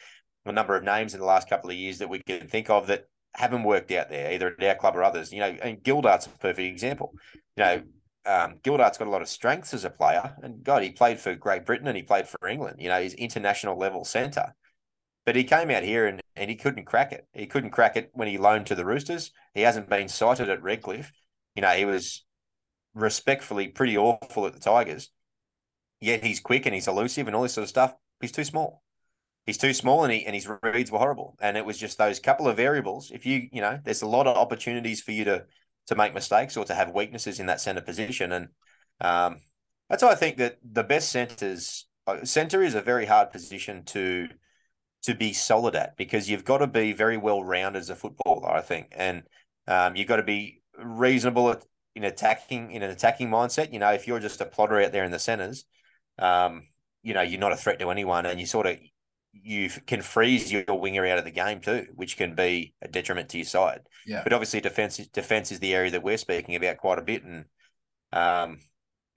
a 0.45 0.51
number 0.51 0.75
of 0.75 0.83
names 0.83 1.13
in 1.13 1.19
the 1.19 1.25
last 1.25 1.49
couple 1.49 1.69
of 1.69 1.75
years 1.75 1.97
that 1.99 2.09
we 2.09 2.21
can 2.21 2.47
think 2.47 2.69
of 2.69 2.87
that 2.87 3.07
haven't 3.35 3.63
worked 3.63 3.91
out 3.91 4.09
there, 4.09 4.31
either 4.31 4.55
at 4.59 4.63
our 4.63 4.75
club 4.75 4.95
or 4.95 5.03
others. 5.03 5.31
You 5.31 5.39
know, 5.39 5.55
and 5.61 5.83
Gildart's 5.83 6.27
a 6.27 6.29
perfect 6.29 6.59
example. 6.59 7.13
You 7.55 7.63
know, 7.63 7.81
um, 8.25 8.55
Gildart's 8.63 8.97
got 8.97 9.07
a 9.07 9.11
lot 9.11 9.21
of 9.21 9.27
strengths 9.27 9.73
as 9.73 9.85
a 9.85 9.89
player, 9.89 10.35
and 10.41 10.63
God, 10.63 10.83
he 10.83 10.91
played 10.91 11.19
for 11.19 11.35
Great 11.35 11.65
Britain 11.65 11.87
and 11.87 11.97
he 11.97 12.03
played 12.03 12.27
for 12.27 12.47
England. 12.47 12.77
You 12.79 12.89
know, 12.89 13.01
he's 13.01 13.13
international 13.13 13.77
level 13.77 14.03
centre. 14.05 14.55
But 15.25 15.35
he 15.35 15.43
came 15.43 15.71
out 15.71 15.83
here 15.83 16.05
and, 16.05 16.21
and 16.35 16.51
he 16.51 16.55
couldn't 16.55 16.85
crack 16.85 17.11
it. 17.11 17.27
He 17.33 17.47
couldn't 17.47 17.71
crack 17.71 17.97
it 17.97 18.11
when 18.13 18.27
he 18.27 18.37
loaned 18.37 18.67
to 18.67 18.75
the 18.75 18.85
Roosters. 18.85 19.31
He 19.55 19.61
hasn't 19.61 19.89
been 19.89 20.07
cited 20.07 20.49
at 20.49 20.61
Redcliffe. 20.61 21.11
You 21.55 21.63
know, 21.63 21.69
he 21.69 21.85
was 21.85 22.23
respectfully 22.93 23.67
pretty 23.69 23.97
awful 23.97 24.45
at 24.45 24.53
the 24.53 24.59
Tigers. 24.59 25.09
Yet 25.99 26.23
he's 26.23 26.39
quick 26.39 26.67
and 26.67 26.75
he's 26.75 26.87
elusive 26.87 27.25
and 27.25 27.35
all 27.35 27.41
this 27.41 27.53
sort 27.53 27.63
of 27.63 27.69
stuff. 27.69 27.95
He's 28.21 28.31
too 28.31 28.43
small 28.43 28.83
he's 29.45 29.57
too 29.57 29.73
small 29.73 30.03
and 30.03 30.11
he 30.11 30.25
and 30.25 30.35
his 30.35 30.49
reads 30.63 30.91
were 30.91 30.99
horrible. 30.99 31.37
And 31.39 31.57
it 31.57 31.65
was 31.65 31.77
just 31.77 31.97
those 31.97 32.19
couple 32.19 32.47
of 32.47 32.57
variables. 32.57 33.11
If 33.11 33.25
you 33.25 33.47
you 33.51 33.61
know, 33.61 33.79
there's 33.83 34.01
a 34.01 34.07
lot 34.07 34.27
of 34.27 34.37
opportunities 34.37 35.01
for 35.01 35.11
you 35.11 35.25
to 35.25 35.45
to 35.87 35.95
make 35.95 36.13
mistakes 36.13 36.57
or 36.57 36.65
to 36.65 36.73
have 36.73 36.91
weaknesses 36.91 37.39
in 37.39 37.45
that 37.45 37.61
center 37.61 37.81
position, 37.81 38.31
and 38.31 38.47
um, 39.01 39.37
that's 39.89 40.01
why 40.01 40.11
I 40.11 40.15
think 40.15 40.37
that 40.37 40.57
the 40.63 40.83
best 40.83 41.11
centers 41.11 41.87
uh, 42.07 42.23
center 42.23 42.63
is 42.63 42.75
a 42.75 42.81
very 42.81 43.05
hard 43.05 43.31
position 43.31 43.83
to 43.85 44.27
to 45.03 45.13
be 45.13 45.33
solid 45.33 45.75
at 45.75 45.95
because 45.97 46.29
you've 46.29 46.45
got 46.45 46.57
to 46.59 46.67
be 46.67 46.91
very 46.93 47.17
well 47.17 47.43
rounded 47.43 47.79
as 47.79 47.91
a 47.91 47.95
footballer, 47.95 48.49
I 48.49 48.61
think, 48.61 48.87
and 48.91 49.23
um, 49.67 49.95
you've 49.95 50.07
got 50.07 50.17
to 50.17 50.23
be 50.23 50.61
reasonable 50.83 51.61
in 51.95 52.03
attacking 52.03 52.71
in 52.71 52.81
an 52.81 52.89
attacking 52.89 53.29
mindset. 53.29 53.71
You 53.71 53.79
know, 53.79 53.91
if 53.91 54.07
you're 54.07 54.19
just 54.19 54.41
a 54.41 54.45
plotter 54.45 54.81
out 54.81 54.91
there 54.91 55.03
in 55.03 55.11
the 55.11 55.19
centers, 55.19 55.65
um, 56.17 56.63
you 57.03 57.13
know, 57.13 57.21
you're 57.21 57.39
not 57.39 57.51
a 57.51 57.57
threat 57.57 57.79
to 57.79 57.91
anyone, 57.91 58.25
and 58.25 58.39
you 58.39 58.47
sort 58.47 58.65
of 58.65 58.77
you 59.43 59.69
can 59.85 60.01
freeze 60.01 60.51
your 60.51 60.63
winger 60.69 61.05
out 61.05 61.17
of 61.17 61.25
the 61.25 61.31
game 61.31 61.59
too, 61.59 61.87
which 61.95 62.17
can 62.17 62.35
be 62.35 62.73
a 62.81 62.87
detriment 62.87 63.29
to 63.29 63.37
your 63.37 63.45
side. 63.45 63.81
Yeah. 64.05 64.21
But 64.23 64.33
obviously, 64.33 64.61
defense 64.61 64.97
defense 64.97 65.51
is 65.51 65.59
the 65.59 65.75
area 65.75 65.91
that 65.91 66.03
we're 66.03 66.17
speaking 66.17 66.55
about 66.55 66.77
quite 66.77 66.99
a 66.99 67.03
bit, 67.03 67.23
and 67.23 67.45
um, 68.13 68.59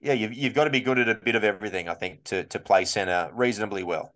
yeah, 0.01 0.13
you've 0.13 0.33
you've 0.33 0.53
got 0.53 0.65
to 0.65 0.69
be 0.69 0.81
good 0.81 0.99
at 0.99 1.09
a 1.09 1.15
bit 1.15 1.35
of 1.35 1.43
everything, 1.43 1.89
I 1.89 1.93
think, 1.93 2.25
to 2.25 2.43
to 2.45 2.59
play 2.59 2.85
centre 2.85 3.29
reasonably 3.33 3.83
well. 3.83 4.13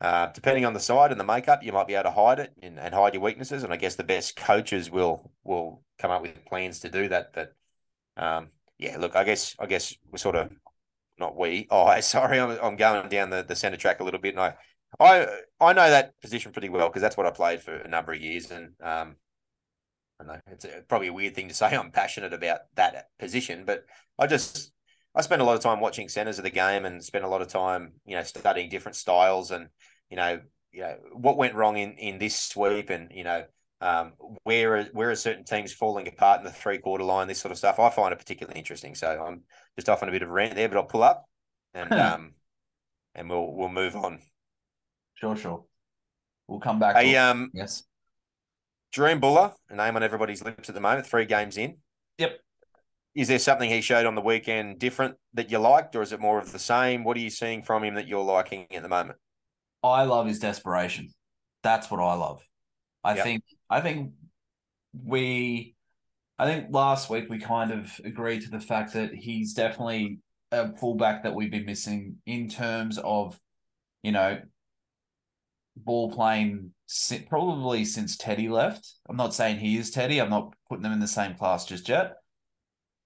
Uh, 0.00 0.28
depending 0.32 0.64
on 0.64 0.72
the 0.72 0.80
side 0.80 1.10
and 1.10 1.20
the 1.20 1.24
makeup, 1.24 1.62
you 1.62 1.72
might 1.72 1.86
be 1.86 1.94
able 1.94 2.04
to 2.04 2.10
hide 2.10 2.38
it 2.38 2.54
and, 2.62 2.78
and 2.78 2.94
hide 2.94 3.12
your 3.12 3.22
weaknesses. 3.22 3.64
And 3.64 3.72
I 3.72 3.76
guess 3.76 3.96
the 3.96 4.04
best 4.04 4.34
coaches 4.34 4.90
will 4.90 5.30
will 5.44 5.82
come 5.98 6.10
up 6.10 6.22
with 6.22 6.44
plans 6.46 6.80
to 6.80 6.88
do 6.88 7.08
that. 7.08 7.32
But 7.34 7.54
um, 8.16 8.48
yeah, 8.78 8.96
look, 8.98 9.14
I 9.14 9.24
guess 9.24 9.54
I 9.58 9.66
guess 9.66 9.94
we're 10.10 10.18
sort 10.18 10.36
of 10.36 10.50
not 11.18 11.36
we. 11.38 11.68
Oh, 11.70 12.00
sorry, 12.00 12.40
I'm, 12.40 12.58
I'm 12.62 12.76
going 12.76 13.08
down 13.08 13.30
the, 13.30 13.44
the 13.46 13.54
centre 13.54 13.76
track 13.76 14.00
a 14.00 14.04
little 14.04 14.20
bit, 14.20 14.34
and 14.34 14.42
I 14.42 14.54
I 14.98 15.26
I 15.60 15.72
know 15.72 15.88
that 15.90 16.20
position 16.20 16.52
pretty 16.52 16.68
well 16.68 16.88
because 16.88 17.02
that's 17.02 17.16
what 17.16 17.26
I 17.26 17.30
played 17.30 17.62
for 17.62 17.74
a 17.74 17.88
number 17.88 18.12
of 18.12 18.20
years, 18.20 18.50
and 18.50 18.72
um, 18.82 19.16
I 20.20 20.24
know 20.24 20.40
it's 20.48 20.64
a, 20.64 20.82
probably 20.88 21.08
a 21.08 21.12
weird 21.12 21.34
thing 21.34 21.48
to 21.48 21.54
say. 21.60 21.74
I'm 21.74 21.90
passionate 21.92 22.32
about 22.32 22.60
that 22.74 23.08
position, 23.18 23.64
but 23.64 23.84
I 24.18 24.26
just 24.26 24.72
I 25.14 25.22
spend 25.22 25.42
a 25.42 25.44
lot 25.44 25.56
of 25.56 25.62
time 25.62 25.80
watching 25.80 26.08
centers 26.08 26.38
of 26.38 26.44
the 26.44 26.50
game 26.50 26.84
and 26.84 27.02
spend 27.04 27.24
a 27.24 27.28
lot 27.28 27.42
of 27.42 27.48
time, 27.48 27.94
you 28.04 28.16
know, 28.16 28.22
studying 28.22 28.68
different 28.68 28.96
styles 28.96 29.50
and 29.50 29.68
you 30.10 30.16
know, 30.16 30.40
you 30.72 30.80
know 30.82 30.96
what 31.12 31.36
went 31.36 31.54
wrong 31.54 31.76
in 31.76 31.92
in 31.94 32.18
this 32.18 32.38
sweep, 32.38 32.90
and 32.90 33.10
you 33.12 33.24
know. 33.24 33.44
Um, 33.82 34.12
where 34.42 34.76
are, 34.76 34.84
where 34.92 35.10
are 35.10 35.16
certain 35.16 35.42
teams 35.42 35.72
falling 35.72 36.06
apart 36.06 36.40
in 36.40 36.44
the 36.44 36.52
three 36.52 36.76
quarter 36.76 37.02
line? 37.02 37.28
This 37.28 37.40
sort 37.40 37.50
of 37.50 37.56
stuff 37.56 37.78
I 37.78 37.88
find 37.88 38.12
it 38.12 38.18
particularly 38.18 38.58
interesting. 38.58 38.94
So 38.94 39.08
I'm 39.08 39.44
just 39.74 39.88
off 39.88 40.02
on 40.02 40.10
a 40.10 40.12
bit 40.12 40.20
of 40.20 40.28
a 40.28 40.32
rant 40.32 40.54
there, 40.54 40.68
but 40.68 40.76
I'll 40.76 40.84
pull 40.84 41.02
up 41.02 41.24
and 41.72 41.90
um, 41.94 42.34
and 43.14 43.30
we'll 43.30 43.52
we'll 43.54 43.70
move 43.70 43.96
on. 43.96 44.20
Sure, 45.20 45.36
sure. 45.36 45.64
We'll 46.48 46.60
come 46.60 46.78
back. 46.78 46.96
Hey, 46.96 47.16
um, 47.16 47.50
yes. 47.52 47.84
Jahream 48.94 49.20
Bula, 49.20 49.54
a 49.68 49.76
name 49.76 49.96
on 49.96 50.02
everybody's 50.02 50.42
lips 50.42 50.68
at 50.68 50.74
the 50.74 50.80
moment, 50.80 51.06
three 51.06 51.26
games 51.26 51.56
in. 51.56 51.76
Yep. 52.18 52.40
Is 53.14 53.28
there 53.28 53.38
something 53.38 53.68
he 53.68 53.80
showed 53.80 54.06
on 54.06 54.14
the 54.14 54.20
weekend 54.20 54.78
different 54.78 55.16
that 55.34 55.50
you 55.50 55.58
liked, 55.58 55.94
or 55.94 56.02
is 56.02 56.12
it 56.12 56.20
more 56.20 56.38
of 56.38 56.52
the 56.52 56.58
same? 56.58 57.04
What 57.04 57.16
are 57.16 57.20
you 57.20 57.30
seeing 57.30 57.62
from 57.62 57.84
him 57.84 57.94
that 57.94 58.08
you're 58.08 58.24
liking 58.24 58.66
at 58.72 58.82
the 58.82 58.88
moment? 58.88 59.18
I 59.82 60.04
love 60.04 60.26
his 60.26 60.38
desperation. 60.38 61.10
That's 61.62 61.90
what 61.90 62.00
I 62.00 62.14
love. 62.14 62.42
I 63.04 63.14
yep. 63.14 63.24
think 63.24 63.42
I 63.68 63.80
think 63.80 64.12
we 65.04 65.74
I 66.38 66.46
think 66.46 66.68
last 66.70 67.10
week 67.10 67.28
we 67.28 67.38
kind 67.38 67.70
of 67.70 68.00
agreed 68.04 68.42
to 68.42 68.50
the 68.50 68.60
fact 68.60 68.94
that 68.94 69.14
he's 69.14 69.54
definitely 69.54 70.20
a 70.52 70.74
fullback 70.76 71.22
that 71.22 71.34
we've 71.34 71.50
been 71.50 71.66
missing 71.66 72.16
in 72.26 72.48
terms 72.48 72.98
of, 73.02 73.38
you 74.02 74.12
know, 74.12 74.40
ball 75.84 76.12
playing 76.12 76.72
probably 77.28 77.84
since 77.84 78.16
Teddy 78.16 78.48
left. 78.48 78.94
I'm 79.08 79.16
not 79.16 79.34
saying 79.34 79.58
he 79.58 79.76
is 79.76 79.90
Teddy. 79.90 80.20
I'm 80.20 80.30
not 80.30 80.54
putting 80.68 80.82
them 80.82 80.92
in 80.92 81.00
the 81.00 81.06
same 81.06 81.34
class 81.34 81.66
just 81.66 81.88
yet. 81.88 82.14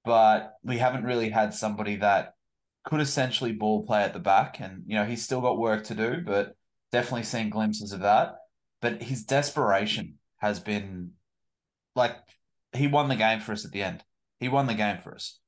But 0.04 0.54
we 0.62 0.78
haven't 0.78 1.04
really 1.04 1.30
had 1.30 1.54
somebody 1.54 1.96
that 1.96 2.34
could 2.84 3.00
essentially 3.00 3.52
ball 3.52 3.86
play 3.86 4.02
at 4.02 4.12
the 4.12 4.18
back. 4.18 4.60
And, 4.60 4.82
you 4.86 4.94
know, 4.94 5.04
he's 5.04 5.24
still 5.24 5.40
got 5.40 5.58
work 5.58 5.84
to 5.84 5.94
do, 5.94 6.22
but 6.24 6.54
definitely 6.92 7.24
seen 7.24 7.50
glimpses 7.50 7.92
of 7.92 8.00
that. 8.00 8.36
But 8.80 9.02
his 9.02 9.24
desperation 9.24 10.18
has 10.38 10.60
been 10.60 11.12
like 11.96 12.16
he 12.72 12.86
won 12.86 13.08
the 13.08 13.16
game 13.16 13.40
for 13.40 13.52
us 13.52 13.64
at 13.64 13.70
the 13.70 13.82
end. 13.82 14.02
He 14.40 14.48
won 14.48 14.66
the 14.66 14.74
game 14.74 14.98
for 14.98 15.14
us 15.14 15.38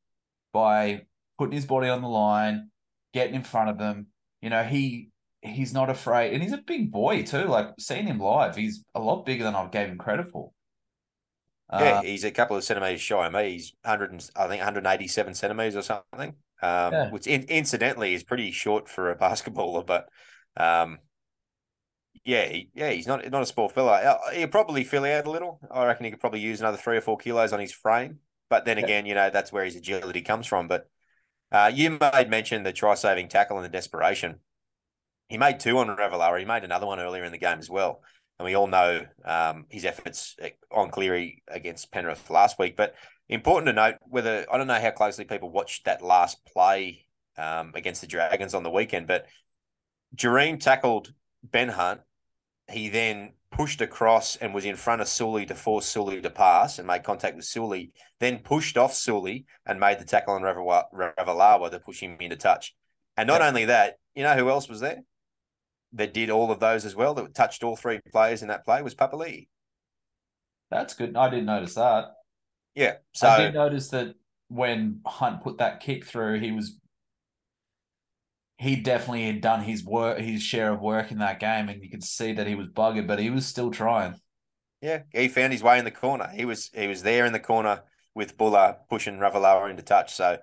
by 0.53 1.03
putting 1.39 1.55
his 1.55 1.67
body 1.67 1.89
on 1.89 2.01
the 2.01 2.09
line, 2.09 2.71
getting 3.13 3.35
in 3.35 3.43
front 3.43 3.69
of 3.69 3.79
them. 3.79 4.07
You 4.41 4.51
know, 4.51 4.63
he 4.63 5.11
he's 5.47 5.73
not 5.73 5.91
afraid, 5.91 6.33
and 6.33 6.43
he's 6.43 6.53
a 6.53 6.59
big 6.59 6.91
boy 6.91 7.23
too. 7.23 7.45
Like 7.45 7.69
seeing 7.79 8.07
him 8.07 8.19
live, 8.19 8.57
he's 8.57 8.85
a 8.95 9.01
lot 9.01 9.25
bigger 9.25 9.45
than 9.45 9.55
I 9.55 9.67
gave 9.69 9.89
him 9.89 9.99
credit 9.99 10.29
for. 10.29 10.51
Yeah, 11.73 11.99
uh, 11.99 12.03
he's 12.03 12.25
a 12.25 12.31
couple 12.31 12.57
of 12.57 12.65
centimeters 12.65 13.01
shy 13.01 13.27
of 13.27 13.33
me. 13.33 13.53
He's 13.53 13.75
hundred, 13.85 14.13
and 14.13 14.31
I 14.37 14.47
think, 14.49 14.61
one 14.61 14.75
hundred 14.75 14.87
eighty-seven 14.87 15.35
centimeters 15.35 15.77
or 15.77 15.83
something. 15.83 16.35
Um, 16.63 16.93
yeah. 16.93 17.11
which 17.11 17.27
in, 17.27 17.43
incidentally 17.45 18.15
is 18.15 18.25
pretty 18.25 18.51
short 18.51 18.89
for 18.89 19.11
a 19.11 19.17
basketballer, 19.19 19.85
but 19.85 20.09
um, 20.57 20.99
yeah, 22.25 22.47
he, 22.47 22.71
yeah, 22.75 22.91
he's 22.91 23.07
not 23.07 23.29
not 23.31 23.43
a 23.43 23.47
small 23.47 23.69
fella. 23.69 23.93
Uh, 23.93 24.31
he'll 24.33 24.49
probably 24.49 24.85
fill 24.85 25.05
out 25.05 25.27
a 25.27 25.31
little. 25.31 25.61
I 25.71 25.87
reckon 25.87 26.05
he 26.05 26.11
could 26.11 26.21
probably 26.21 26.41
use 26.41 26.61
another 26.61 26.77
three 26.77 26.97
or 26.97 27.01
four 27.01 27.17
kilos 27.17 27.53
on 27.53 27.61
his 27.61 27.73
frame. 27.73 28.19
But 28.49 28.65
then 28.65 28.79
yeah. 28.79 28.85
again, 28.85 29.07
you 29.07 29.15
know, 29.15 29.31
that's 29.31 29.53
where 29.53 29.65
his 29.65 29.77
agility 29.77 30.23
comes 30.23 30.47
from. 30.47 30.69
But 30.69 30.89
uh, 31.53 31.71
you 31.73 31.99
made 32.01 32.31
mention 32.31 32.63
the 32.63 32.73
try-saving 32.73 33.29
tackle 33.29 33.57
and 33.57 33.65
the 33.65 33.71
desperation 33.71 34.41
he 35.29 35.39
made 35.39 35.61
two 35.61 35.79
on 35.79 35.89
Ravalawa. 35.89 36.39
He 36.39 36.45
made 36.45 36.65
another 36.65 36.87
one 36.87 37.01
earlier 37.01 37.25
in 37.25 37.33
the 37.33 37.39
game 37.39 37.59
as 37.59 37.71
well. 37.71 38.03
And 38.39 38.45
we 38.45 38.55
all 38.55 38.67
know 38.67 39.07
um, 39.25 39.67
his 39.71 39.85
efforts 39.85 40.37
on 40.71 40.91
Cleary 40.91 41.43
against 41.49 41.91
Penrith 41.91 42.29
last 42.31 42.59
week. 42.59 42.77
But 42.77 42.95
important 43.29 43.67
to 43.67 43.73
note 43.73 43.97
whether 44.03 44.47
I 44.51 44.59
don't 44.59 44.67
know 44.67 44.81
how 44.81 44.91
closely 44.91 45.25
people 45.25 45.51
watched 45.51 45.87
that 45.87 46.03
last 46.03 46.45
play 46.45 47.07
um, 47.39 47.73
against 47.75 48.01
the 48.03 48.07
Dragons 48.07 48.55
on 48.55 48.63
the 48.63 48.71
weekend, 48.71 49.07
but 49.07 49.27
Jahream 50.15 50.61
tackled 50.61 51.13
Ben 51.43 51.69
Hunt. 51.69 52.01
He 52.71 52.89
then 52.89 53.33
pushed 53.51 53.81
across 53.81 54.37
and 54.37 54.53
was 54.53 54.65
in 54.65 54.77
front 54.77 55.01
of 55.01 55.09
Suli 55.09 55.47
to 55.47 55.55
force 55.55 55.87
Suli 55.87 56.21
to 56.21 56.31
pass 56.31 56.79
and 56.79 56.87
made 56.87 57.05
contact 57.05 57.37
with 57.37 57.45
Suli, 57.45 57.93
then 58.21 58.41
pushed 58.41 58.77
off 58.77 58.93
Suli 58.93 59.47
and 59.65 59.81
made 59.81 59.99
the 59.99 60.05
tackle 60.05 60.35
on 60.35 60.43
Ravalawa 60.43 61.71
to 61.71 61.79
push 61.79 62.01
him 62.01 62.17
into 62.21 62.37
touch. 62.37 62.75
And 63.17 63.27
not 63.27 63.43
only 63.43 63.67
that, 63.67 63.99
you 64.15 64.25
know 64.25 64.35
who 64.35 64.51
else 64.51 64.69
was 64.69 64.81
there? 64.81 65.03
That 65.93 66.15
did 66.15 66.31
all 66.31 66.51
of 66.51 66.61
those 66.61 66.85
as 66.85 66.95
well, 66.95 67.15
that 67.15 67.35
touched 67.35 67.63
all 67.63 67.77
three 67.77 68.01
players 68.13 68.43
in 68.43 68.49
that 68.49 68.65
play 68.65 68.83
was 68.83 68.95
Papali'i. 68.95 69.49
That's 70.71 70.95
good. 70.95 71.17
I 71.17 71.31
didn't 71.31 71.47
notice 71.47 71.75
that. 71.75 72.07
Yeah. 72.75 72.95
So 73.13 73.29
I 73.29 73.39
did 73.39 73.55
notice 73.55 73.89
that 73.91 74.15
when 74.49 75.01
Hunt 75.07 75.43
put 75.43 75.59
that 75.59 75.81
kick 75.81 76.05
through, 76.05 76.41
he 76.41 76.53
was 76.53 76.79
he 78.59 78.77
definitely 78.77 79.27
had 79.27 79.41
done 79.41 79.63
his 79.63 79.85
work, 79.85 80.19
his 80.19 80.43
share 80.43 80.73
of 80.73 80.81
work 80.81 81.11
in 81.11 81.19
that 81.19 81.41
game, 81.41 81.69
and 81.69 81.83
you 81.83 81.91
could 81.91 82.05
see 82.05 82.33
that 82.33 82.47
he 82.47 82.55
was 82.55 82.69
buggered, 82.69 83.07
but 83.07 83.19
he 83.19 83.31
was 83.31 83.47
still 83.47 83.71
trying. 83.71 84.15
Yeah, 84.81 85.03
he 85.13 85.29
found 85.29 85.53
his 85.53 85.63
way 85.63 85.79
in 85.79 85.85
the 85.85 85.91
corner. 85.91 86.29
He 86.29 86.45
was 86.45 86.71
he 86.75 86.87
was 86.87 87.03
there 87.03 87.27
in 87.27 87.33
the 87.33 87.41
corner 87.41 87.83
with 88.15 88.39
Bula 88.39 88.79
pushing 88.89 89.19
Ravalawa 89.19 89.71
into 89.71 89.83
touch. 89.83 90.15
So 90.15 90.39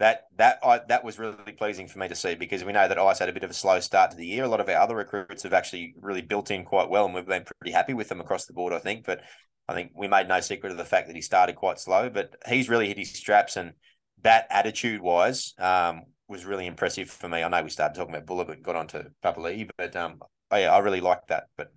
that 0.00 0.22
that 0.36 0.58
I, 0.64 0.80
that 0.88 1.04
was 1.04 1.18
really 1.18 1.52
pleasing 1.52 1.86
for 1.86 1.98
me 1.98 2.08
to 2.08 2.14
see 2.14 2.34
because 2.34 2.64
we 2.64 2.72
know 2.72 2.88
that 2.88 2.98
Ice 2.98 3.18
had 3.18 3.28
a 3.28 3.34
bit 3.34 3.44
of 3.44 3.50
a 3.50 3.54
slow 3.54 3.80
start 3.80 4.10
to 4.10 4.16
the 4.16 4.26
year. 4.26 4.44
A 4.44 4.48
lot 4.48 4.60
of 4.60 4.68
our 4.68 4.76
other 4.76 4.96
recruits 4.96 5.42
have 5.42 5.52
actually 5.52 5.94
really 6.00 6.22
built 6.22 6.50
in 6.50 6.64
quite 6.64 6.88
well, 6.88 7.04
and 7.04 7.14
we've 7.14 7.26
been 7.26 7.44
pretty 7.44 7.72
happy 7.72 7.92
with 7.92 8.08
them 8.08 8.20
across 8.20 8.46
the 8.46 8.54
board. 8.54 8.72
I 8.72 8.78
think, 8.78 9.04
but 9.04 9.20
I 9.68 9.74
think 9.74 9.92
we 9.94 10.08
made 10.08 10.26
no 10.26 10.40
secret 10.40 10.72
of 10.72 10.78
the 10.78 10.86
fact 10.86 11.06
that 11.08 11.16
he 11.16 11.22
started 11.22 11.54
quite 11.54 11.78
slow, 11.78 12.08
but 12.08 12.34
he's 12.48 12.70
really 12.70 12.88
hit 12.88 12.98
his 12.98 13.12
straps, 13.12 13.58
and 13.58 13.74
that 14.22 14.46
attitude 14.50 15.02
wise 15.02 15.52
um, 15.58 16.04
was 16.28 16.46
really 16.46 16.66
impressive 16.66 17.10
for 17.10 17.28
me. 17.28 17.42
I 17.42 17.48
know 17.48 17.62
we 17.62 17.68
started 17.68 17.94
talking 17.94 18.14
about 18.14 18.26
Bula, 18.26 18.46
but 18.46 18.62
got 18.62 18.76
on 18.76 18.86
to 18.88 19.06
Papali'i, 19.22 19.68
but 19.76 19.94
um, 19.96 20.20
oh, 20.50 20.56
yeah, 20.56 20.72
I 20.72 20.78
really 20.78 21.02
liked 21.02 21.28
that. 21.28 21.44
But 21.58 21.72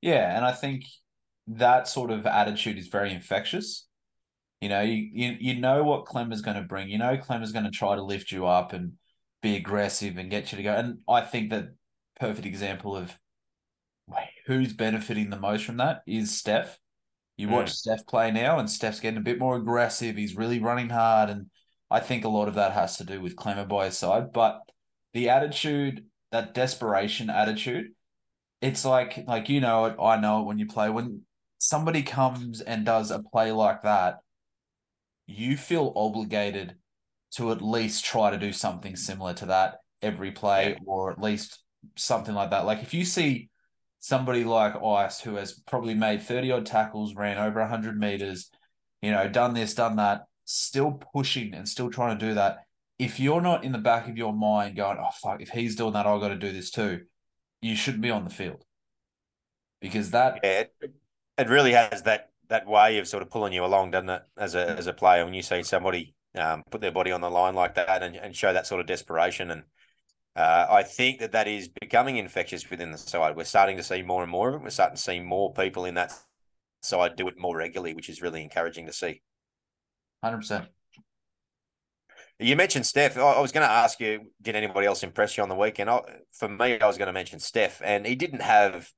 yeah, 0.00 0.36
and 0.36 0.44
I 0.44 0.52
think 0.52 0.84
that 1.48 1.88
sort 1.88 2.12
of 2.12 2.26
attitude 2.26 2.78
is 2.78 2.86
very 2.86 3.12
infectious. 3.12 3.88
You 4.60 4.68
know, 4.68 4.82
you 4.82 5.08
you, 5.12 5.36
you 5.40 5.60
know 5.60 5.84
what 5.84 6.04
Clem 6.04 6.32
is 6.32 6.42
going 6.42 6.56
to 6.56 6.62
bring. 6.62 6.88
You 6.88 6.98
know, 6.98 7.16
Clem 7.16 7.42
is 7.42 7.52
going 7.52 7.64
to 7.64 7.70
try 7.70 7.94
to 7.94 8.02
lift 8.02 8.30
you 8.30 8.46
up 8.46 8.72
and 8.72 8.92
be 9.42 9.56
aggressive 9.56 10.18
and 10.18 10.30
get 10.30 10.52
you 10.52 10.56
to 10.56 10.62
go. 10.62 10.74
And 10.74 10.98
I 11.08 11.22
think 11.22 11.50
that 11.50 11.70
perfect 12.18 12.46
example 12.46 12.96
of 12.96 13.16
who's 14.46 14.72
benefiting 14.72 15.30
the 15.30 15.38
most 15.38 15.64
from 15.64 15.76
that 15.78 16.02
is 16.06 16.36
Steph. 16.36 16.78
You 17.36 17.48
watch 17.48 17.70
mm. 17.70 17.74
Steph 17.74 18.06
play 18.06 18.30
now, 18.30 18.58
and 18.58 18.68
Steph's 18.68 19.00
getting 19.00 19.18
a 19.18 19.22
bit 19.22 19.38
more 19.38 19.56
aggressive. 19.56 20.16
He's 20.16 20.36
really 20.36 20.58
running 20.58 20.90
hard, 20.90 21.30
and 21.30 21.46
I 21.90 22.00
think 22.00 22.24
a 22.24 22.28
lot 22.28 22.48
of 22.48 22.54
that 22.54 22.72
has 22.72 22.96
to 22.98 23.04
do 23.04 23.20
with 23.20 23.36
Klemmer 23.36 23.66
by 23.66 23.86
his 23.86 23.96
side. 23.96 24.32
But 24.32 24.60
the 25.14 25.30
attitude, 25.30 26.04
that 26.32 26.52
desperation 26.52 27.30
attitude, 27.30 27.92
it's 28.60 28.84
like 28.84 29.24
like 29.26 29.48
you 29.48 29.60
know 29.60 29.86
it, 29.86 29.96
I 30.00 30.20
know 30.20 30.40
it 30.40 30.46
when 30.46 30.58
you 30.58 30.66
play 30.66 30.90
when 30.90 31.22
somebody 31.58 32.02
comes 32.02 32.60
and 32.60 32.84
does 32.84 33.10
a 33.10 33.22
play 33.22 33.52
like 33.52 33.82
that, 33.82 34.18
you 35.30 35.56
feel 35.56 35.92
obligated 35.96 36.76
to 37.32 37.52
at 37.52 37.62
least 37.62 38.04
try 38.04 38.30
to 38.30 38.38
do 38.38 38.52
something 38.52 38.96
similar 38.96 39.34
to 39.34 39.46
that 39.46 39.78
every 40.02 40.32
play, 40.32 40.70
yeah. 40.70 40.78
or 40.86 41.10
at 41.10 41.20
least 41.20 41.62
something 41.96 42.34
like 42.34 42.50
that. 42.50 42.64
Like 42.64 42.82
if 42.82 42.92
you 42.94 43.04
see 43.04 43.50
somebody 44.00 44.44
like 44.44 44.82
Ice 44.82 45.20
who 45.20 45.36
has 45.36 45.52
probably 45.52 45.94
made 45.94 46.22
30 46.22 46.52
odd 46.52 46.66
tackles, 46.66 47.14
ran 47.14 47.38
over 47.38 47.60
100 47.60 47.98
meters, 47.98 48.50
you 49.02 49.12
know, 49.12 49.28
done 49.28 49.54
this, 49.54 49.74
done 49.74 49.96
that, 49.96 50.22
still 50.44 51.00
pushing 51.14 51.54
and 51.54 51.68
still 51.68 51.90
trying 51.90 52.18
to 52.18 52.26
do 52.26 52.34
that. 52.34 52.64
If 52.98 53.20
you're 53.20 53.40
not 53.40 53.64
in 53.64 53.72
the 53.72 53.78
back 53.78 54.08
of 54.08 54.18
your 54.18 54.32
mind 54.32 54.76
going, 54.76 54.98
oh, 55.00 55.10
fuck, 55.22 55.40
if 55.40 55.50
he's 55.50 55.76
doing 55.76 55.92
that, 55.94 56.06
I've 56.06 56.20
got 56.20 56.28
to 56.28 56.36
do 56.36 56.52
this 56.52 56.70
too, 56.70 57.02
you 57.62 57.76
shouldn't 57.76 58.02
be 58.02 58.10
on 58.10 58.24
the 58.24 58.30
field. 58.30 58.64
Because 59.80 60.10
that. 60.10 60.40
Yeah, 60.42 60.64
it, 60.80 60.94
it 61.38 61.48
really 61.48 61.72
has 61.72 62.02
that 62.02 62.30
that 62.50 62.66
way 62.66 62.98
of 62.98 63.08
sort 63.08 63.22
of 63.22 63.30
pulling 63.30 63.52
you 63.52 63.64
along, 63.64 63.92
doesn't 63.92 64.10
it, 64.10 64.22
as 64.36 64.54
a, 64.54 64.70
as 64.70 64.86
a 64.86 64.92
player, 64.92 65.24
when 65.24 65.34
you 65.34 65.42
see 65.42 65.62
somebody 65.62 66.14
um, 66.36 66.62
put 66.70 66.80
their 66.80 66.92
body 66.92 67.10
on 67.10 67.20
the 67.20 67.30
line 67.30 67.54
like 67.54 67.74
that 67.76 68.02
and, 68.02 68.16
and 68.16 68.36
show 68.36 68.52
that 68.52 68.66
sort 68.66 68.80
of 68.80 68.86
desperation 68.86 69.50
and 69.50 69.62
uh, 70.36 70.66
I 70.70 70.84
think 70.84 71.18
that 71.20 71.32
that 71.32 71.48
is 71.48 71.68
becoming 71.68 72.16
infectious 72.16 72.70
within 72.70 72.92
the 72.92 72.98
side. 72.98 73.36
We're 73.36 73.44
starting 73.44 73.76
to 73.78 73.82
see 73.82 74.02
more 74.02 74.22
and 74.22 74.30
more 74.30 74.48
of 74.48 74.54
it. 74.54 74.62
We're 74.62 74.70
starting 74.70 74.96
to 74.96 75.02
see 75.02 75.18
more 75.18 75.52
people 75.52 75.86
in 75.86 75.94
that 75.94 76.12
side 76.82 77.16
do 77.16 77.26
it 77.28 77.38
more 77.38 77.56
regularly, 77.56 77.94
which 77.94 78.08
is 78.08 78.22
really 78.22 78.42
encouraging 78.42 78.86
to 78.86 78.92
see. 78.92 79.22
Hundred 80.22 80.38
percent. 80.38 80.68
You 82.38 82.56
mentioned 82.56 82.86
Steph. 82.86 83.18
I 83.18 83.40
was 83.40 83.52
going 83.52 83.66
to 83.66 83.72
ask 83.72 84.00
you, 84.00 84.30
did 84.40 84.56
anybody 84.56 84.86
else 84.86 85.02
impress 85.02 85.36
you 85.36 85.42
on 85.42 85.48
the 85.48 85.54
weekend? 85.54 85.90
For 86.32 86.48
me, 86.48 86.80
I 86.80 86.86
was 86.86 86.96
going 86.96 87.08
to 87.08 87.12
mention 87.12 87.38
Steph, 87.38 87.82
and 87.84 88.06
he 88.06 88.14
didn't 88.14 88.40
have 88.40 88.90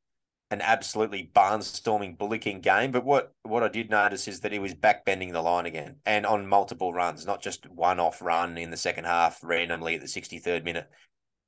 an 0.52 0.60
absolutely 0.60 1.30
barnstorming 1.34 2.16
bullocking 2.16 2.60
game. 2.60 2.92
But 2.92 3.04
what 3.04 3.32
what 3.42 3.62
I 3.62 3.68
did 3.68 3.90
notice 3.90 4.28
is 4.28 4.40
that 4.40 4.52
he 4.52 4.58
was 4.60 4.74
backbending 4.74 5.32
the 5.32 5.42
line 5.42 5.66
again, 5.66 5.96
and 6.06 6.24
on 6.24 6.46
multiple 6.46 6.92
runs, 6.92 7.26
not 7.26 7.42
just 7.42 7.68
one 7.68 7.98
off 7.98 8.22
run 8.22 8.56
in 8.58 8.70
the 8.70 8.76
second 8.76 9.04
half 9.04 9.40
randomly 9.42 9.96
at 9.96 10.00
the 10.00 10.08
sixty 10.08 10.38
third 10.38 10.64
minute 10.64 10.88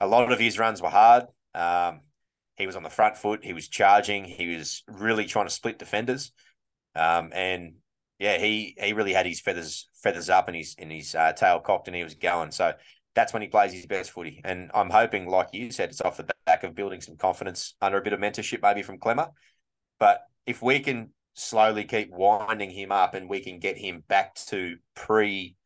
a 0.01 0.07
lot 0.07 0.31
of 0.31 0.39
his 0.39 0.59
runs 0.59 0.83
were 0.83 0.91
hard. 0.91 1.25
Um, 1.55 2.01
he 2.57 2.67
was 2.67 2.77
on 2.77 2.83
the 2.83 2.91
front 2.91 3.17
foot. 3.17 3.45
He 3.45 3.53
was 3.53 3.69
charging. 3.69 4.25
He 4.25 4.57
was 4.57 4.83
really 4.89 5.25
trying 5.25 5.47
to 5.47 5.53
split 5.53 5.79
defenders. 5.79 6.33
Um, 6.95 7.31
and 7.33 7.75
yeah, 8.19 8.39
he 8.39 8.77
he 8.79 8.93
really 8.93 9.13
had 9.13 9.27
his 9.27 9.41
feathers 9.41 9.89
feathers 10.03 10.31
up 10.31 10.49
and 10.49 10.57
his 10.57 10.75
in 10.79 10.91
his 10.91 11.15
uh, 11.15 11.33
tail 11.33 11.61
cocked, 11.61 11.89
and 11.89 11.97
he 11.97 12.05
was 12.05 12.15
going. 12.15 12.53
So 12.53 12.73
that's 13.15 13.33
when 13.33 13.43
he 13.43 13.49
plays 13.49 13.73
his 13.73 13.87
best 13.87 14.11
footy. 14.11 14.41
And 14.45 14.71
I'm 14.75 14.91
hoping, 14.91 15.29
like 15.29 15.49
you 15.53 15.71
said, 15.71 15.91
it's 15.91 16.01
off 16.01 16.17
the 16.17 16.29
back 16.47 16.65
of 16.65 16.75
building 16.75 17.01
some 17.01 17.17
confidence 17.17 17.75
under 17.81 17.99
a 17.99 18.03
bit 18.03 18.13
of 18.13 18.21
mentorship, 18.21 18.63
maybe 18.63 18.83
from 18.83 18.99
Klemmer. 18.99 19.29
But 19.99 20.21
if 20.47 20.63
we 20.63 20.81
can 20.81 21.11
slowly 21.35 21.85
keep 21.85 22.11
winding 22.11 22.71
him 22.71 22.93
up 22.93 23.15
and 23.15 23.29
we 23.29 23.41
can 23.41 23.59
get 23.59 23.77
him 23.77 24.03
back 24.09 24.35
to 24.47 24.77
pre 24.95 25.57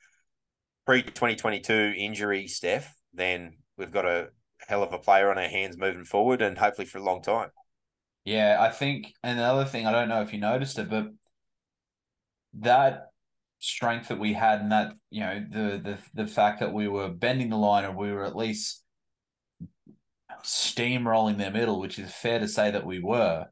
pre 0.84 1.02
2022 1.02 1.94
injury, 1.96 2.48
Steph, 2.48 2.94
then 3.14 3.56
we've 3.76 3.92
got 3.92 4.04
a 4.04 4.28
hell 4.66 4.82
of 4.82 4.92
a 4.92 4.98
player 4.98 5.30
on 5.30 5.38
our 5.38 5.48
hands 5.48 5.76
moving 5.78 6.04
forward 6.04 6.42
and 6.42 6.58
hopefully 6.58 6.86
for 6.86 6.98
a 6.98 7.02
long 7.02 7.22
time. 7.22 7.50
Yeah, 8.24 8.58
I 8.60 8.70
think 8.70 9.14
And 9.22 9.38
another 9.38 9.64
thing, 9.64 9.86
I 9.86 9.92
don't 9.92 10.08
know 10.08 10.20
if 10.20 10.34
you 10.34 10.38
noticed 10.38 10.78
it, 10.78 10.90
but 10.90 11.06
that 12.54 13.10
strength 13.58 14.08
that 14.08 14.18
we 14.18 14.32
had 14.32 14.60
and 14.60 14.72
that, 14.72 14.92
you 15.10 15.20
know, 15.20 15.44
the 15.50 15.80
the 15.82 15.98
the 16.14 16.26
fact 16.26 16.60
that 16.60 16.72
we 16.72 16.88
were 16.88 17.08
bending 17.08 17.50
the 17.50 17.56
line 17.56 17.84
and 17.84 17.96
we 17.96 18.12
were 18.12 18.24
at 18.24 18.36
least 18.36 18.84
steamrolling 20.44 21.38
their 21.38 21.50
middle, 21.50 21.80
which 21.80 21.98
is 21.98 22.12
fair 22.12 22.38
to 22.38 22.48
say 22.48 22.70
that 22.70 22.86
we 22.86 23.00
were, 23.00 23.46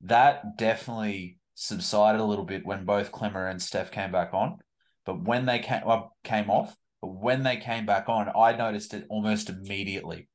that 0.00 0.56
definitely 0.56 1.38
subsided 1.54 2.20
a 2.20 2.24
little 2.24 2.44
bit 2.44 2.66
when 2.66 2.84
both 2.84 3.12
Klemmer 3.12 3.50
and 3.50 3.60
Steph 3.60 3.90
came 3.90 4.10
back 4.10 4.32
on. 4.32 4.58
But 5.04 5.22
when 5.22 5.46
they 5.46 5.58
came, 5.58 5.82
well, 5.84 6.14
uh, 6.24 6.28
came 6.28 6.50
off, 6.50 6.74
but 7.02 7.08
when 7.08 7.42
they 7.42 7.58
came 7.58 7.84
back 7.84 8.08
on, 8.08 8.32
I 8.34 8.56
noticed 8.56 8.94
it 8.94 9.04
almost 9.10 9.50
immediately 9.50 10.28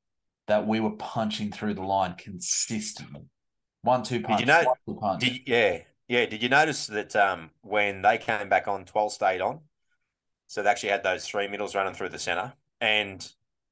that 0.47 0.68
we 0.68 0.80
were 0.80 0.91
punching 0.91 1.51
through 1.51 1.74
the 1.74 1.82
line 1.82 2.16
consistently. 2.18 3.24
One 3.82 4.03
two 4.03 4.22
punch. 4.22 4.39
Did 4.39 4.47
you 4.47 4.53
know? 4.53 5.18
Did, 5.20 5.39
yeah, 5.47 5.80
yeah. 6.10 6.26
Did 6.26 6.43
you 6.43 6.49
notice 6.49 6.88
that 6.88 7.16
um, 7.16 7.51
when 7.62 8.01
they 8.01 8.18
came 8.18 8.49
back 8.49 8.68
on, 8.68 8.84
twelve 8.84 9.14
stayed 9.14 9.39
on, 9.39 9.62
so 10.47 10.62
they 10.62 10.70
actually 10.70 10.89
had 10.89 11.03
those 11.03 11.26
three 11.26 11.47
middles 11.47 11.76
running 11.76 11.93
through 11.93 12.10
the 12.10 12.20
center, 12.20 12.51
and 12.82 13.26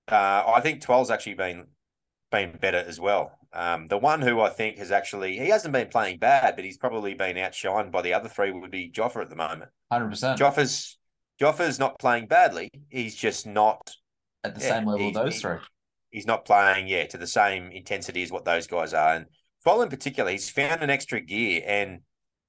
uh, 0.09 0.43
I 0.47 0.61
think 0.61 0.81
12's 0.81 1.11
actually 1.11 1.33
been 1.33 1.67
been 2.31 2.57
better 2.57 2.77
as 2.77 2.99
well. 2.99 3.31
Um, 3.53 3.87
the 3.87 3.97
one 3.97 4.21
who 4.21 4.41
I 4.41 4.49
think 4.49 4.77
has 4.77 4.91
actually 4.91 5.37
he 5.37 5.47
hasn't 5.47 5.73
been 5.73 5.87
playing 5.87 6.19
bad, 6.19 6.55
but 6.55 6.65
he's 6.65 6.77
probably 6.77 7.13
been 7.13 7.35
outshined 7.35 7.91
by 7.91 8.01
the 8.01 8.13
other 8.13 8.29
three 8.29 8.51
would 8.51 8.71
be 8.71 8.91
Joffa 8.91 9.21
at 9.21 9.29
the 9.29 9.35
moment. 9.35 9.71
Hundred 9.91 10.09
percent. 10.09 10.39
Joffa's 10.39 10.97
Joffa's 11.41 11.79
not 11.79 11.99
playing 11.99 12.27
badly. 12.27 12.69
He's 12.89 13.15
just 13.15 13.45
not 13.45 13.95
at 14.43 14.55
the 14.55 14.61
yeah, 14.61 14.69
same 14.69 14.85
level 14.85 15.11
those 15.11 15.41
three. 15.41 15.57
He's 16.11 16.27
not 16.27 16.45
playing, 16.45 16.87
yeah, 16.87 17.05
to 17.07 17.17
the 17.17 17.27
same 17.27 17.71
intensity 17.71 18.23
as 18.23 18.31
what 18.31 18.45
those 18.45 18.67
guys 18.67 18.93
are. 18.93 19.15
And 19.15 19.25
Fall 19.63 19.81
in 19.81 19.89
particular, 19.89 20.31
he's 20.31 20.49
found 20.49 20.81
an 20.81 20.89
extra 20.89 21.19
gear. 21.19 21.61
And 21.65 21.99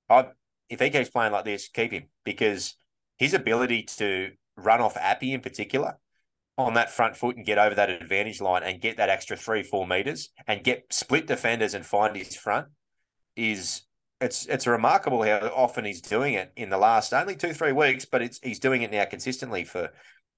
I, 0.09 0.29
if 0.69 0.81
he 0.81 0.91
keeps 0.91 1.11
playing 1.11 1.33
like 1.33 1.45
this, 1.45 1.69
keep 1.69 1.93
him 1.93 2.05
because 2.25 2.75
his 3.17 3.35
ability 3.35 3.85
to 3.99 4.31
run 4.57 4.81
off 4.81 4.97
Api 4.97 5.33
in 5.33 5.41
particular 5.41 5.99
on 6.57 6.75
that 6.75 6.91
front 6.91 7.17
foot 7.17 7.37
and 7.37 7.47
get 7.47 7.59
over 7.59 7.75
that 7.77 7.89
advantage 7.89 8.41
line 8.41 8.65
and 8.65 8.81
get 8.81 8.97
that 8.97 9.09
extra 9.09 9.37
three, 9.37 9.63
four 9.63 9.87
meters 9.87 10.31
and 10.47 10.65
get 10.65 10.93
split 10.93 11.27
defenders 11.27 11.75
and 11.75 11.87
find 11.87 12.17
his 12.17 12.35
front 12.35 12.67
is 13.37 13.83
it's 14.21 14.47
it's 14.47 14.67
remarkable 14.67 15.23
how 15.23 15.53
often 15.55 15.85
he's 15.85 16.01
doing 16.01 16.35
it 16.35 16.53
in 16.57 16.71
the 16.71 16.79
last 16.79 17.15
only 17.15 17.37
two 17.37 17.53
three 17.53 17.73
weeks, 17.73 18.05
but 18.05 18.21
it's 18.21 18.41
he's 18.43 18.59
doing 18.59 18.83
it 18.83 18.91
now 18.91 19.05
consistently 19.05 19.65
for 19.65 19.91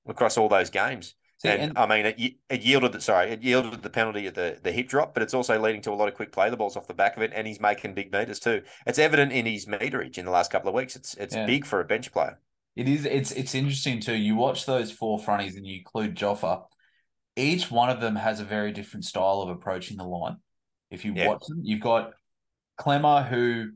across 0.06 0.36
all 0.36 0.48
those 0.48 0.68
games. 0.68 1.14
See, 1.42 1.48
and, 1.48 1.62
and, 1.62 1.78
I 1.78 1.86
mean, 1.86 2.04
it, 2.04 2.34
it 2.50 2.60
yielded. 2.60 3.02
Sorry, 3.02 3.30
it 3.30 3.42
yielded 3.42 3.82
the 3.82 3.88
penalty 3.88 4.26
at 4.26 4.34
the 4.34 4.58
the 4.62 4.72
hip 4.72 4.88
drop, 4.88 5.14
but 5.14 5.22
it's 5.22 5.32
also 5.32 5.58
leading 5.58 5.80
to 5.82 5.90
a 5.90 5.94
lot 5.94 6.06
of 6.06 6.14
quick 6.14 6.32
play 6.32 6.50
the 6.50 6.56
balls 6.56 6.76
off 6.76 6.86
the 6.86 6.92
back 6.92 7.16
of 7.16 7.22
it, 7.22 7.32
and 7.34 7.46
he's 7.46 7.60
making 7.60 7.94
big 7.94 8.12
meters 8.12 8.38
too. 8.38 8.60
It's 8.86 8.98
evident 8.98 9.32
in 9.32 9.46
his 9.46 9.64
meterage 9.64 10.18
in 10.18 10.26
the 10.26 10.30
last 10.30 10.52
couple 10.52 10.68
of 10.68 10.74
weeks. 10.74 10.96
It's 10.96 11.14
it's 11.14 11.34
yeah. 11.34 11.46
big 11.46 11.64
for 11.64 11.80
a 11.80 11.84
bench 11.84 12.12
player. 12.12 12.38
It 12.76 12.88
is. 12.88 13.06
It's 13.06 13.32
it's 13.32 13.54
interesting 13.54 14.00
too. 14.00 14.16
You 14.16 14.36
watch 14.36 14.66
those 14.66 14.92
four 14.92 15.18
fronties, 15.18 15.56
and 15.56 15.66
you 15.66 15.78
include 15.78 16.14
Joffa. 16.14 16.64
Each 17.36 17.70
one 17.70 17.88
of 17.88 18.02
them 18.02 18.16
has 18.16 18.40
a 18.40 18.44
very 18.44 18.72
different 18.72 19.06
style 19.06 19.40
of 19.40 19.48
approaching 19.48 19.96
the 19.96 20.04
line. 20.04 20.36
If 20.90 21.06
you 21.06 21.14
yeah. 21.14 21.28
watch 21.28 21.42
them, 21.48 21.60
you've 21.62 21.80
got 21.80 22.12
Klemmer, 22.78 23.26
who 23.26 23.70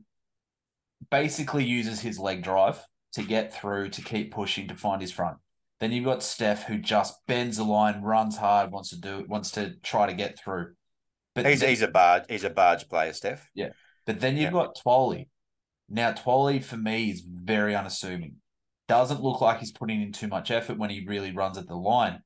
basically 1.09 1.63
uses 1.63 1.99
his 1.99 2.19
leg 2.19 2.43
drive 2.43 2.79
to 3.13 3.23
get 3.23 3.53
through, 3.53 3.89
to 3.89 4.03
keep 4.03 4.33
pushing, 4.33 4.67
to 4.67 4.75
find 4.75 5.01
his 5.01 5.11
front. 5.11 5.37
Then 5.79 5.91
you've 5.91 6.05
got 6.05 6.23
Steph, 6.23 6.65
who 6.65 6.77
just 6.77 7.15
bends 7.27 7.57
the 7.57 7.63
line, 7.63 8.01
runs 8.01 8.37
hard, 8.37 8.71
wants 8.71 8.89
to 8.91 8.99
do, 8.99 9.25
wants 9.27 9.51
to 9.51 9.75
try 9.83 10.07
to 10.07 10.13
get 10.13 10.39
through. 10.39 10.73
But 11.33 11.45
he's 11.45 11.59
then, 11.59 11.69
he's 11.69 11.81
a 11.81 11.89
barge, 11.89 12.23
he's 12.29 12.45
a 12.45 12.49
barge 12.49 12.87
player, 12.87 13.11
Steph. 13.11 13.49
Yeah, 13.53 13.69
but 14.05 14.21
then 14.21 14.35
you've 14.35 14.45
yeah. 14.45 14.51
got 14.51 14.77
Twally. 14.77 15.27
Now 15.89 16.13
Twally 16.13 16.63
for 16.63 16.77
me 16.77 17.11
is 17.11 17.21
very 17.27 17.75
unassuming. 17.75 18.35
Doesn't 18.87 19.21
look 19.21 19.41
like 19.41 19.59
he's 19.59 19.71
putting 19.71 20.01
in 20.01 20.11
too 20.11 20.27
much 20.27 20.51
effort 20.51 20.77
when 20.77 20.89
he 20.89 21.05
really 21.05 21.31
runs 21.31 21.57
at 21.57 21.67
the 21.67 21.75
line. 21.75 22.21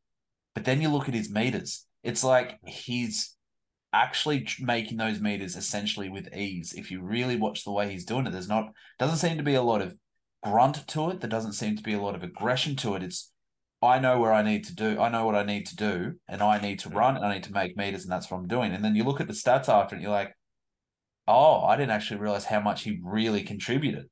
But 0.53 0.65
then 0.65 0.81
you 0.81 0.89
look 0.89 1.07
at 1.07 1.13
his 1.13 1.31
meters. 1.31 1.85
It's 2.03 2.23
like 2.23 2.57
he's 2.65 3.35
actually 3.91 4.47
making 4.59 4.97
those 4.97 5.19
meters 5.19 5.55
essentially 5.55 6.09
with 6.09 6.33
ease. 6.35 6.73
If 6.73 6.91
you 6.91 7.01
really 7.01 7.35
watch 7.35 7.63
the 7.63 7.71
way 7.71 7.89
he's 7.89 8.05
doing 8.05 8.27
it, 8.27 8.31
there's 8.31 8.49
not 8.49 8.71
doesn't 8.99 9.17
seem 9.17 9.37
to 9.37 9.43
be 9.43 9.55
a 9.55 9.61
lot 9.61 9.81
of 9.81 9.95
grunt 10.43 10.87
to 10.89 11.09
it. 11.09 11.21
There 11.21 11.29
doesn't 11.29 11.53
seem 11.53 11.75
to 11.75 11.83
be 11.83 11.93
a 11.93 12.01
lot 12.01 12.15
of 12.15 12.23
aggression 12.23 12.75
to 12.77 12.95
it. 12.95 13.03
It's 13.03 13.31
I 13.81 13.99
know 13.99 14.19
where 14.19 14.33
I 14.33 14.41
need 14.41 14.65
to 14.65 14.75
do. 14.75 14.99
I 14.99 15.09
know 15.09 15.25
what 15.25 15.35
I 15.35 15.43
need 15.43 15.67
to 15.67 15.75
do, 15.75 16.15
and 16.27 16.41
I 16.41 16.59
need 16.59 16.79
to 16.79 16.89
run, 16.89 17.15
and 17.15 17.25
I 17.25 17.33
need 17.33 17.43
to 17.43 17.53
make 17.53 17.77
meters, 17.77 18.03
and 18.03 18.11
that's 18.11 18.29
what 18.29 18.37
I'm 18.37 18.47
doing. 18.47 18.73
And 18.73 18.83
then 18.83 18.95
you 18.95 19.03
look 19.05 19.21
at 19.21 19.27
the 19.27 19.33
stats 19.33 19.69
after, 19.69 19.95
and 19.95 20.01
you're 20.03 20.11
like, 20.11 20.35
Oh, 21.27 21.63
I 21.63 21.75
didn't 21.77 21.91
actually 21.91 22.19
realize 22.19 22.43
how 22.45 22.59
much 22.59 22.83
he 22.83 22.99
really 23.03 23.43
contributed. 23.43 24.09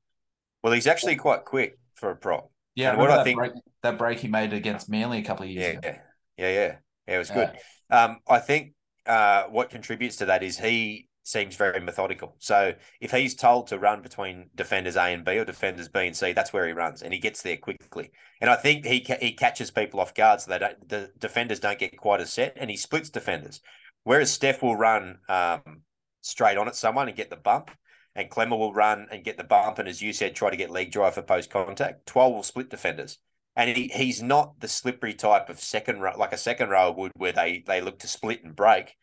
Well, 0.62 0.72
he's 0.72 0.86
actually 0.86 1.16
quite 1.16 1.44
quick 1.44 1.76
for 1.96 2.10
a 2.10 2.16
prop. 2.16 2.50
Yeah, 2.76 2.96
what 2.96 3.10
I 3.10 3.24
think- 3.24 3.38
break, 3.38 3.52
that 3.82 3.98
break 3.98 4.20
he 4.20 4.28
made 4.28 4.52
against 4.52 4.88
Manly 4.88 5.18
a 5.18 5.24
couple 5.24 5.44
of 5.44 5.50
years 5.50 5.72
Yeah, 5.72 5.78
ago. 5.78 5.88
yeah, 5.88 5.98
yeah, 6.36 6.48
yeah. 6.54 6.76
Yeah, 7.08 7.14
it 7.16 7.18
was 7.18 7.30
good. 7.30 7.50
Um, 7.90 8.18
I 8.28 8.38
think 8.38 8.74
uh, 9.04 9.44
what 9.44 9.68
contributes 9.70 10.16
to 10.16 10.26
that 10.26 10.42
is 10.44 10.58
he 10.58 11.07
seems 11.28 11.56
very 11.56 11.80
methodical. 11.80 12.34
So 12.38 12.72
if 13.00 13.10
he's 13.10 13.34
told 13.34 13.66
to 13.68 13.78
run 13.78 14.02
between 14.02 14.50
defenders 14.54 14.96
A 14.96 15.02
and 15.02 15.24
B 15.24 15.38
or 15.38 15.44
defenders 15.44 15.88
B 15.88 16.06
and 16.06 16.16
C, 16.16 16.32
that's 16.32 16.52
where 16.52 16.66
he 16.66 16.72
runs, 16.72 17.02
and 17.02 17.12
he 17.12 17.20
gets 17.20 17.42
there 17.42 17.56
quickly. 17.56 18.10
And 18.40 18.50
I 18.50 18.56
think 18.56 18.86
he 18.86 19.06
he 19.20 19.32
catches 19.32 19.70
people 19.70 20.00
off 20.00 20.14
guard, 20.14 20.40
so 20.40 20.50
they 20.50 20.58
don't 20.58 20.88
the 20.88 21.10
defenders 21.18 21.60
don't 21.60 21.78
get 21.78 21.96
quite 21.98 22.20
as 22.20 22.32
set, 22.32 22.54
and 22.56 22.70
he 22.70 22.76
splits 22.76 23.10
defenders. 23.10 23.60
Whereas 24.04 24.32
Steph 24.32 24.62
will 24.62 24.76
run 24.76 25.18
um, 25.28 25.82
straight 26.22 26.56
on 26.56 26.68
at 26.68 26.76
someone 26.76 27.08
and 27.08 27.16
get 27.16 27.30
the 27.30 27.36
bump, 27.36 27.70
and 28.14 28.30
Klemmer 28.30 28.58
will 28.58 28.72
run 28.72 29.06
and 29.10 29.24
get 29.24 29.36
the 29.36 29.44
bump, 29.44 29.78
and 29.78 29.88
as 29.88 30.00
you 30.00 30.12
said, 30.12 30.34
try 30.34 30.50
to 30.50 30.56
get 30.56 30.70
leg 30.70 30.90
drive 30.90 31.14
for 31.14 31.22
post 31.22 31.50
contact. 31.50 32.06
Twelve 32.06 32.34
will 32.34 32.42
split 32.42 32.70
defenders 32.70 33.18
and 33.56 33.76
he, 33.76 33.88
he's 33.88 34.22
not 34.22 34.60
the 34.60 34.68
slippery 34.68 35.12
type 35.12 35.50
of 35.50 35.58
second 35.58 36.00
row 36.00 36.12
like 36.16 36.32
a 36.32 36.38
second 36.38 36.70
row 36.70 36.92
would 36.92 37.10
where 37.16 37.32
they 37.32 37.64
they 37.66 37.80
look 37.80 37.98
to 37.98 38.06
split 38.06 38.44
and 38.44 38.54
break 38.54 38.94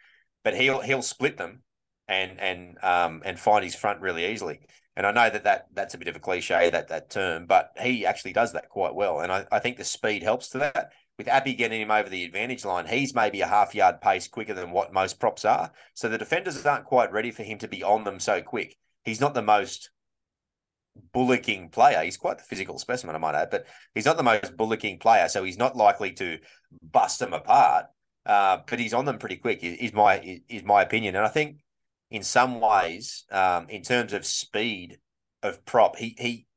but 0.46 0.56
he'll 0.56 0.80
he'll 0.80 1.02
split 1.02 1.38
them 1.38 1.62
and 2.08 2.40
and 2.40 2.78
um 2.84 3.22
and 3.26 3.40
find 3.40 3.64
his 3.64 3.76
front 3.76 4.02
really 4.02 4.26
easily 4.26 4.60
and 4.96 5.06
i 5.06 5.12
know 5.12 5.30
that, 5.30 5.44
that 5.44 5.68
that's 5.74 5.94
a 5.94 5.98
bit 5.98 6.08
of 6.08 6.16
a 6.16 6.20
cliche 6.20 6.70
that 6.70 6.88
that 6.88 7.10
term 7.10 7.46
but 7.46 7.72
he 7.82 8.06
actually 8.06 8.34
does 8.34 8.54
that 8.54 8.70
quite 8.70 8.94
well 8.94 9.20
and 9.20 9.32
i, 9.32 9.46
I 9.52 9.60
think 9.60 9.78
the 9.78 9.84
speed 9.84 10.24
helps 10.24 10.50
to 10.50 10.60
that 10.60 10.92
with 11.18 11.28
Api 11.28 11.54
getting 11.54 11.82
him 11.82 11.92
over 11.92 12.10
the 12.10 12.26
advantage 12.26 12.66
line, 12.66 12.86
he's 12.88 13.16
maybe 13.16 13.42
a 13.42 13.48
half 13.48 13.74
yard 13.74 14.02
pace 14.02 14.28
quicker 14.28 14.54
than 14.54 14.72
what 14.72 14.94
most 14.94 15.20
props 15.20 15.46
are. 15.46 15.72
So 15.94 16.10
the 16.10 16.18
defenders 16.18 16.66
aren't 16.66 16.86
quite 16.86 17.12
ready 17.12 17.32
for 17.32 17.44
him 17.44 17.58
to 17.60 17.68
be 17.68 17.84
on 17.84 18.04
them 18.04 18.20
so 18.20 18.42
quick. 18.42 18.76
He's 19.04 19.22
not 19.22 19.34
the 19.34 19.42
most 19.42 19.92
bullocking 21.14 21.70
player. 21.70 22.02
He's 22.04 22.18
quite 22.18 22.38
the 22.38 22.44
physical 22.44 22.80
specimen, 22.80 23.16
I 23.16 23.20
might 23.20 23.36
add, 23.36 23.50
but 23.50 23.66
he's 23.94 24.06
not 24.06 24.18
the 24.18 24.24
most 24.24 24.58
bullocking 24.58 25.00
player, 25.00 25.30
so 25.30 25.44
he's 25.44 25.58
not 25.58 25.78
likely 25.78 26.12
to 26.14 26.40
bust 26.82 27.20
them 27.20 27.34
apart. 27.34 27.86
Uh, 28.26 28.58
but 28.68 28.80
he's 28.80 28.94
on 28.94 29.06
them 29.06 29.20
pretty 29.20 29.36
quick. 29.38 29.64
Is, 29.64 29.78
is 29.78 29.94
my 29.94 30.42
is 30.50 30.64
my 30.64 30.82
opinion, 30.82 31.16
and 31.16 31.24
I 31.24 31.30
think 31.30 31.60
in 32.16 32.24
some 32.24 32.60
ways, 32.60 33.26
um, 33.32 33.70
in 33.70 33.82
terms 33.82 34.14
of 34.14 34.26
speed 34.26 35.00
of 35.44 35.64
prop, 35.66 35.98
he 35.98 36.16
he 36.18 36.48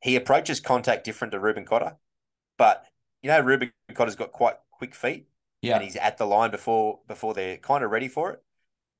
he 0.00 0.16
approaches 0.16 0.60
contact 0.60 1.04
different 1.04 1.32
to 1.32 1.40
Reuben 1.40 1.64
Cotter, 1.64 1.96
but 2.58 2.84
you 3.22 3.28
know 3.30 3.40
Reuben 3.40 3.72
Cotter's 3.94 4.16
got 4.16 4.32
quite 4.32 4.56
quick 4.70 4.94
feet, 4.94 5.26
Yeah. 5.60 5.74
and 5.76 5.84
he's 5.84 5.96
at 5.96 6.18
the 6.18 6.26
line 6.26 6.50
before 6.50 7.00
before 7.06 7.34
they're 7.34 7.58
kind 7.58 7.84
of 7.84 7.90
ready 7.90 8.08
for 8.08 8.32
it. 8.32 8.42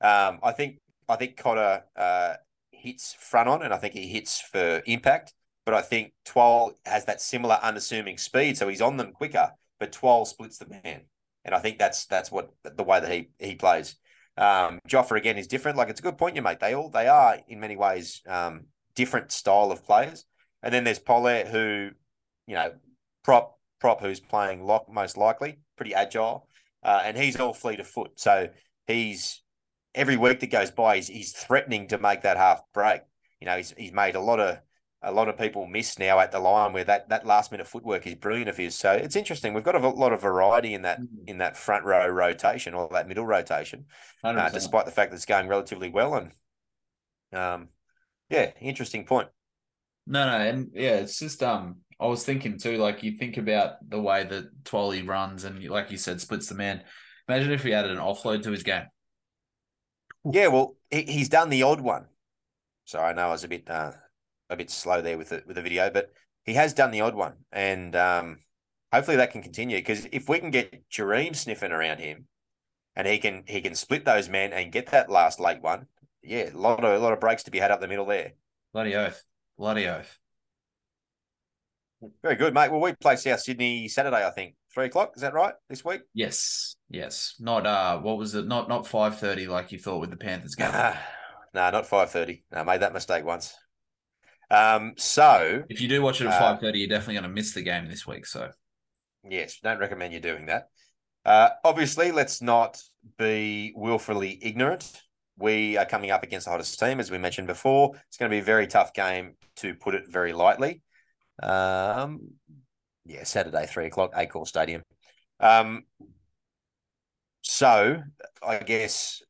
Um, 0.05 0.39
I 0.43 0.53
think 0.53 0.79
I 1.09 1.17
think 1.17 1.37
Cotter 1.37 1.85
uh, 1.97 2.35
hits 2.71 3.15
front 3.15 3.49
on, 3.49 3.63
and 3.63 3.73
I 3.75 3.79
think 3.79 3.95
he 3.95 4.09
hits 4.09 4.41
for 4.41 4.83
impact. 4.87 5.35
But 5.65 5.75
I 5.75 5.83
think 5.83 6.13
Twal 6.25 6.73
has 6.85 7.05
that 7.05 7.21
similar 7.21 7.57
unassuming 7.63 8.19
speed, 8.19 8.59
so 8.59 8.67
he's 8.69 8.81
on 8.83 8.97
them 8.97 9.13
quicker. 9.13 9.53
But 9.79 9.93
Twal 9.93 10.25
splits 10.25 10.59
the 10.59 10.67
man, 10.67 11.03
and 11.45 11.55
I 11.55 11.61
think 11.61 11.79
that's 11.79 12.07
that's 12.07 12.31
what 12.33 12.51
the 12.65 12.83
way 12.85 13.01
that 13.01 13.11
he 13.11 13.31
he 13.39 13.55
plays. 13.55 13.97
Um, 14.37 14.79
Joffa 14.89 15.17
again 15.17 15.39
is 15.39 15.47
different. 15.47 15.77
Like 15.77 15.89
it's 15.89 16.01
a 16.01 16.03
good 16.03 16.19
point 16.19 16.37
you 16.37 16.43
make. 16.43 16.59
They 16.59 16.75
all 16.75 16.91
they 16.91 17.09
are 17.09 17.39
in 17.49 17.61
many 17.61 17.77
ways 17.77 18.23
um, 18.27 18.67
different 18.95 19.33
style 19.33 19.71
of 19.71 19.85
players. 19.85 20.25
And 20.63 20.73
then 20.73 20.85
there's 20.85 20.99
Paulette, 20.99 21.49
who 21.49 21.91
you 22.47 22.55
know 22.55 22.73
prop 23.25 23.59
prop 23.81 24.01
who's 24.01 24.21
playing 24.21 24.65
lock 24.65 24.91
most 24.91 25.17
likely, 25.17 25.59
pretty 25.77 25.95
agile, 25.95 26.49
uh, 26.83 27.03
and 27.05 27.17
he's 27.17 27.39
all 27.39 27.53
fleet 27.53 27.81
of 27.81 27.87
foot. 27.87 28.13
So 28.17 28.49
he's 28.87 29.43
every 29.95 30.17
week 30.17 30.41
that 30.41 30.51
goes 30.51 30.71
by, 30.71 30.97
he's, 30.97 31.09
he's 31.09 31.33
threatening 31.33 31.89
to 31.89 31.99
make 31.99 32.23
that 32.23 32.37
half 32.37 32.63
break. 32.73 33.03
You 33.41 33.47
know, 33.47 33.57
he's 33.57 33.75
he's 33.77 33.93
made 33.93 34.15
a 34.15 34.21
lot 34.21 34.41
of 34.41 34.59
a 35.03 35.13
lot 35.13 35.29
of 35.29 35.37
people 35.37 35.67
miss 35.67 35.99
now 35.99 36.21
at 36.21 36.31
the 36.31 36.39
line 36.39 36.73
where 36.73 36.85
that, 36.85 37.09
that 37.09 37.27
last 37.27 37.51
minute 37.51 37.67
footwork 37.67 38.07
is 38.07 38.15
brilliant 38.15 38.49
of 38.49 38.57
his. 38.57 38.75
So 38.75 38.93
it's 38.93 39.17
interesting. 39.17 39.53
We've 39.53 39.65
got 39.65 39.75
a 39.75 39.89
lot 39.89 40.13
of 40.13 40.23
variety 40.23 40.75
in 40.75 40.83
that 40.83 41.01
in 41.27 41.39
that 41.39 41.57
front 41.57 41.85
row 41.85 42.07
rotation 42.09 42.75
or 42.75 42.89
that 42.93 43.09
middle 43.09 43.27
rotation, 43.27 43.87
uh, 44.23 44.49
despite 44.51 44.87
the 44.87 44.93
fact 44.93 45.11
that 45.11 45.17
it's 45.17 45.25
going 45.25 45.49
relatively 45.49 45.89
well. 45.89 46.15
And 46.15 46.33
um, 47.33 47.69
yeah, 48.31 48.53
interesting 48.61 49.05
point. 49.05 49.29
No, 50.07 50.27
no, 50.27 50.45
and 50.45 50.71
yeah, 50.75 50.97
it's 50.97 51.19
just 51.19 51.43
um. 51.43 51.77
I 52.01 52.07
was 52.07 52.25
thinking 52.25 52.59
too, 52.59 52.79
like 52.79 53.05
you 53.05 53.17
think 53.17 53.37
about 53.37 53.75
the 53.89 54.01
way 54.01 54.25
that 54.25 54.65
Twally 54.65 55.07
runs, 55.07 55.45
and 55.45 55.63
like 55.69 55.93
you 55.93 55.97
said, 55.97 56.21
splits 56.21 56.49
the 56.49 56.57
man. 56.57 56.83
Imagine 57.29 57.53
if 57.53 57.63
he 57.63 57.73
added 57.73 57.93
an 57.93 57.99
offload 57.99 58.43
to 58.43 58.51
his 58.51 58.65
game. 58.65 58.87
Yeah, 60.25 60.49
well, 60.49 60.77
he, 60.91 61.03
he's 61.03 61.29
done 61.29 61.49
the 61.49 61.63
odd 61.63 61.81
one. 61.81 62.07
So 62.87 62.99
I 62.99 63.13
know 63.13 63.29
I 63.29 63.31
was 63.31 63.45
a 63.45 63.49
bit 63.49 63.71
uh, 63.71 63.93
a 64.53 64.57
bit 64.57 64.71
slow 64.71 65.03
there 65.03 65.19
with 65.19 65.31
the 65.31 65.43
with 65.47 65.57
the 65.57 65.63
video, 65.63 65.91
but 65.91 66.11
he 66.45 66.55
has 66.55 66.75
done 66.75 66.91
the 66.91 67.01
odd 67.01 67.15
one, 67.15 67.35
and 67.51 67.95
um, 67.97 68.39
hopefully 68.93 69.17
that 69.17 69.33
can 69.33 69.43
continue. 69.43 69.79
Because 69.79 70.07
if 70.13 70.29
we 70.29 70.39
can 70.39 70.51
get 70.51 70.89
Jahream 70.91 71.35
sniffing 71.35 71.73
around 71.73 71.99
him, 71.99 72.27
and 72.97 73.07
he 73.07 73.19
can 73.19 73.45
he 73.47 73.61
can 73.61 73.75
split 73.75 74.05
those 74.05 74.29
men 74.29 74.53
and 74.53 74.73
get 74.73 74.91
that 74.91 75.11
last 75.11 75.41
late 75.41 75.63
one, 75.63 75.87
yeah, 76.23 76.51
a 76.53 76.57
lot 76.57 76.85
of 76.85 76.93
a 76.93 77.03
lot 77.03 77.13
of 77.13 77.21
breaks 77.21 77.45
to 77.45 77.51
be 77.51 77.59
had 77.59 77.71
up 77.71 77.81
the 77.81 77.89
middle 77.89 78.07
there. 78.07 78.33
Bloody 78.73 78.95
oath, 78.95 79.23
bloody 79.59 79.89
oath. 79.89 80.19
Very 82.23 82.35
good, 82.35 82.53
mate. 82.53 82.71
Well, 82.71 82.81
we 82.81 82.95
play 82.95 83.15
South 83.15 83.41
Sydney 83.41 83.87
Saturday, 83.87 84.27
I 84.27 84.31
think, 84.31 84.57
three 84.75 84.87
o'clock. 84.87 85.13
Is 85.15 85.23
that 85.23 85.35
right 85.35 85.55
this 85.69 85.85
week? 85.85 86.01
Yes, 86.15 86.77
yes. 86.91 87.37
Not 87.39 87.67
uh, 87.67 88.01
what 88.01 88.19
was 88.19 88.35
it? 88.35 88.47
Not 88.47 88.69
not 88.69 88.87
five 88.87 89.19
thirty 89.19 89.47
like 89.47 89.71
you 89.71 89.79
thought 89.79 90.01
with 90.01 90.11
the 90.11 90.17
Panthers 90.17 90.57
game. 90.57 90.73
no, 91.55 91.71
not 91.71 91.87
five 91.87 92.11
thirty. 92.11 92.45
No, 92.51 92.59
I 92.59 92.65
made 92.65 92.83
that 92.83 92.93
mistake 92.93 93.25
once. 93.25 93.55
Um, 94.53 94.93
so 94.97 95.65
if 95.69 95.81
you 95.81 95.89
do 95.89 96.03
watch 96.03 96.21
it 96.21 96.27
at 96.27 96.35
Uh, 96.35 96.39
five 96.39 96.61
thirty, 96.61 96.79
you're 96.79 96.89
definitely 96.89 97.15
going 97.15 97.25
to 97.25 97.31
miss 97.31 97.55
the 97.55 97.63
game 97.63 97.89
this 97.89 98.07
week. 98.07 98.27
So 98.27 98.51
Yes, 99.29 99.61
don't 99.63 99.79
recommend 99.79 100.13
you 100.13 100.21
doing 100.21 100.47
that. 100.47 100.69
Uh, 101.25 101.51
obviously, 101.65 102.11
let's 102.11 102.43
not 102.43 102.83
be 103.19 103.73
willfully 103.77 104.39
ignorant. 104.43 104.91
We 105.39 105.77
are 105.77 105.87
coming 105.87 106.11
up 106.11 106.23
against 106.25 106.47
the 106.47 106.51
hottest 106.51 106.79
team, 106.79 106.99
as 107.01 107.11
we 107.11 107.19
mentioned 107.19 107.47
before. 107.47 107.93
It's 108.09 108.17
going 108.17 108.31
to 108.31 108.35
be 108.35 108.41
a 108.41 108.45
very 108.45 108.67
tough 108.67 108.93
game, 108.93 109.37
to 109.57 109.75
put 109.75 109.95
it 109.95 110.05
very 110.09 110.33
lightly. 110.33 110.83
Um, 111.43 112.33
yeah, 113.07 113.25
Saturday, 113.25 113.67
three 113.67 113.87
o'clock, 113.87 114.13
Accor 114.15 114.47
Stadium. 114.47 114.83
Um, 115.39 115.85
so, 117.43 118.03
I 118.47 118.59
guess 118.59 119.23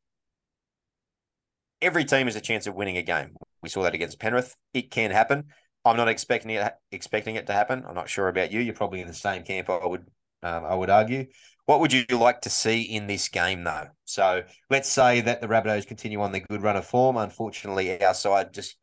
every 1.81 2.05
team 2.05 2.27
has 2.27 2.37
a 2.37 2.41
chance 2.41 2.67
of 2.67 2.75
winning 2.75 2.97
a 2.97 3.03
game. 3.03 3.37
We 3.63 3.69
saw 3.69 3.83
that 3.83 3.95
against 3.95 4.19
Penrith. 4.19 4.57
It 4.75 4.91
can 4.91 5.11
happen. 5.11 5.45
I'm 5.85 5.97
not 5.97 6.09
expecting 6.09 6.51
it 6.51 6.73
expecting 6.91 7.37
it 7.37 7.47
to 7.47 7.53
happen. 7.53 7.85
I'm 7.87 7.95
not 7.95 8.09
sure 8.09 8.29
about 8.29 8.53
you. 8.53 8.61
You're 8.61 8.75
probably 8.75 9.01
in 9.01 9.09
the 9.09 9.15
same 9.15 9.43
camp. 9.43 9.69
I 9.71 9.87
would 9.87 10.07
um, 10.43 10.65
I 10.65 10.75
would 10.75 10.91
argue. 10.91 11.27
What 11.67 11.81
would 11.81 11.93
you 11.93 12.05
like 12.11 12.41
to 12.43 12.51
see 12.51 12.83
in 12.83 13.07
this 13.07 13.29
game, 13.29 13.63
though? 13.63 13.87
So 14.05 14.43
let's 14.69 14.91
say 14.91 15.21
that 15.21 15.41
the 15.41 15.47
Rabbitohs 15.47 15.87
continue 15.87 16.21
on 16.21 16.33
their 16.33 16.41
good 16.41 16.63
run 16.63 16.77
of 16.77 16.87
form. 16.87 17.17
Unfortunately, 17.17 18.03
our 18.03 18.15
side 18.15 18.53
just 18.53 18.77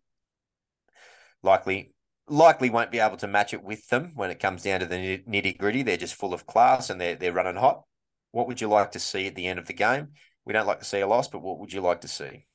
likely 1.44 1.92
likely 2.28 2.70
won't 2.70 2.92
be 2.92 3.00
able 3.00 3.18
to 3.18 3.28
match 3.28 3.54
it 3.54 3.64
with 3.64 3.88
them 3.90 4.12
when 4.16 4.30
it 4.30 4.40
comes 4.40 4.64
down 4.64 4.80
to 4.80 4.86
the 4.86 4.96
nitty 4.96 5.58
gritty. 5.58 5.84
They're 5.84 5.98
just 5.98 6.16
full 6.16 6.34
of 6.34 6.46
class 6.46 6.90
and 6.90 7.00
they're 7.00 7.16
they're 7.16 7.34
running 7.34 7.56
hot. 7.56 7.84
What 8.32 8.48
would 8.48 8.62
you 8.62 8.68
like 8.68 8.92
to 8.92 9.00
see 9.00 9.28
at 9.28 9.36
the 9.36 9.48
end 9.48 9.60
of 9.60 9.68
the 9.68 9.74
game? 9.74 10.10
We 10.46 10.54
don't 10.54 10.68
like 10.68 10.80
to 10.80 10.86
see 10.86 11.00
a 11.00 11.08
loss, 11.08 11.28
but 11.28 11.42
what 11.42 11.60
would 11.60 11.74
you 11.74 11.82
like 11.82 12.02
to 12.02 12.08
see? 12.08 12.46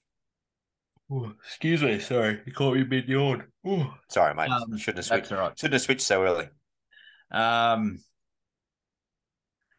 Excuse 1.46 1.82
me, 1.82 1.98
sorry, 1.98 2.40
you 2.46 2.52
caught 2.52 2.74
me 2.74 2.84
mid 2.84 3.08
yawn. 3.08 3.44
Sorry, 4.08 4.34
mate. 4.34 4.50
Um, 4.50 4.76
shouldn't 4.76 4.78
have 4.78 4.94
That's 4.96 5.08
switched. 5.08 5.32
all 5.32 5.38
right. 5.38 5.58
Shouldn't 5.58 5.74
have 5.74 5.82
switched 5.82 6.02
so 6.02 6.22
early. 6.22 6.48
Um, 7.30 7.98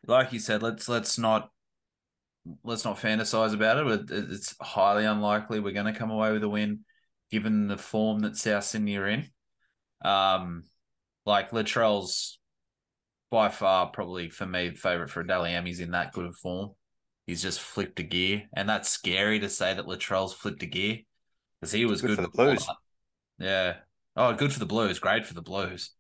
like 0.08 0.34
you 0.34 0.40
said, 0.40 0.62
let's 0.62 0.88
let's 0.88 1.18
not 1.18 1.50
let's 2.64 2.86
not 2.86 3.00
fantasize 3.00 3.54
about 3.54 3.78
it. 3.78 4.08
But 4.08 4.18
it's 4.18 4.56
highly 4.62 5.06
unlikely 5.06 5.60
we're 5.60 5.74
going 5.74 5.92
to 5.92 5.98
come 6.00 6.12
away 6.12 6.32
with 6.32 6.44
a 6.44 6.50
win, 6.50 6.82
given 7.32 7.68
the 7.68 7.78
form 7.78 8.20
that 8.20 8.38
South 8.38 8.64
Sydney 8.64 8.98
are 8.98 9.08
in. 9.08 9.30
Um, 10.04 10.64
like 11.26 11.52
Latrell's 11.52 12.40
by 13.32 13.50
far 13.50 13.88
probably 13.88 14.30
for 14.30 14.46
me 14.46 14.76
favorite 14.76 15.10
for 15.10 15.22
a 15.22 15.28
Dally 15.28 15.54
M. 15.54 15.66
He's 15.66 15.80
in 15.80 15.92
that 15.92 16.14
good 16.14 16.26
of 16.26 16.36
form. 16.38 16.72
He's 17.26 17.42
just 17.42 17.60
flipped 17.60 18.00
a 18.00 18.04
gear, 18.04 18.44
and 18.56 18.70
that's 18.70 18.90
scary 18.90 19.40
to 19.40 19.50
say 19.50 19.74
that 19.74 19.88
Latrell's 19.88 20.34
flipped 20.34 20.62
a 20.62 20.68
gear 20.68 21.00
because 21.66 21.72
he 21.72 21.86
was 21.86 22.02
Good 22.02 22.10
good, 22.10 22.16
for 22.18 22.22
the 22.22 22.30
Blues. 22.30 22.68
Yeah. 23.40 23.76
Oh, 24.16 24.34
good 24.34 24.54
for 24.54 24.60
the 24.60 24.66
Blues. 24.66 25.00
Great 25.00 25.26
for 25.26 25.34
the 25.34 25.42
Blues. 25.42 25.92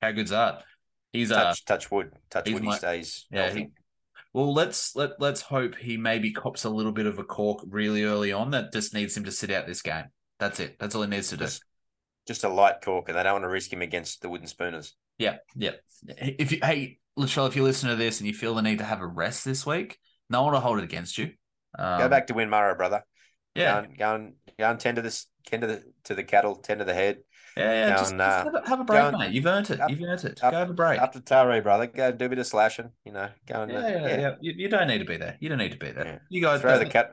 How 0.00 0.12
good's 0.12 0.30
that? 0.30 0.64
He's 1.12 1.30
uh 1.30 1.44
Touch, 1.44 1.64
touch 1.64 1.90
wood. 1.90 2.12
Touch 2.30 2.50
wood. 2.50 2.64
He 2.64 2.72
stays 2.72 3.26
yeah, 3.30 3.52
he- 3.52 3.68
well, 4.32 4.54
let's 4.54 4.94
let 4.94 5.20
let's 5.20 5.42
hope 5.42 5.74
he 5.76 5.96
maybe 5.96 6.30
cops 6.30 6.64
a 6.64 6.70
little 6.70 6.92
bit 6.92 7.06
of 7.06 7.18
a 7.18 7.24
cork 7.24 7.64
really 7.66 8.04
early 8.04 8.32
on. 8.32 8.52
That 8.52 8.72
just 8.72 8.94
needs 8.94 9.16
him 9.16 9.24
to 9.24 9.32
sit 9.32 9.50
out 9.50 9.66
this 9.66 9.82
game. 9.82 10.04
That's 10.38 10.60
it. 10.60 10.76
That's 10.78 10.94
all 10.94 11.02
he 11.02 11.08
needs 11.08 11.30
to 11.30 11.36
do. 11.36 11.44
Just, 11.44 11.64
just 12.28 12.44
a 12.44 12.48
light 12.48 12.76
cork, 12.80 13.08
and 13.08 13.18
They 13.18 13.24
don't 13.24 13.34
want 13.34 13.44
to 13.44 13.48
risk 13.48 13.72
him 13.72 13.82
against 13.82 14.22
the 14.22 14.28
wooden 14.28 14.46
spooners. 14.46 14.94
Yeah, 15.18 15.38
yeah. 15.56 15.72
If 16.06 16.52
you 16.52 16.60
hey 16.62 16.98
Latrell, 17.18 17.48
if 17.48 17.56
you 17.56 17.64
listen 17.64 17.90
to 17.90 17.96
this 17.96 18.20
and 18.20 18.28
you 18.28 18.32
feel 18.32 18.54
the 18.54 18.62
need 18.62 18.78
to 18.78 18.84
have 18.84 19.00
a 19.00 19.06
rest 19.06 19.44
this 19.44 19.66
week, 19.66 19.98
no 20.30 20.44
one 20.44 20.52
will 20.52 20.60
hold 20.60 20.78
it 20.78 20.84
against 20.84 21.18
you. 21.18 21.32
Um, 21.76 21.98
Go 21.98 22.08
back 22.08 22.28
to 22.28 22.34
Winmurrow, 22.34 22.76
brother. 22.76 23.02
Yeah, 23.54 23.72
Go 23.72 23.78
and, 23.88 23.98
go 23.98 24.14
and, 24.14 24.32
go 24.58 24.70
and 24.70 24.80
tend 24.80 24.96
to 24.96 25.02
this, 25.02 25.26
tend 25.46 25.62
to 25.62 25.66
the, 25.66 25.82
to 26.04 26.14
the 26.14 26.22
cattle, 26.24 26.56
tend 26.56 26.78
to 26.80 26.84
the 26.84 26.94
head. 26.94 27.18
yeah, 27.56 27.72
yeah. 27.88 27.96
Just, 27.96 28.12
and, 28.12 28.20
just 28.20 28.30
uh, 28.30 28.44
have, 28.44 28.54
a, 28.54 28.68
have 28.68 28.80
a 28.80 28.84
break, 28.84 29.12
mate. 29.18 29.32
You've 29.32 29.46
earned 29.46 29.70
it. 29.70 29.80
up- 29.80 29.90
You've 29.90 30.02
earned 30.02 30.24
it. 30.24 30.42
up- 30.44 30.52
Go 30.52 30.58
have 30.58 30.70
a 30.70 30.74
break. 30.74 31.00
Up 31.00 31.12
to 31.12 31.20
Taree, 31.20 31.62
brother. 31.62 31.86
Go 31.88 32.12
do 32.12 32.26
a 32.26 32.28
bit 32.28 32.38
of 32.38 32.46
slashing, 32.46 32.90
you 33.04 33.12
know. 33.12 33.28
Go 33.46 33.62
and, 33.62 33.72
uh, 33.72 33.78
yeah, 33.80 33.88
yeah, 34.06 34.20
yeah, 34.20 34.34
You, 34.40 34.52
you 34.56 34.68
don't 34.68 34.86
need 34.86 34.98
to 34.98 35.04
be 35.04 35.16
there. 35.16 35.36
You 35.40 35.48
don't 35.48 35.58
need 35.58 35.72
to 35.72 35.78
be 35.78 35.90
there. 35.90 36.04
Yeah. 36.06 36.18
You 36.28 36.40
guys 36.42 36.60
Throw 36.60 36.78
the 36.78 36.86
cat, 36.86 37.10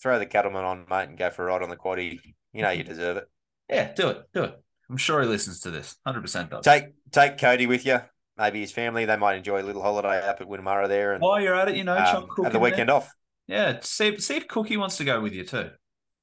throw 0.00 0.18
the 0.20 0.26
cattleman 0.26 0.64
on, 0.64 0.86
mate, 0.88 1.08
and 1.08 1.18
go 1.18 1.30
for 1.30 1.42
a 1.44 1.46
ride 1.52 1.62
on 1.62 1.70
the 1.70 1.76
quaddy. 1.76 2.20
You 2.52 2.62
know 2.62 2.70
you 2.70 2.84
deserve 2.84 3.16
it. 3.16 3.24
Yeah, 3.68 3.92
do 3.92 4.08
it. 4.10 4.22
Do 4.32 4.44
it. 4.44 4.54
I'm 4.88 4.96
sure 4.96 5.20
he 5.20 5.26
listens 5.26 5.60
to 5.62 5.70
this. 5.72 5.96
Hundred 6.06 6.20
percent 6.20 6.50
does. 6.50 6.64
Take 6.64 6.84
take 7.10 7.38
Cody 7.38 7.66
with 7.66 7.84
you. 7.84 7.98
Maybe 8.38 8.60
his 8.60 8.70
family. 8.70 9.04
They 9.04 9.16
might 9.16 9.34
enjoy 9.36 9.60
a 9.62 9.64
little 9.64 9.82
holiday 9.82 10.20
up 10.20 10.40
at 10.40 10.46
Winnemurra 10.46 10.86
there 10.88 11.14
and 11.14 11.22
While 11.22 11.40
you're 11.40 11.54
at 11.54 11.68
it, 11.68 11.76
you 11.76 11.82
know, 11.84 11.96
chuck 11.96 12.14
um, 12.22 12.28
Cook 12.28 12.44
have 12.44 12.52
the 12.52 12.58
in 12.58 12.62
there. 12.62 12.70
weekend 12.70 12.90
off. 12.90 13.10
Yeah, 13.46 13.78
see, 13.82 14.08
if- 14.08 14.22
see 14.22 14.36
if 14.36 14.48
Cookie 14.48 14.76
wants 14.76 14.96
to 14.98 15.04
go 15.04 15.20
with 15.20 15.32
you 15.32 15.44
too. 15.44 15.70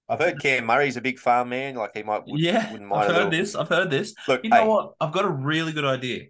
I've 0.09 0.19
heard 0.19 0.41
Cam 0.41 0.65
Murray's 0.65 0.97
a 0.97 1.01
big 1.01 1.17
farm 1.17 1.49
man. 1.49 1.75
Like 1.75 1.91
he 1.95 2.03
might. 2.03 2.23
Would, 2.27 2.39
yeah, 2.39 2.71
wouldn't 2.71 2.89
mind 2.89 3.09
I've 3.09 3.15
heard 3.15 3.31
this. 3.31 3.55
I've 3.55 3.69
heard 3.69 3.89
this. 3.89 4.13
Look, 4.27 4.43
You 4.43 4.49
know 4.49 4.61
hey, 4.61 4.67
what? 4.67 4.93
I've 4.99 5.13
got 5.13 5.23
a 5.25 5.29
really 5.29 5.71
good 5.71 5.85
idea. 5.85 6.23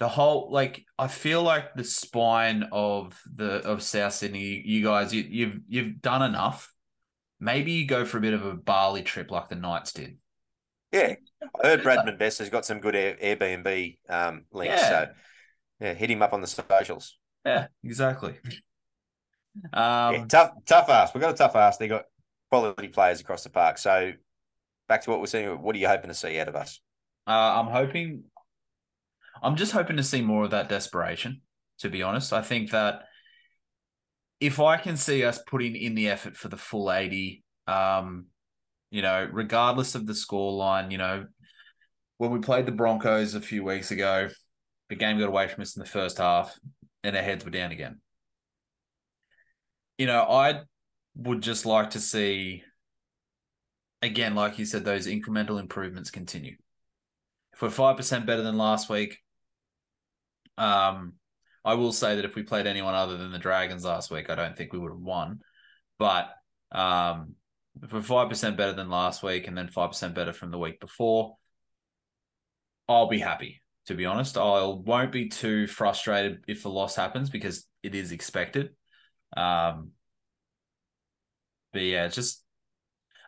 The 0.00 0.08
whole 0.08 0.50
like 0.52 0.84
I 0.98 1.08
feel 1.08 1.42
like 1.42 1.74
the 1.74 1.84
spine 1.84 2.68
of 2.72 3.18
the 3.34 3.66
of 3.66 3.82
South 3.82 4.12
Sydney, 4.12 4.62
you 4.64 4.84
guys, 4.84 5.14
you, 5.14 5.22
you've 5.22 5.60
you've 5.66 6.00
done 6.02 6.20
enough. 6.22 6.72
Maybe 7.40 7.72
you 7.72 7.86
go 7.86 8.04
for 8.04 8.18
a 8.18 8.20
bit 8.20 8.34
of 8.34 8.44
a 8.44 8.54
Bali 8.54 9.02
trip 9.02 9.30
like 9.30 9.48
the 9.48 9.56
Knights 9.56 9.92
did. 9.92 10.18
yeah, 10.92 11.14
I 11.62 11.66
heard 11.68 11.82
Bradman 11.82 12.18
Best 12.18 12.38
has 12.38 12.50
got 12.50 12.66
some 12.66 12.80
good 12.80 12.94
Air, 12.94 13.16
Airbnb 13.22 13.98
um, 14.08 14.44
links. 14.52 14.74
Yeah. 14.82 14.88
So 14.88 15.08
yeah, 15.80 15.94
hit 15.94 16.10
him 16.10 16.22
up 16.22 16.32
on 16.34 16.42
the 16.42 16.46
socials. 16.46 17.16
Yeah, 17.46 17.68
exactly. 17.82 18.34
Um, 19.72 20.14
yeah, 20.14 20.24
tough, 20.28 20.52
tough 20.66 20.88
ass. 20.88 21.14
We've 21.14 21.20
got 21.20 21.34
a 21.34 21.36
tough 21.36 21.56
ass. 21.56 21.76
They 21.76 21.88
got 21.88 22.04
quality 22.50 22.88
players 22.88 23.20
across 23.20 23.44
the 23.44 23.50
park. 23.50 23.78
So 23.78 24.12
back 24.88 25.02
to 25.02 25.10
what 25.10 25.20
we're 25.20 25.26
seeing. 25.26 25.62
What 25.62 25.76
are 25.76 25.78
you 25.78 25.88
hoping 25.88 26.08
to 26.08 26.14
see 26.14 26.38
out 26.38 26.48
of 26.48 26.56
us? 26.56 26.80
Uh, 27.26 27.30
I'm 27.30 27.68
hoping, 27.68 28.24
I'm 29.42 29.56
just 29.56 29.72
hoping 29.72 29.96
to 29.96 30.02
see 30.02 30.20
more 30.22 30.44
of 30.44 30.50
that 30.50 30.68
desperation. 30.68 31.40
To 31.80 31.88
be 31.88 32.02
honest, 32.02 32.32
I 32.32 32.42
think 32.42 32.70
that 32.70 33.02
if 34.40 34.60
I 34.60 34.76
can 34.76 34.96
see 34.96 35.24
us 35.24 35.40
putting 35.46 35.74
in 35.74 35.94
the 35.94 36.08
effort 36.08 36.36
for 36.36 36.48
the 36.48 36.56
full 36.56 36.92
eighty, 36.92 37.42
um, 37.66 38.26
you 38.90 39.02
know, 39.02 39.28
regardless 39.32 39.94
of 39.94 40.06
the 40.06 40.14
score 40.14 40.52
line, 40.52 40.90
you 40.90 40.98
know, 40.98 41.26
when 42.18 42.30
we 42.30 42.38
played 42.38 42.66
the 42.66 42.72
Broncos 42.72 43.34
a 43.34 43.40
few 43.40 43.64
weeks 43.64 43.90
ago, 43.90 44.28
the 44.88 44.94
game 44.94 45.18
got 45.18 45.28
away 45.28 45.48
from 45.48 45.62
us 45.62 45.76
in 45.76 45.80
the 45.80 45.88
first 45.88 46.18
half, 46.18 46.56
and 47.02 47.16
our 47.16 47.22
heads 47.22 47.44
were 47.44 47.50
down 47.50 47.72
again. 47.72 48.00
You 49.98 50.06
know, 50.06 50.22
I 50.22 50.62
would 51.16 51.40
just 51.40 51.66
like 51.66 51.90
to 51.90 52.00
see, 52.00 52.62
again, 54.02 54.34
like 54.34 54.58
you 54.58 54.64
said, 54.64 54.84
those 54.84 55.06
incremental 55.06 55.60
improvements 55.60 56.10
continue 56.10 56.56
if 57.54 57.62
we're 57.62 57.70
five 57.70 57.96
percent 57.96 58.26
better 58.26 58.42
than 58.42 58.58
last 58.58 58.90
week, 58.90 59.18
um, 60.58 61.14
I 61.64 61.74
will 61.74 61.92
say 61.92 62.16
that 62.16 62.24
if 62.24 62.34
we 62.34 62.42
played 62.42 62.66
anyone 62.66 62.94
other 62.94 63.16
than 63.16 63.32
the 63.32 63.38
Dragons 63.38 63.84
last 63.84 64.10
week, 64.10 64.28
I 64.28 64.34
don't 64.34 64.56
think 64.56 64.72
we 64.72 64.78
would 64.78 64.90
have 64.90 64.98
won. 64.98 65.40
But 65.98 66.30
um, 66.72 67.36
if 67.82 67.92
we're 67.92 68.02
five 68.02 68.28
percent 68.28 68.56
better 68.56 68.72
than 68.72 68.90
last 68.90 69.22
week, 69.22 69.46
and 69.46 69.56
then 69.56 69.68
five 69.68 69.90
percent 69.90 70.14
better 70.14 70.32
from 70.32 70.50
the 70.50 70.58
week 70.58 70.80
before, 70.80 71.36
I'll 72.88 73.08
be 73.08 73.20
happy. 73.20 73.62
To 73.86 73.94
be 73.94 74.06
honest, 74.06 74.36
I 74.36 74.64
won't 74.64 75.12
be 75.12 75.28
too 75.28 75.66
frustrated 75.66 76.42
if 76.48 76.62
the 76.62 76.70
loss 76.70 76.96
happens 76.96 77.30
because 77.30 77.66
it 77.82 77.94
is 77.94 78.12
expected. 78.12 78.70
Um, 79.36 79.90
but 81.72 81.82
yeah, 81.82 82.08
just 82.08 82.42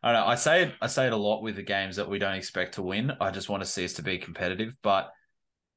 I 0.02 0.12
don't 0.12 0.20
know. 0.22 0.26
I 0.26 0.34
say 0.36 0.62
it. 0.64 0.74
I 0.80 0.86
say 0.86 1.06
it 1.06 1.12
a 1.12 1.16
lot 1.16 1.42
with 1.42 1.56
the 1.56 1.62
games 1.62 1.96
that 1.96 2.08
we 2.08 2.18
don't 2.18 2.34
expect 2.34 2.74
to 2.74 2.82
win. 2.82 3.12
I 3.20 3.30
just 3.30 3.48
want 3.48 3.62
to 3.62 3.68
see 3.68 3.84
us 3.84 3.94
to 3.94 4.02
be 4.02 4.18
competitive. 4.18 4.76
But 4.82 5.10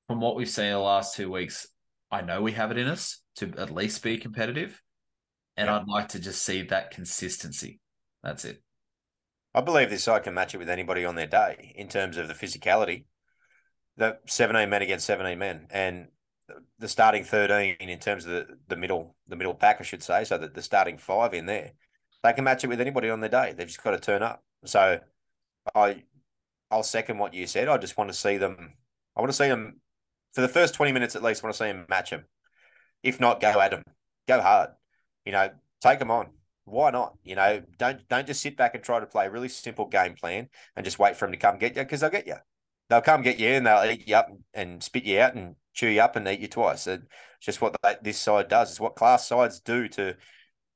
from 0.07 0.21
what 0.21 0.35
we've 0.35 0.49
seen 0.49 0.71
the 0.71 0.79
last 0.79 1.15
two 1.15 1.31
weeks, 1.31 1.67
I 2.11 2.21
know 2.21 2.41
we 2.41 2.51
have 2.53 2.71
it 2.71 2.77
in 2.77 2.87
us 2.87 3.21
to 3.37 3.51
at 3.57 3.71
least 3.73 4.03
be 4.03 4.17
competitive, 4.17 4.81
and 5.57 5.67
Yeah. 5.67 5.77
I'd 5.77 5.87
like 5.87 6.09
to 6.09 6.19
just 6.19 6.43
see 6.43 6.63
that 6.63 6.91
consistency. 6.91 7.79
That's 8.23 8.45
it. 8.45 8.61
I 9.53 9.61
believe 9.61 9.89
this 9.89 10.03
side 10.03 10.23
can 10.23 10.35
match 10.35 10.53
it 10.53 10.59
with 10.59 10.69
anybody 10.69 11.05
on 11.05 11.15
their 11.15 11.27
day 11.27 11.73
in 11.75 11.87
terms 11.87 12.17
of 12.17 12.27
the 12.27 12.33
physicality. 12.35 13.05
The 13.97 14.19
17 14.27 14.69
men 14.69 14.81
against 14.81 15.07
17 15.07 15.39
men 15.39 15.67
and 15.71 16.07
the 16.79 16.87
starting 16.87 17.23
13 17.23 17.75
in 17.79 17.99
terms 17.99 18.25
of 18.25 18.31
the, 18.31 18.57
the 18.67 18.75
middle 18.75 19.15
the 19.27 19.35
middle 19.35 19.53
pack, 19.53 19.77
I 19.79 19.83
should 19.83 20.03
say, 20.03 20.23
so 20.23 20.37
that 20.37 20.53
the 20.53 20.61
starting 20.61 20.97
five 20.97 21.33
in 21.33 21.45
there, 21.45 21.71
they 22.23 22.33
can 22.33 22.43
match 22.43 22.63
it 22.63 22.67
with 22.67 22.81
anybody 22.81 23.09
on 23.09 23.19
their 23.19 23.29
day. 23.29 23.53
They've 23.55 23.67
just 23.67 23.83
got 23.83 23.91
to 23.91 23.99
turn 23.99 24.23
up. 24.23 24.43
So 24.65 24.99
I 25.75 26.03
I'll 26.71 26.83
second 26.83 27.17
what 27.17 27.33
you 27.33 27.47
said. 27.47 27.67
I 27.67 27.77
just 27.77 27.97
want 27.97 28.09
to 28.09 28.15
see 28.15 28.37
them 28.37 28.73
I 29.15 29.21
want 29.21 29.31
to 29.31 29.37
see 29.37 29.47
them 29.47 29.81
for 30.31 30.41
the 30.41 30.47
first 30.47 30.75
20 30.75 30.91
minutes 30.91 31.15
at 31.15 31.23
least, 31.23 31.43
I 31.43 31.47
want 31.47 31.55
to 31.55 31.63
see 31.63 31.71
them 31.71 31.85
match 31.89 32.11
them. 32.11 32.25
If 33.01 33.19
not, 33.19 33.41
go 33.41 33.59
at 33.59 33.71
them. 33.71 33.83
Go 34.27 34.41
hard. 34.41 34.69
You 35.25 35.31
know, 35.31 35.49
take 35.81 35.99
them 35.99 36.11
on 36.11 36.27
why 36.69 36.91
not? 36.91 37.17
You 37.23 37.35
know, 37.35 37.61
don't 37.77 38.07
don't 38.07 38.27
just 38.27 38.41
sit 38.41 38.57
back 38.57 38.75
and 38.75 38.83
try 38.83 38.99
to 38.99 39.05
play 39.05 39.25
a 39.25 39.31
really 39.31 39.49
simple 39.49 39.87
game 39.87 40.15
plan 40.15 40.49
and 40.75 40.85
just 40.85 40.99
wait 40.99 41.15
for 41.15 41.25
them 41.25 41.33
to 41.33 41.37
come 41.37 41.57
get 41.57 41.75
you 41.75 41.83
because 41.83 42.01
they'll 42.01 42.09
get 42.09 42.27
you. 42.27 42.35
They'll 42.89 43.01
come 43.01 43.21
get 43.21 43.39
you 43.39 43.49
and 43.49 43.65
they'll 43.65 43.89
eat 43.89 44.07
you 44.07 44.15
up 44.15 44.29
and 44.53 44.81
spit 44.81 45.03
you 45.05 45.19
out 45.19 45.35
and 45.35 45.55
chew 45.73 45.87
you 45.87 46.01
up 46.01 46.15
and 46.15 46.27
eat 46.27 46.39
you 46.39 46.47
twice. 46.47 46.87
It's 46.87 47.05
just 47.39 47.61
what 47.61 47.75
that, 47.83 48.03
this 48.03 48.17
side 48.17 48.47
does. 48.47 48.71
It's 48.71 48.79
what 48.79 48.95
class 48.95 49.27
sides 49.27 49.59
do 49.59 49.87
to 49.89 50.15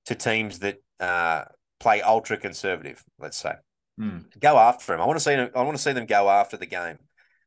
to 0.06 0.16
teams 0.16 0.60
that 0.60 0.78
uh, 1.00 1.46
play 1.80 2.02
ultra 2.02 2.38
conservative. 2.38 3.04
Let's 3.20 3.38
say 3.38 3.54
Hmm. 3.98 4.20
go 4.40 4.58
after 4.58 4.94
them. 4.94 5.02
I 5.02 5.06
want 5.06 5.18
to 5.18 5.24
see 5.24 5.36
them. 5.36 5.50
I 5.56 5.62
want 5.62 5.78
to 5.78 5.84
see 5.84 5.94
them 5.94 6.08
go 6.08 6.30
after 6.30 6.58
the 6.58 6.66
game. 6.66 6.98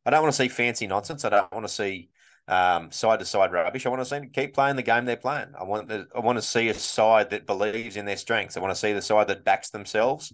I 0.04 0.10
don't 0.10 0.22
want 0.22 0.32
to 0.32 0.42
see 0.42 0.48
fancy 0.48 0.86
nonsense. 0.86 1.24
I 1.24 1.30
don't 1.30 1.52
want 1.52 1.66
to 1.66 1.72
see 1.72 2.10
um, 2.46 2.92
side 2.92 3.18
to 3.18 3.24
side 3.24 3.50
rubbish. 3.52 3.84
I 3.84 3.88
want 3.88 4.02
to 4.02 4.04
see 4.04 4.18
them 4.20 4.30
keep 4.30 4.54
playing 4.54 4.76
the 4.76 4.82
game 4.82 5.04
they're 5.04 5.16
playing. 5.16 5.48
I 5.58 5.64
want 5.64 5.88
the, 5.88 6.06
I 6.14 6.20
want 6.20 6.38
to 6.38 6.42
see 6.42 6.68
a 6.68 6.74
side 6.74 7.30
that 7.30 7.46
believes 7.46 7.96
in 7.96 8.04
their 8.04 8.16
strengths. 8.16 8.56
I 8.56 8.60
want 8.60 8.72
to 8.72 8.78
see 8.78 8.92
the 8.92 9.02
side 9.02 9.26
that 9.28 9.44
backs 9.44 9.70
themselves 9.70 10.32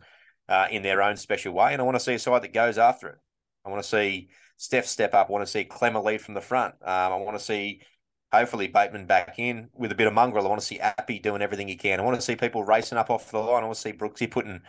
uh, 0.48 0.66
in 0.70 0.82
their 0.82 1.02
own 1.02 1.16
special 1.16 1.54
way, 1.54 1.72
and 1.72 1.80
I 1.80 1.84
want 1.84 1.96
to 1.96 2.00
see 2.04 2.14
a 2.14 2.18
side 2.18 2.42
that 2.42 2.52
goes 2.52 2.76
after 2.76 3.08
it. 3.08 3.18
I 3.64 3.70
want 3.70 3.82
to 3.82 3.88
see 3.88 4.28
Steph 4.62 4.86
step 4.86 5.12
up. 5.12 5.28
I 5.28 5.32
want 5.32 5.44
to 5.44 5.50
see 5.50 5.64
Klemmer 5.64 6.04
lead 6.04 6.20
from 6.20 6.34
the 6.34 6.40
front. 6.40 6.76
Um, 6.82 7.12
I 7.12 7.16
want 7.16 7.36
to 7.36 7.44
see 7.44 7.80
hopefully 8.32 8.68
Bateman 8.68 9.06
back 9.06 9.34
in 9.40 9.68
with 9.74 9.90
a 9.90 9.96
bit 9.96 10.06
of 10.06 10.14
mongrel. 10.14 10.46
I 10.46 10.48
want 10.48 10.60
to 10.60 10.66
see 10.66 10.78
Api 10.78 11.18
doing 11.18 11.42
everything 11.42 11.66
he 11.66 11.74
can. 11.74 11.98
I 11.98 12.04
want 12.04 12.14
to 12.14 12.22
see 12.22 12.36
people 12.36 12.62
racing 12.62 12.96
up 12.96 13.10
off 13.10 13.32
the 13.32 13.38
line. 13.38 13.64
I 13.64 13.66
want 13.66 13.74
to 13.74 13.80
see 13.80 13.92
Brooksy 13.92 14.30
putting 14.30 14.60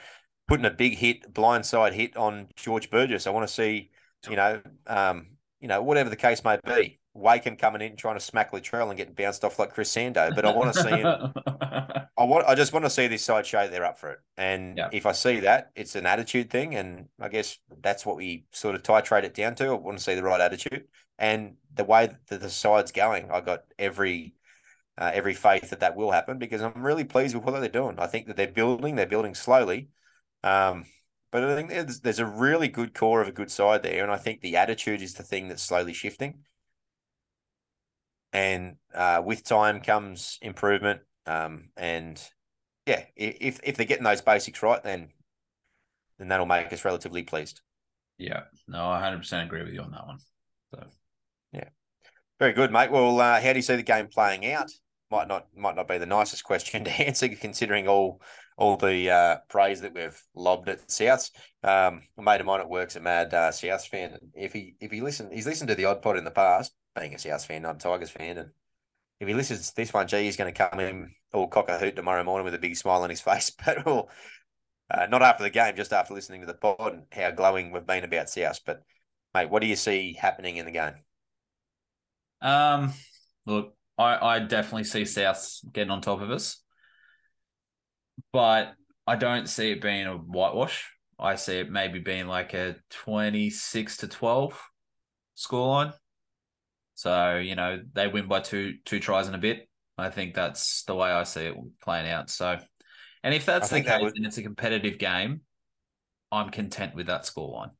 putting 0.47 0.65
a 0.65 0.71
big 0.71 0.97
hit, 0.97 1.31
blindside 1.31 1.93
hit 1.93 2.17
on 2.17 2.47
George 2.55 2.89
Burgess. 2.89 3.27
I 3.27 3.29
want 3.29 3.47
to 3.47 3.53
see, 3.53 3.91
you 4.27 4.35
know, 4.35 4.63
um, 4.87 5.27
you 5.61 5.67
know, 5.67 5.83
whatever 5.83 6.09
the 6.09 6.15
case 6.15 6.43
may 6.43 6.57
be. 6.65 6.99
Wakem 7.13 7.55
coming 7.55 7.81
in 7.81 7.89
and 7.91 7.97
trying 7.97 8.15
to 8.15 8.19
smack 8.19 8.51
Latrell 8.51 8.89
and 8.89 8.97
getting 8.97 9.13
bounced 9.13 9.43
off 9.43 9.59
like 9.59 9.73
Chris 9.73 9.89
Sandow. 9.89 10.31
But 10.35 10.45
I 10.45 10.51
want 10.51 10.73
to 10.73 10.81
see 10.83 10.89
him. 10.89 11.05
I 12.17 12.23
want. 12.23 12.47
I 12.47 12.55
just 12.55 12.73
want 12.73 12.85
to 12.85 12.89
see 12.89 13.07
this 13.07 13.23
side 13.23 13.45
show 13.45 13.67
they're 13.67 13.85
up 13.85 13.99
for 13.99 14.11
it. 14.11 14.19
And 14.37 14.77
Yeah. 14.77 14.89
if 14.91 15.05
I 15.05 15.11
see 15.11 15.41
that, 15.41 15.71
it's 15.75 15.95
an 15.95 16.05
attitude 16.05 16.49
thing, 16.49 16.75
and 16.75 17.07
I 17.19 17.29
guess 17.29 17.57
that's 17.81 18.05
what 18.05 18.17
we 18.17 18.45
sort 18.51 18.75
of 18.75 18.83
titrate 18.83 19.23
it 19.23 19.33
down 19.33 19.55
to. 19.55 19.67
I 19.67 19.73
want 19.73 19.97
to 19.97 20.03
see 20.03 20.15
the 20.15 20.23
right 20.23 20.41
attitude 20.41 20.85
and 21.19 21.55
the 21.73 21.83
way 21.83 22.09
that 22.27 22.41
the 22.41 22.49
side's 22.49 22.91
going. 22.91 23.29
I 23.31 23.41
got 23.41 23.63
every 23.77 24.35
uh, 24.97 25.11
every 25.13 25.33
faith 25.33 25.69
that 25.71 25.79
that 25.79 25.95
will 25.95 26.11
happen 26.11 26.37
because 26.37 26.61
I'm 26.61 26.83
really 26.83 27.03
pleased 27.03 27.35
with 27.35 27.43
what 27.43 27.59
they're 27.59 27.69
doing. 27.69 27.99
I 27.99 28.07
think 28.07 28.27
that 28.27 28.35
they're 28.37 28.47
building. 28.47 28.95
They're 28.95 29.05
building 29.07 29.33
slowly. 29.35 29.89
Um, 30.43 30.85
but 31.31 31.43
I 31.43 31.55
think 31.55 31.69
there's, 31.69 31.99
there's 32.01 32.19
a 32.19 32.25
really 32.27 32.67
good 32.67 32.93
core 32.93 33.21
of 33.21 33.27
a 33.27 33.31
good 33.31 33.49
side 33.49 33.81
there, 33.81 34.03
and 34.03 34.11
I 34.11 34.17
think 34.17 34.41
the 34.41 34.57
attitude 34.57 35.01
is 35.01 35.15
the 35.15 35.23
thing 35.23 35.47
that's 35.47 35.63
slowly 35.63 35.93
shifting. 35.93 36.43
And 38.33 38.77
uh, 38.93 39.21
with 39.25 39.43
time 39.43 39.81
comes 39.81 40.39
improvement. 40.41 41.01
Um, 41.25 41.69
and 41.77 42.21
yeah, 42.85 43.05
if 43.15 43.59
if 43.63 43.77
they're 43.77 43.85
getting 43.85 44.03
those 44.03 44.21
basics 44.21 44.61
right, 44.63 44.83
then 44.83 45.09
then 46.19 46.27
that'll 46.29 46.45
make 46.45 46.73
us 46.73 46.85
relatively 46.85 47.23
pleased. 47.23 47.61
yeah, 48.17 48.43
no, 48.67 48.89
I 48.89 49.01
100% 49.01 49.43
agree 49.45 49.63
with 49.63 49.73
you 49.73 49.81
on 49.81 49.91
that 49.91 50.07
one. 50.07 50.19
So 50.73 50.83
yeah, 51.53 51.69
Very 52.39 52.53
good, 52.53 52.71
mate. 52.71 52.91
Well, 52.91 53.19
uh, 53.19 53.41
how 53.41 53.53
do 53.53 53.59
you 53.59 53.63
see 53.63 53.75
the 53.75 53.83
game 53.83 54.07
playing 54.07 54.45
out? 54.51 54.71
Might 55.11 55.27
not 55.27 55.47
might 55.55 55.75
not 55.75 55.87
be 55.87 55.97
the 55.99 56.05
nicest 56.05 56.43
question 56.43 56.83
to 56.85 56.91
answer, 57.07 57.27
considering 57.29 57.87
all 57.87 58.21
all 58.57 58.77
the 58.77 59.09
uh, 59.11 59.37
praise 59.49 59.81
that 59.81 59.93
we've 59.95 60.21
lobbed 60.35 60.69
at 60.69 60.87
Souths. 60.87 61.31
Um, 61.63 62.03
a 62.17 62.21
mate 62.23 62.41
of 62.41 62.47
mine 62.47 62.61
at 62.61 62.69
work's 62.69 62.95
a 62.95 62.99
mad 62.99 63.33
uh, 63.33 63.51
Souths 63.51 63.87
fan. 63.87 64.17
If 64.35 64.53
he 64.53 64.75
if 64.79 64.91
he 64.91 65.01
listen, 65.01 65.31
he's 65.31 65.47
listened 65.47 65.69
to 65.69 65.75
the 65.75 65.85
Odd 65.85 66.01
Pod 66.01 66.17
in 66.17 66.23
the 66.25 66.31
past, 66.31 66.73
being 66.95 67.13
a 67.13 67.17
Souths 67.17 67.45
fan, 67.45 67.63
not 67.63 67.75
a 67.75 67.79
Tigers 67.79 68.09
fan, 68.09 68.37
and 68.37 68.49
if 69.19 69.27
he 69.27 69.33
listens 69.33 69.69
to 69.69 69.75
this 69.75 69.93
one, 69.93 70.07
gee, 70.07 70.23
he's 70.23 70.37
going 70.37 70.53
to 70.53 70.69
come 70.69 70.79
in 70.79 71.11
all 71.33 71.47
cock 71.47 71.69
a 71.69 71.77
hoot 71.77 71.95
tomorrow 71.95 72.23
morning 72.23 72.45
with 72.45 72.53
a 72.53 72.59
big 72.59 72.75
smile 72.75 73.03
on 73.03 73.09
his 73.09 73.21
face. 73.21 73.51
But 73.51 73.85
we'll, 73.85 74.09
uh, 74.91 75.07
not 75.09 75.21
after 75.21 75.43
the 75.43 75.49
game, 75.49 75.75
just 75.75 75.93
after 75.93 76.13
listening 76.13 76.41
to 76.41 76.47
the 76.47 76.53
pod 76.53 76.93
and 76.93 77.03
how 77.11 77.31
glowing 77.31 77.71
we've 77.71 77.85
been 77.85 78.03
about 78.03 78.27
Souths. 78.27 78.59
But 78.65 78.83
mate, 79.33 79.49
what 79.49 79.61
do 79.61 79.67
you 79.67 79.75
see 79.75 80.13
happening 80.19 80.57
in 80.57 80.65
the 80.65 80.71
game? 80.71 80.93
Um, 82.41 82.93
look, 83.45 83.73
I, 83.97 84.35
I 84.35 84.39
definitely 84.39 84.83
see 84.83 85.03
Souths 85.03 85.59
getting 85.71 85.91
on 85.91 86.01
top 86.01 86.21
of 86.21 86.29
us, 86.29 86.61
but 88.31 88.73
I 89.07 89.15
don't 89.15 89.47
see 89.47 89.71
it 89.71 89.81
being 89.81 90.05
a 90.05 90.15
whitewash. 90.15 90.89
I 91.19 91.35
see 91.35 91.59
it 91.59 91.71
maybe 91.71 91.99
being 91.99 92.27
like 92.27 92.53
a 92.53 92.75
26 92.89 93.97
to 93.97 94.07
12 94.07 94.61
scoreline. 95.37 95.93
So, 96.95 97.37
you 97.37 97.55
know, 97.55 97.81
they 97.93 98.07
win 98.07 98.27
by 98.27 98.39
two 98.39 98.75
two 98.85 98.99
tries 98.99 99.27
in 99.27 99.33
a 99.35 99.39
bit. 99.39 99.67
I 99.97 100.09
think 100.09 100.33
that's 100.33 100.83
the 100.83 100.95
way 100.95 101.09
I 101.09 101.23
see 101.23 101.45
it 101.45 101.55
playing 101.81 102.09
out. 102.09 102.29
So, 102.29 102.57
and 103.23 103.33
if 103.33 103.45
that's 103.45 103.71
I 103.71 103.79
the 103.79 103.85
that 103.85 103.99
case 103.99 104.03
would- 104.03 104.17
and 104.17 104.25
it's 104.25 104.37
a 104.37 104.43
competitive 104.43 104.97
game, 104.97 105.41
I'm 106.31 106.49
content 106.49 106.95
with 106.95 107.07
that 107.07 107.23
scoreline. 107.23 107.71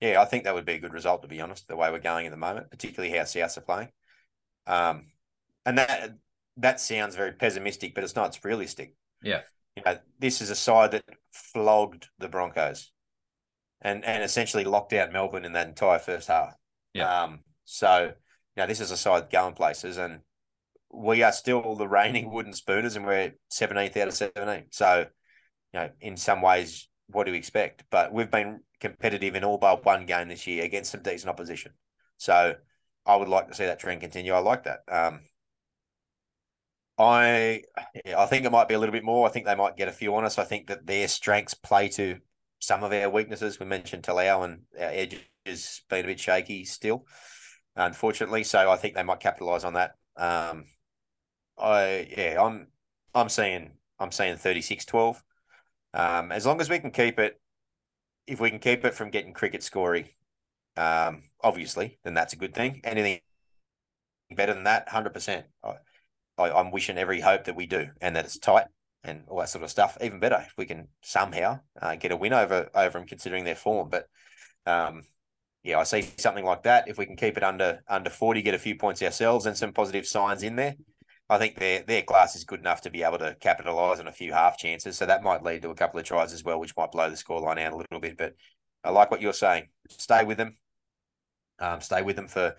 Yeah, 0.00 0.20
I 0.20 0.24
think 0.24 0.44
that 0.44 0.54
would 0.54 0.64
be 0.64 0.74
a 0.74 0.80
good 0.80 0.92
result, 0.92 1.22
to 1.22 1.28
be 1.28 1.40
honest, 1.40 1.68
the 1.68 1.76
way 1.76 1.88
we're 1.92 2.00
going 2.00 2.26
at 2.26 2.32
the 2.32 2.36
moment, 2.36 2.70
particularly 2.72 3.16
how 3.16 3.22
Souths 3.22 3.56
are 3.56 3.60
playing. 3.60 3.88
Um, 4.66 5.12
and 5.64 5.78
that 5.78 6.14
that 6.56 6.80
sounds 6.80 7.14
very 7.14 7.32
pessimistic, 7.32 7.94
but 7.94 8.02
it's 8.02 8.16
not. 8.16 8.28
It's 8.28 8.44
realistic. 8.44 8.96
Yeah. 9.22 9.42
You 9.76 9.84
know, 9.86 9.98
this 10.18 10.40
is 10.40 10.50
a 10.50 10.56
side 10.56 10.90
that 10.90 11.04
flogged 11.32 12.08
the 12.18 12.28
Broncos, 12.28 12.90
and 13.80 14.04
and 14.04 14.24
essentially 14.24 14.64
locked 14.64 14.92
out 14.92 15.12
Melbourne 15.12 15.44
in 15.44 15.52
that 15.52 15.68
entire 15.68 16.00
first 16.00 16.28
half. 16.28 16.54
Yeah. 16.94 17.22
Um. 17.22 17.40
So, 17.72 18.12
you 18.56 18.60
know, 18.60 18.66
this 18.66 18.80
is 18.80 18.90
a 18.90 18.96
side 18.96 19.30
going 19.30 19.54
places, 19.54 19.96
and 19.96 20.20
we 20.92 21.22
are 21.22 21.32
still 21.32 21.74
the 21.74 21.88
reigning 21.88 22.30
wooden 22.30 22.52
spooners, 22.52 22.96
and 22.96 23.06
we're 23.06 23.32
seventeenth 23.50 23.96
out 23.96 24.08
of 24.08 24.14
seventeen. 24.14 24.66
So, 24.70 25.06
you 25.72 25.80
know, 25.80 25.90
in 26.00 26.16
some 26.16 26.42
ways, 26.42 26.88
what 27.08 27.24
do 27.24 27.32
we 27.32 27.38
expect? 27.38 27.84
But 27.90 28.12
we've 28.12 28.30
been 28.30 28.60
competitive 28.78 29.34
in 29.36 29.44
all 29.44 29.58
but 29.58 29.86
one 29.86 30.04
game 30.04 30.28
this 30.28 30.46
year 30.46 30.64
against 30.64 30.90
some 30.90 31.02
decent 31.02 31.30
opposition. 31.30 31.72
So 32.18 32.54
I 33.06 33.16
would 33.16 33.28
like 33.28 33.48
to 33.48 33.54
see 33.54 33.64
that 33.64 33.80
trend 33.80 34.00
continue. 34.00 34.32
I 34.32 34.40
like 34.40 34.64
that. 34.64 34.80
Um, 34.90 35.20
I 36.98 37.62
I 38.16 38.26
think 38.26 38.44
it 38.44 38.52
might 38.52 38.68
be 38.68 38.74
a 38.74 38.78
little 38.78 38.92
bit 38.92 39.04
more. 39.04 39.26
I 39.26 39.30
think 39.30 39.46
they 39.46 39.54
might 39.54 39.78
get 39.78 39.88
a 39.88 39.92
few 39.92 40.14
on 40.14 40.26
us. 40.26 40.38
I 40.38 40.44
think 40.44 40.66
that 40.66 40.86
their 40.86 41.08
strengths 41.08 41.54
play 41.54 41.88
to 41.90 42.18
some 42.60 42.84
of 42.84 42.92
our 42.92 43.08
weaknesses. 43.08 43.58
We 43.58 43.66
mentioned 43.66 44.02
Talau 44.02 44.44
and 44.44 44.60
our 44.78 44.90
edge 44.90 45.18
has 45.46 45.80
been 45.88 46.04
a 46.04 46.08
bit 46.08 46.20
shaky 46.20 46.64
still, 46.64 47.06
unfortunately. 47.76 48.44
So 48.44 48.70
I 48.70 48.76
think 48.76 48.94
they 48.94 49.02
might 49.02 49.20
capitalise 49.20 49.64
on 49.64 49.74
that. 49.74 49.94
Um, 50.16 50.64
I 51.58 52.08
yeah, 52.16 52.42
I'm 52.42 52.68
I'm 53.14 53.28
seeing 53.28 53.72
I'm 53.98 54.12
seeing 54.12 54.36
36-12. 54.36 55.22
Um, 55.94 56.32
as 56.32 56.46
long 56.46 56.60
as 56.60 56.68
we 56.68 56.78
can 56.78 56.90
keep 56.90 57.18
it, 57.18 57.40
if 58.26 58.40
we 58.40 58.50
can 58.50 58.58
keep 58.58 58.84
it 58.84 58.94
from 58.94 59.10
getting 59.10 59.32
cricket 59.32 59.62
scoring, 59.62 60.08
um, 60.76 61.24
obviously, 61.42 61.98
then 62.02 62.14
that's 62.14 62.32
a 62.32 62.36
good 62.36 62.54
thing. 62.54 62.80
Anything 62.84 63.20
better 64.34 64.54
than 64.54 64.64
that, 64.64 64.88
hundred 64.88 65.12
percent. 65.12 65.46
I, 65.62 65.74
I'm 66.38 66.70
wishing 66.70 66.98
every 66.98 67.20
hope 67.20 67.44
that 67.44 67.56
we 67.56 67.66
do, 67.66 67.88
and 68.00 68.16
that 68.16 68.24
it's 68.24 68.38
tight 68.38 68.66
and 69.04 69.24
all 69.28 69.38
that 69.38 69.48
sort 69.48 69.64
of 69.64 69.70
stuff. 69.70 69.98
Even 70.00 70.20
better 70.20 70.42
if 70.46 70.54
we 70.56 70.66
can 70.66 70.88
somehow 71.02 71.60
uh, 71.80 71.96
get 71.96 72.12
a 72.12 72.16
win 72.16 72.32
over 72.32 72.70
over 72.74 72.98
them, 72.98 73.06
considering 73.06 73.44
their 73.44 73.54
form. 73.54 73.90
But 73.90 74.06
um, 74.66 75.02
yeah, 75.62 75.78
I 75.78 75.84
see 75.84 76.02
something 76.18 76.44
like 76.44 76.64
that. 76.64 76.88
If 76.88 76.98
we 76.98 77.06
can 77.06 77.16
keep 77.16 77.36
it 77.36 77.44
under 77.44 77.80
under 77.88 78.10
forty, 78.10 78.42
get 78.42 78.54
a 78.54 78.58
few 78.58 78.76
points 78.76 79.02
ourselves, 79.02 79.46
and 79.46 79.56
some 79.56 79.72
positive 79.72 80.06
signs 80.06 80.42
in 80.42 80.56
there. 80.56 80.74
I 81.28 81.38
think 81.38 81.58
their 81.58 81.82
their 81.82 82.02
class 82.02 82.34
is 82.34 82.44
good 82.44 82.60
enough 82.60 82.80
to 82.82 82.90
be 82.90 83.02
able 83.02 83.18
to 83.18 83.36
capitalise 83.40 84.00
on 84.00 84.08
a 84.08 84.12
few 84.12 84.32
half 84.32 84.58
chances. 84.58 84.98
So 84.98 85.06
that 85.06 85.22
might 85.22 85.42
lead 85.42 85.62
to 85.62 85.70
a 85.70 85.74
couple 85.74 86.00
of 86.00 86.06
tries 86.06 86.32
as 86.32 86.42
well, 86.42 86.58
which 86.58 86.76
might 86.76 86.90
blow 86.90 87.08
the 87.08 87.16
scoreline 87.16 87.60
out 87.60 87.72
a 87.72 87.76
little 87.76 88.00
bit. 88.00 88.18
But 88.18 88.34
I 88.82 88.90
like 88.90 89.10
what 89.10 89.22
you're 89.22 89.32
saying. 89.32 89.68
Stay 89.88 90.24
with 90.24 90.36
them. 90.36 90.56
Um, 91.60 91.80
stay 91.80 92.02
with 92.02 92.16
them 92.16 92.28
for 92.28 92.56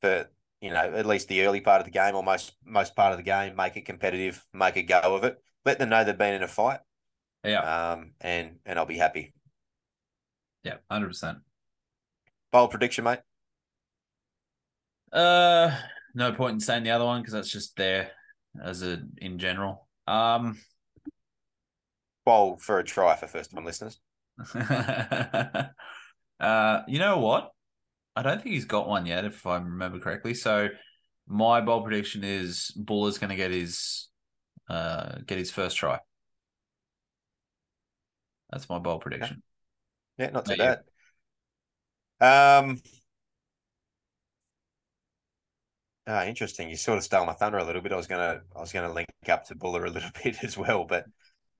for 0.00 0.30
you 0.62 0.70
know 0.70 0.94
at 0.94 1.04
least 1.06 1.28
the 1.28 1.42
early 1.42 1.60
part 1.60 1.80
of 1.80 1.84
the 1.84 1.90
game 1.90 2.14
or 2.14 2.22
most 2.22 2.56
most 2.64 2.96
part 2.96 3.12
of 3.12 3.18
the 3.18 3.22
game. 3.22 3.54
Make 3.54 3.76
it 3.76 3.84
competitive. 3.84 4.42
Make 4.54 4.76
a 4.76 4.82
go 4.82 5.00
of 5.00 5.24
it. 5.24 5.36
Let 5.66 5.78
them 5.78 5.90
know 5.90 6.04
they've 6.04 6.16
been 6.16 6.34
in 6.34 6.42
a 6.42 6.48
fight. 6.48 6.80
Yeah. 7.44 7.92
Um, 7.92 8.12
and 8.20 8.56
and 8.64 8.78
I'll 8.78 8.86
be 8.86 8.96
happy. 8.96 9.34
Yeah. 10.64 10.78
100%. 10.90 11.40
Bold 12.56 12.70
prediction, 12.70 13.04
mate. 13.04 13.18
Uh, 15.12 15.76
no 16.14 16.32
point 16.32 16.54
in 16.54 16.60
saying 16.60 16.84
the 16.84 16.90
other 16.90 17.04
one 17.04 17.20
because 17.20 17.34
that's 17.34 17.50
just 17.50 17.76
there 17.76 18.12
as 18.64 18.82
a 18.82 19.02
in 19.18 19.38
general. 19.38 19.86
Um, 20.06 20.58
Bold 22.24 22.62
for 22.62 22.78
a 22.78 22.82
try 22.82 23.14
for 23.14 23.26
first 23.26 23.50
time 23.50 23.66
listeners. 23.66 24.00
uh, 24.54 25.68
you 26.88 26.98
know 26.98 27.18
what? 27.18 27.52
I 28.16 28.22
don't 28.22 28.42
think 28.42 28.54
he's 28.54 28.64
got 28.64 28.88
one 28.88 29.04
yet, 29.04 29.26
if 29.26 29.46
I 29.46 29.56
remember 29.56 29.98
correctly. 29.98 30.32
So 30.32 30.70
my 31.28 31.60
bold 31.60 31.84
prediction 31.84 32.24
is 32.24 32.70
Bula's 32.70 33.18
going 33.18 33.28
to 33.28 33.36
get 33.36 33.50
his 33.50 34.08
uh 34.70 35.16
get 35.26 35.36
his 35.36 35.50
first 35.50 35.76
try. 35.76 36.00
That's 38.48 38.70
my 38.70 38.78
bold 38.78 39.02
prediction. 39.02 39.42
Yeah, 40.16 40.30
not 40.30 40.46
too 40.46 40.56
bad. 40.56 40.80
Um, 42.20 42.80
ah, 46.06 46.24
interesting. 46.24 46.68
You 46.70 46.76
sort 46.76 46.98
of 46.98 47.04
stole 47.04 47.26
my 47.26 47.32
thunder 47.32 47.58
a 47.58 47.64
little 47.64 47.82
bit. 47.82 47.92
I 47.92 47.96
was 47.96 48.06
gonna, 48.06 48.42
I 48.54 48.60
was 48.60 48.72
gonna 48.72 48.92
link 48.92 49.08
up 49.28 49.44
to 49.46 49.54
Bula 49.54 49.84
a 49.84 49.90
little 49.90 50.10
bit 50.24 50.42
as 50.42 50.56
well, 50.56 50.84
but 50.84 51.06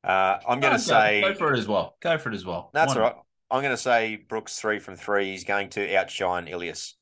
uh, 0.04 0.38
I'm 0.48 0.60
gonna 0.60 0.74
Oh, 0.74 0.78
say 0.78 1.20
go, 1.22 1.34
for 1.34 1.52
it 1.52 1.58
as 1.58 1.68
well. 1.68 1.96
Go 2.00 2.18
for 2.18 2.30
it 2.30 2.34
as 2.34 2.44
well. 2.44 2.70
that's 2.72 2.94
Why 2.94 3.00
all 3.00 3.00
right. 3.00 3.16
I'm 3.50 3.62
gonna 3.62 3.76
say 3.76 4.16
Brooks 4.16 4.58
three 4.58 4.78
from 4.78 4.96
three. 4.96 5.30
He's 5.30 5.44
going 5.44 5.70
to 5.70 5.94
outshine 5.96 6.48
Ilias. 6.48 6.94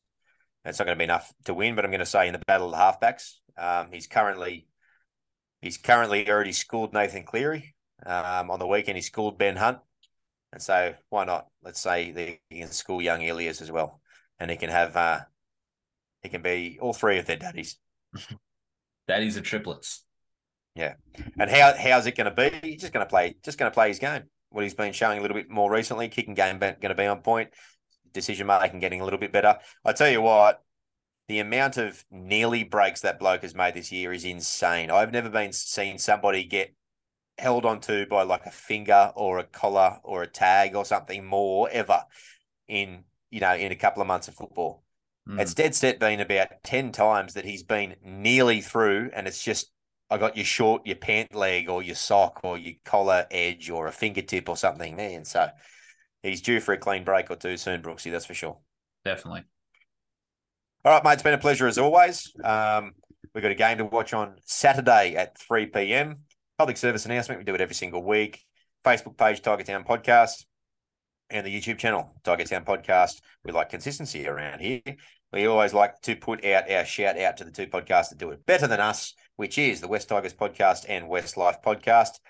It's 0.65 0.79
not 0.79 0.87
going 0.87 0.97
to 0.97 0.99
be 0.99 1.05
enough 1.05 1.31
to 1.45 1.55
win, 1.55 1.75
but 1.75 1.85
I'm 1.85 1.91
going 1.91 1.99
to 2.01 2.07
say 2.07 2.27
in 2.27 2.33
the 2.33 2.41
battle 2.47 2.73
of 2.75 3.01
the 3.01 3.07
halfbacks, 3.07 3.35
um, 3.59 3.89
he's 3.93 4.07
currently 4.07 4.67
he's 5.61 5.77
currently 5.79 6.29
already 6.31 6.53
schooled 6.53 6.95
Nathan 6.95 7.25
Cleary. 7.25 7.75
Um, 8.07 8.51
on 8.51 8.59
the 8.59 8.67
weekend, 8.67 8.97
he 8.97 9.03
schooled 9.03 9.39
Ben 9.39 9.57
Hunt, 9.57 9.79
and 10.55 10.63
so 10.63 10.95
why 11.11 11.25
not? 11.25 11.49
Let's 11.65 11.81
say 11.81 12.39
he 12.49 12.61
can 12.61 12.69
school 12.69 13.03
young 13.03 13.23
Ilias 13.23 13.61
as 13.61 13.73
well, 13.73 14.01
and 14.39 14.49
he 14.49 14.57
can 14.57 14.71
have 14.71 14.97
uh, 14.97 15.21
he 16.23 16.29
can 16.29 16.43
be 16.43 16.79
all 16.81 16.93
three 16.93 17.19
of 17.19 17.27
their 17.27 17.37
daddies. 17.37 17.77
Daddies 19.09 19.37
are 19.37 19.43
triplets. 19.43 20.05
Yeah, 20.75 20.95
and 21.39 21.51
how 21.51 21.75
how's 21.77 22.07
it 22.07 22.17
going 22.17 22.33
to 22.33 22.51
be? 22.51 22.67
He's 22.67 22.81
just 22.81 22.93
going 22.93 23.05
to 23.05 23.11
play 23.11 23.35
just 23.45 23.59
going 23.59 23.71
to 23.71 23.75
play 23.75 23.89
his 23.89 23.99
game. 23.99 24.23
What 24.51 24.63
he's 24.63 24.75
been 24.75 24.93
showing 24.93 25.19
a 25.19 25.23
little 25.23 25.37
bit 25.37 25.51
more 25.51 25.71
recently, 25.71 26.09
kicking 26.09 26.35
game 26.35 26.59
going 26.59 26.77
to 26.81 26.95
be 26.95 27.05
on 27.05 27.21
point, 27.21 27.51
decision 28.13 28.47
making 28.47 28.79
getting 28.79 29.01
a 29.01 29.05
little 29.05 29.19
bit 29.19 29.33
better. 29.33 29.59
I 29.85 29.93
tell 29.93 30.09
you 30.09 30.23
what, 30.23 30.63
the 31.27 31.41
amount 31.41 31.77
of 31.77 32.05
nearly 32.13 32.63
breaks 32.63 33.01
that 33.01 33.19
bloke 33.19 33.43
has 33.43 33.55
made 33.55 33.75
this 33.75 33.91
year 33.91 34.13
is 34.13 34.25
insane. 34.25 34.91
I've 34.93 35.13
never 35.13 35.29
been 35.29 35.53
seen 35.53 35.99
somebody 35.99 36.45
get 36.45 36.75
held 37.39 37.65
onto 37.65 38.07
by 38.07 38.23
like 38.23 38.47
a 38.47 38.51
finger 38.51 39.13
or 39.17 39.39
a 39.39 39.45
collar 39.45 39.99
or 40.03 40.23
a 40.23 40.27
tag 40.27 40.75
or 40.75 40.85
something 40.85 41.25
more 41.25 41.69
ever 41.71 42.03
in 42.69 43.05
you 43.31 43.41
know 43.41 43.55
in 43.55 43.73
a 43.73 43.77
couple 43.77 44.01
of 44.01 44.09
months 44.09 44.29
of 44.29 44.35
football. 44.35 44.85
Mm. 45.29 45.41
It's 45.41 45.55
dead 45.55 45.75
set 45.75 45.99
been 45.99 46.21
about 46.21 46.49
10 46.65 46.93
times 46.93 47.35
that 47.35 47.45
he's 47.45 47.63
been 47.63 47.97
nearly 48.03 48.61
through, 48.61 49.11
and 49.15 49.27
it's 49.27 49.43
just, 49.43 49.71
I 50.11 50.19
got 50.19 50.37
your 50.37 50.45
short, 50.45 50.87
your 50.87 50.97
pant 50.97 51.35
leg, 51.35 51.69
or 51.69 51.83
your 51.83 51.95
sock, 51.95 52.41
or 52.45 52.59
your 52.59 52.75
collar 52.85 53.27
edge, 53.31 53.71
or 53.71 53.87
a 53.87 53.93
fingertip, 53.93 54.49
or 54.49 54.57
something, 54.57 54.97
man. 54.97 55.25
So 55.25 55.49
he's 56.23 56.43
due 56.43 56.61
for 56.61 56.75
a 56.75 56.79
clean 56.79 57.05
break 57.05 57.31
or 57.31 57.37
two 57.37 57.57
soon, 57.57 57.81
Brooksy, 57.81 58.11
that's 58.11 58.27
for 58.27 58.35
sure. 58.35 58.59
Definitely. 59.05 59.45
All 60.85 60.93
right, 60.93 61.05
mate, 61.05 61.15
it's 61.15 61.23
been 61.23 61.35
a 61.35 61.39
pleasure 61.39 61.67
as 61.67 61.79
always. 61.79 62.31
Um, 62.45 62.93
we've 63.35 63.43
got 63.43 63.51
a 63.51 63.55
game 63.55 63.79
to 63.79 63.87
watch 63.87 64.13
on 64.13 64.37
Saturday 64.45 65.15
at 65.17 65.39
3 65.39 65.67
p.m. 65.67 66.19
Public 66.59 66.77
service 66.77 67.05
announcement. 67.05 67.41
We 67.41 67.45
do 67.45 67.55
it 67.55 67.61
every 67.61 67.75
single 67.75 68.05
week. 68.05 68.45
Facebook 68.85 69.17
page, 69.17 69.43
Tiger 69.43 69.65
Town 69.65 69.83
Podcast, 69.83 70.45
and 71.31 71.45
the 71.45 71.53
YouTube 71.53 71.79
channel, 71.79 72.15
Tiger 72.23 72.45
Town 72.45 72.65
Podcast. 72.65 73.21
We 73.45 73.51
like 73.51 73.71
consistency 73.71 74.29
around 74.29 74.61
here. 74.61 74.83
We 75.33 75.47
always 75.47 75.75
like 75.75 76.01
to 76.03 76.15
put 76.15 76.45
out 76.45 76.71
our 76.71 76.85
shout 76.85 77.19
out 77.19 77.39
to 77.39 77.45
the 77.45 77.51
two 77.51 77.67
podcasts 77.67 78.11
that 78.11 78.19
do 78.19 78.31
it 78.31 78.47
better 78.47 78.69
than 78.69 78.79
us, 78.79 79.15
which 79.35 79.59
is 79.59 79.81
the 79.81 79.89
West 79.89 80.09
Tigers 80.09 80.33
Podcast 80.33 80.85
and 80.89 81.09
West 81.09 81.37
Life 81.37 81.57
Podcast. 81.65 82.21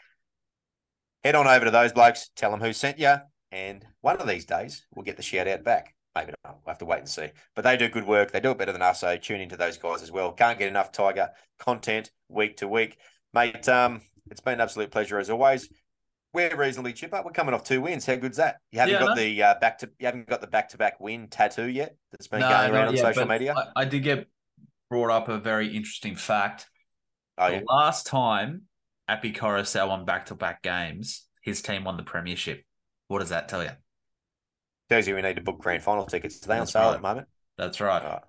Head 1.23 1.35
on 1.35 1.47
over 1.47 1.67
to 1.67 1.71
those 1.71 1.93
blokes, 1.93 2.31
tell 2.35 2.51
them 2.51 2.61
who 2.61 2.73
sent 2.73 2.99
you, 2.99 3.17
and 3.53 3.85
one 4.01 4.17
of 4.17 4.27
these 4.27 4.47
days 4.47 4.87
we'll 4.95 5.05
get 5.05 5.19
the 5.19 5.23
shout 5.23 5.49
out 5.49 5.65
back. 5.65 5.95
Maybe 6.15 6.33
not. 6.45 6.61
We'll 6.65 6.73
have 6.73 6.79
to 6.79 6.87
wait 6.87 7.01
and 7.01 7.09
see. 7.09 7.29
But 7.55 7.65
they 7.65 7.77
do 7.77 7.89
good 7.89 8.07
work. 8.07 8.31
They 8.31 8.41
do 8.41 8.53
it 8.53 8.59
better 8.59 8.73
than 8.73 8.83
us. 8.83 9.01
So 9.01 9.17
tune 9.17 9.41
into 9.41 9.57
those 9.57 9.77
guys 9.77 10.03
as 10.03 10.13
well. 10.13 10.33
Can't 10.33 10.59
get 10.59 10.69
enough 10.69 10.93
Tiger 10.93 11.31
content 11.59 12.11
week 12.29 12.57
to 12.59 12.69
week. 12.69 12.99
Mate, 13.35 13.69
um, 13.69 14.01
it's 14.31 14.41
been 14.41 14.55
an 14.55 14.61
absolute 14.61 14.91
pleasure 14.91 15.19
as 15.19 15.31
always. 15.31 15.69
We're 16.33 16.57
reasonably 16.57 16.93
chipper. 16.95 17.23
We're 17.25 17.31
coming 17.31 17.55
off 17.55 17.63
two 17.63 17.81
wins. 17.81 18.05
How 18.07 18.17
good's 18.17 18.39
that? 18.39 18.57
You 18.73 18.81
haven't 18.81 18.95
Yeah, 18.95 19.01
got 19.01 19.17
no. 19.17 19.23
the 19.23 19.43
uh, 19.43 19.55
back 19.61 19.79
to 19.79 19.91
you 20.01 20.07
haven't 20.07 20.27
got 20.27 20.41
the 20.41 20.49
back 20.49 20.71
to 20.71 20.77
back 20.79 20.99
win 21.01 21.29
tattoo 21.29 21.67
yet 21.69 21.97
that's 22.11 22.27
been 22.27 22.41
No, 22.41 22.49
going 22.49 22.73
around 22.73 22.89
on 22.89 22.95
yet, 22.97 23.03
social 23.03 23.27
media. 23.27 23.55
I, 23.57 23.83
I 23.83 23.85
did 23.85 24.03
get 24.03 24.29
brought 24.91 25.11
up 25.11 25.29
a 25.29 25.39
very 25.39 25.69
interesting 25.75 26.17
fact. 26.17 26.69
oh 27.39 27.49
the 27.51 27.57
yeah. 27.57 27.63
last 27.69 28.07
time 28.07 28.63
Api 29.07 29.33
Koroisau 29.33 29.89
won 29.89 30.05
back 30.05 30.27
to 30.27 30.35
back 30.35 30.63
games, 30.63 31.25
his 31.43 31.63
team 31.63 31.85
won 31.85 31.97
the 31.97 32.03
premiership. 32.03 32.65
What 33.09 33.21
does 33.21 33.29
that 33.29 33.49
tell 33.49 33.63
you? 33.63 33.71
Tells 34.89 35.07
you 35.07 35.15
we 35.15 35.23
need 35.23 35.37
to 35.37 35.43
book 35.43 35.61
grand 35.61 35.83
final 35.83 36.05
tickets. 36.07 36.43
Are 36.45 36.49
they 36.49 36.59
on 36.59 36.67
sale 36.67 36.83
right. 36.83 36.91
at 36.95 36.97
the 36.97 37.03
moment? 37.03 37.29
That's 37.57 37.81
right. 37.81 38.03
Right. 38.03 38.23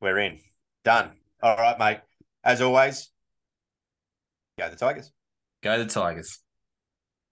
We're 0.00 0.18
in. 0.18 0.40
Done. 0.84 1.12
All 1.42 1.56
right, 1.56 1.78
mate. 1.78 2.00
As 2.42 2.60
always, 2.60 3.08
go 4.58 4.68
the 4.68 4.76
Tigers. 4.76 5.12
Go 5.62 5.78
the 5.78 5.86
Tigers. 5.86 6.40